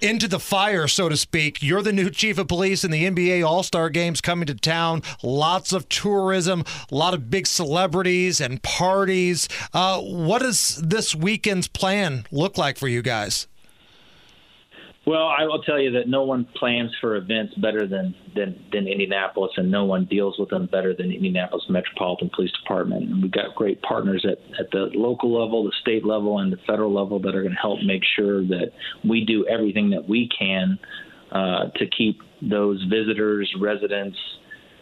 [0.00, 1.62] into the fire, so to speak.
[1.62, 5.02] You're the new chief of police, and the NBA All Star Games coming to town.
[5.22, 9.48] Lots of tourism, a lot of big celebrities and parties.
[9.72, 13.46] Uh, what does this weekend's plan look like for you guys?
[15.06, 18.88] Well, I will tell you that no one plans for events better than, than, than
[18.88, 23.10] Indianapolis, and no one deals with them better than Indianapolis Metropolitan Police Department.
[23.10, 26.56] And we've got great partners at, at the local level, the state level, and the
[26.66, 28.70] federal level that are going to help make sure that
[29.06, 30.78] we do everything that we can
[31.32, 34.16] uh, to keep those visitors, residents,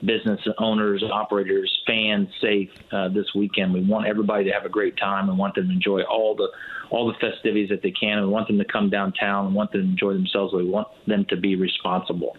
[0.04, 3.72] business owners, operators, fans safe uh, this weekend.
[3.72, 6.48] We want everybody to have a great time and want them to enjoy all the
[6.92, 8.20] all the festivities that they can.
[8.20, 10.52] We want them to come downtown We want them to enjoy themselves.
[10.52, 12.36] We want them to be responsible.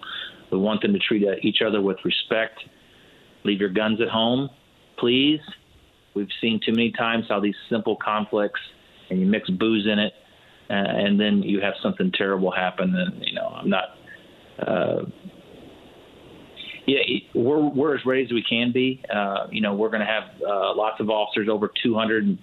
[0.51, 2.59] We want them to treat each other with respect.
[3.43, 4.49] Leave your guns at home,
[4.99, 5.39] please.
[6.13, 8.59] We've seen too many times how these simple conflicts
[9.09, 10.13] and you mix booze in it,
[10.69, 12.95] uh, and then you have something terrible happen.
[12.95, 13.85] And you know, I'm not.
[14.59, 15.05] Uh,
[16.85, 16.99] yeah,
[17.33, 19.03] we're we're as ready as we can be.
[19.11, 22.37] Uh, you know, we're going to have uh, lots of officers, over 200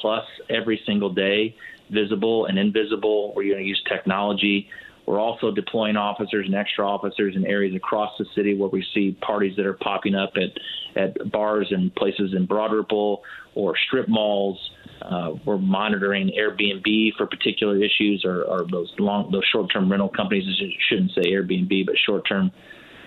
[0.00, 1.54] plus every single day
[1.90, 3.32] visible and invisible.
[3.34, 4.68] We're going to use technology.
[5.06, 9.16] We're also deploying officers and extra officers in areas across the city where we see
[9.22, 13.22] parties that are popping up at, at bars and places in Broad Ripple
[13.54, 14.58] or strip malls.
[15.00, 20.44] Uh, we're monitoring Airbnb for particular issues or, or those long, those short-term rental companies.
[20.46, 22.52] I shouldn't say Airbnb, but short-term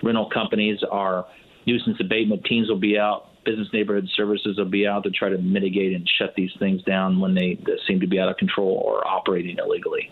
[0.02, 0.80] rental companies.
[0.90, 1.26] Our
[1.66, 5.38] nuisance abatement teams will be out business neighborhood services will be out to try to
[5.38, 9.06] mitigate and shut these things down when they seem to be out of control or
[9.06, 10.10] operating illegally.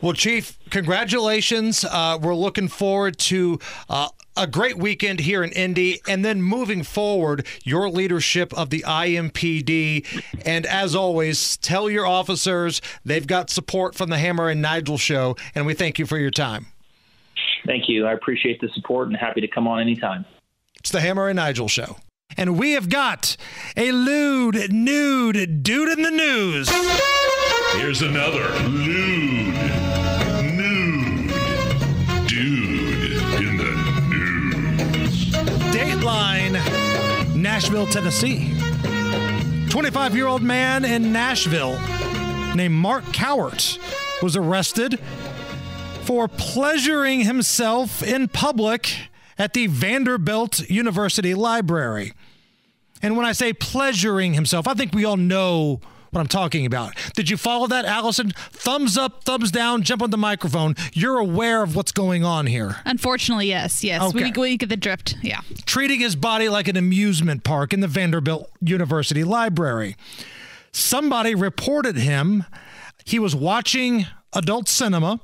[0.00, 1.84] Well, Chief, congratulations.
[1.84, 3.58] Uh, we're looking forward to
[3.88, 8.80] uh, a great weekend here in Indy, and then moving forward, your leadership of the
[8.86, 10.04] IMPD.
[10.44, 15.36] And as always, tell your officers they've got support from the Hammer and Nigel show,
[15.54, 16.66] and we thank you for your time.
[17.66, 18.06] Thank you.
[18.06, 20.26] I appreciate the support and happy to come on anytime.
[20.76, 21.96] It's the Hammer and Nigel show.
[22.36, 23.36] And we have got
[23.76, 26.68] a lewd, nude dude in the news.
[27.76, 29.54] Here's another lewd,
[30.56, 31.30] nude
[32.28, 35.30] dude in the news.
[35.72, 38.52] Dateline, Nashville, Tennessee.
[39.70, 41.78] 25 year old man in Nashville
[42.54, 43.78] named Mark Cowart
[44.22, 44.98] was arrested
[46.02, 52.12] for pleasuring himself in public at the Vanderbilt University Library.
[53.02, 55.80] And when I say pleasuring himself, I think we all know
[56.10, 56.94] what I'm talking about.
[57.16, 58.30] Did you follow that, Allison?
[58.30, 60.76] Thumbs up, thumbs down, jump on the microphone.
[60.92, 62.76] You're aware of what's going on here.
[62.84, 64.00] Unfortunately, yes, yes.
[64.00, 64.30] Okay.
[64.36, 65.16] We, we get the drift.
[65.22, 65.40] Yeah.
[65.66, 69.96] Treating his body like an amusement park in the Vanderbilt University Library.
[70.70, 72.44] Somebody reported him.
[73.04, 75.20] He was watching adult cinema,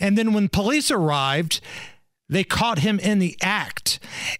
[0.00, 1.60] and then when police arrived,
[2.30, 3.98] they caught him in the act.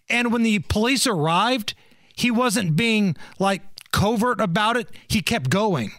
[0.08, 1.74] And when the police arrived,
[2.14, 3.62] he wasn't being like
[3.92, 4.88] covert about it.
[5.08, 5.90] He kept going.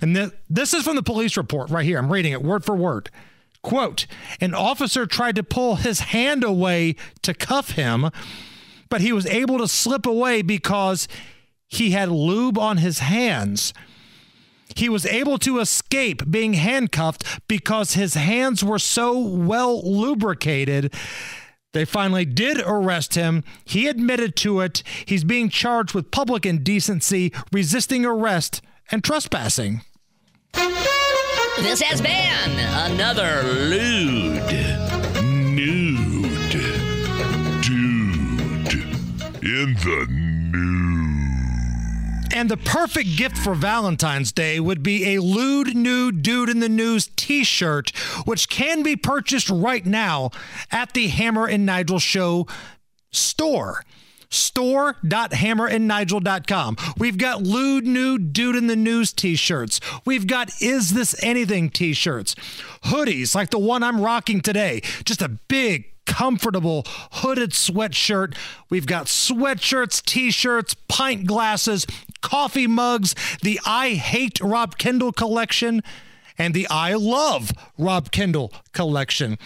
[0.00, 1.98] And th- this is from the police report right here.
[1.98, 3.10] I'm reading it word for word.
[3.62, 4.06] Quote
[4.40, 8.10] An officer tried to pull his hand away to cuff him,
[8.88, 11.08] but he was able to slip away because
[11.68, 13.72] he had lube on his hands.
[14.74, 20.92] He was able to escape being handcuffed because his hands were so well lubricated.
[21.72, 23.44] They finally did arrest him.
[23.64, 24.82] He admitted to it.
[25.06, 29.82] He's being charged with public indecency, resisting arrest, and trespassing.
[31.58, 32.58] This has been
[32.90, 34.42] another lewd,
[35.22, 36.50] nude
[37.62, 38.72] dude
[39.42, 40.21] in the
[42.32, 46.68] And the perfect gift for Valentine's Day would be a lewd nude dude in the
[46.68, 47.90] news t-shirt,
[48.24, 50.30] which can be purchased right now
[50.70, 52.46] at the Hammer and Nigel Show
[53.10, 53.84] store
[54.32, 56.76] store.hammerandnigel.com.
[56.96, 59.78] We've got lewd nude dude in the news t-shirts.
[60.06, 62.34] We've got is this anything t-shirts.
[62.84, 64.80] Hoodies like the one I'm rocking today.
[65.04, 68.34] Just a big comfortable hooded sweatshirt.
[68.70, 71.86] We've got sweatshirts, t-shirts, pint glasses,
[72.20, 75.82] coffee mugs, the I Hate Rob Kendall collection,
[76.38, 79.38] and the I Love Rob Kendall collection.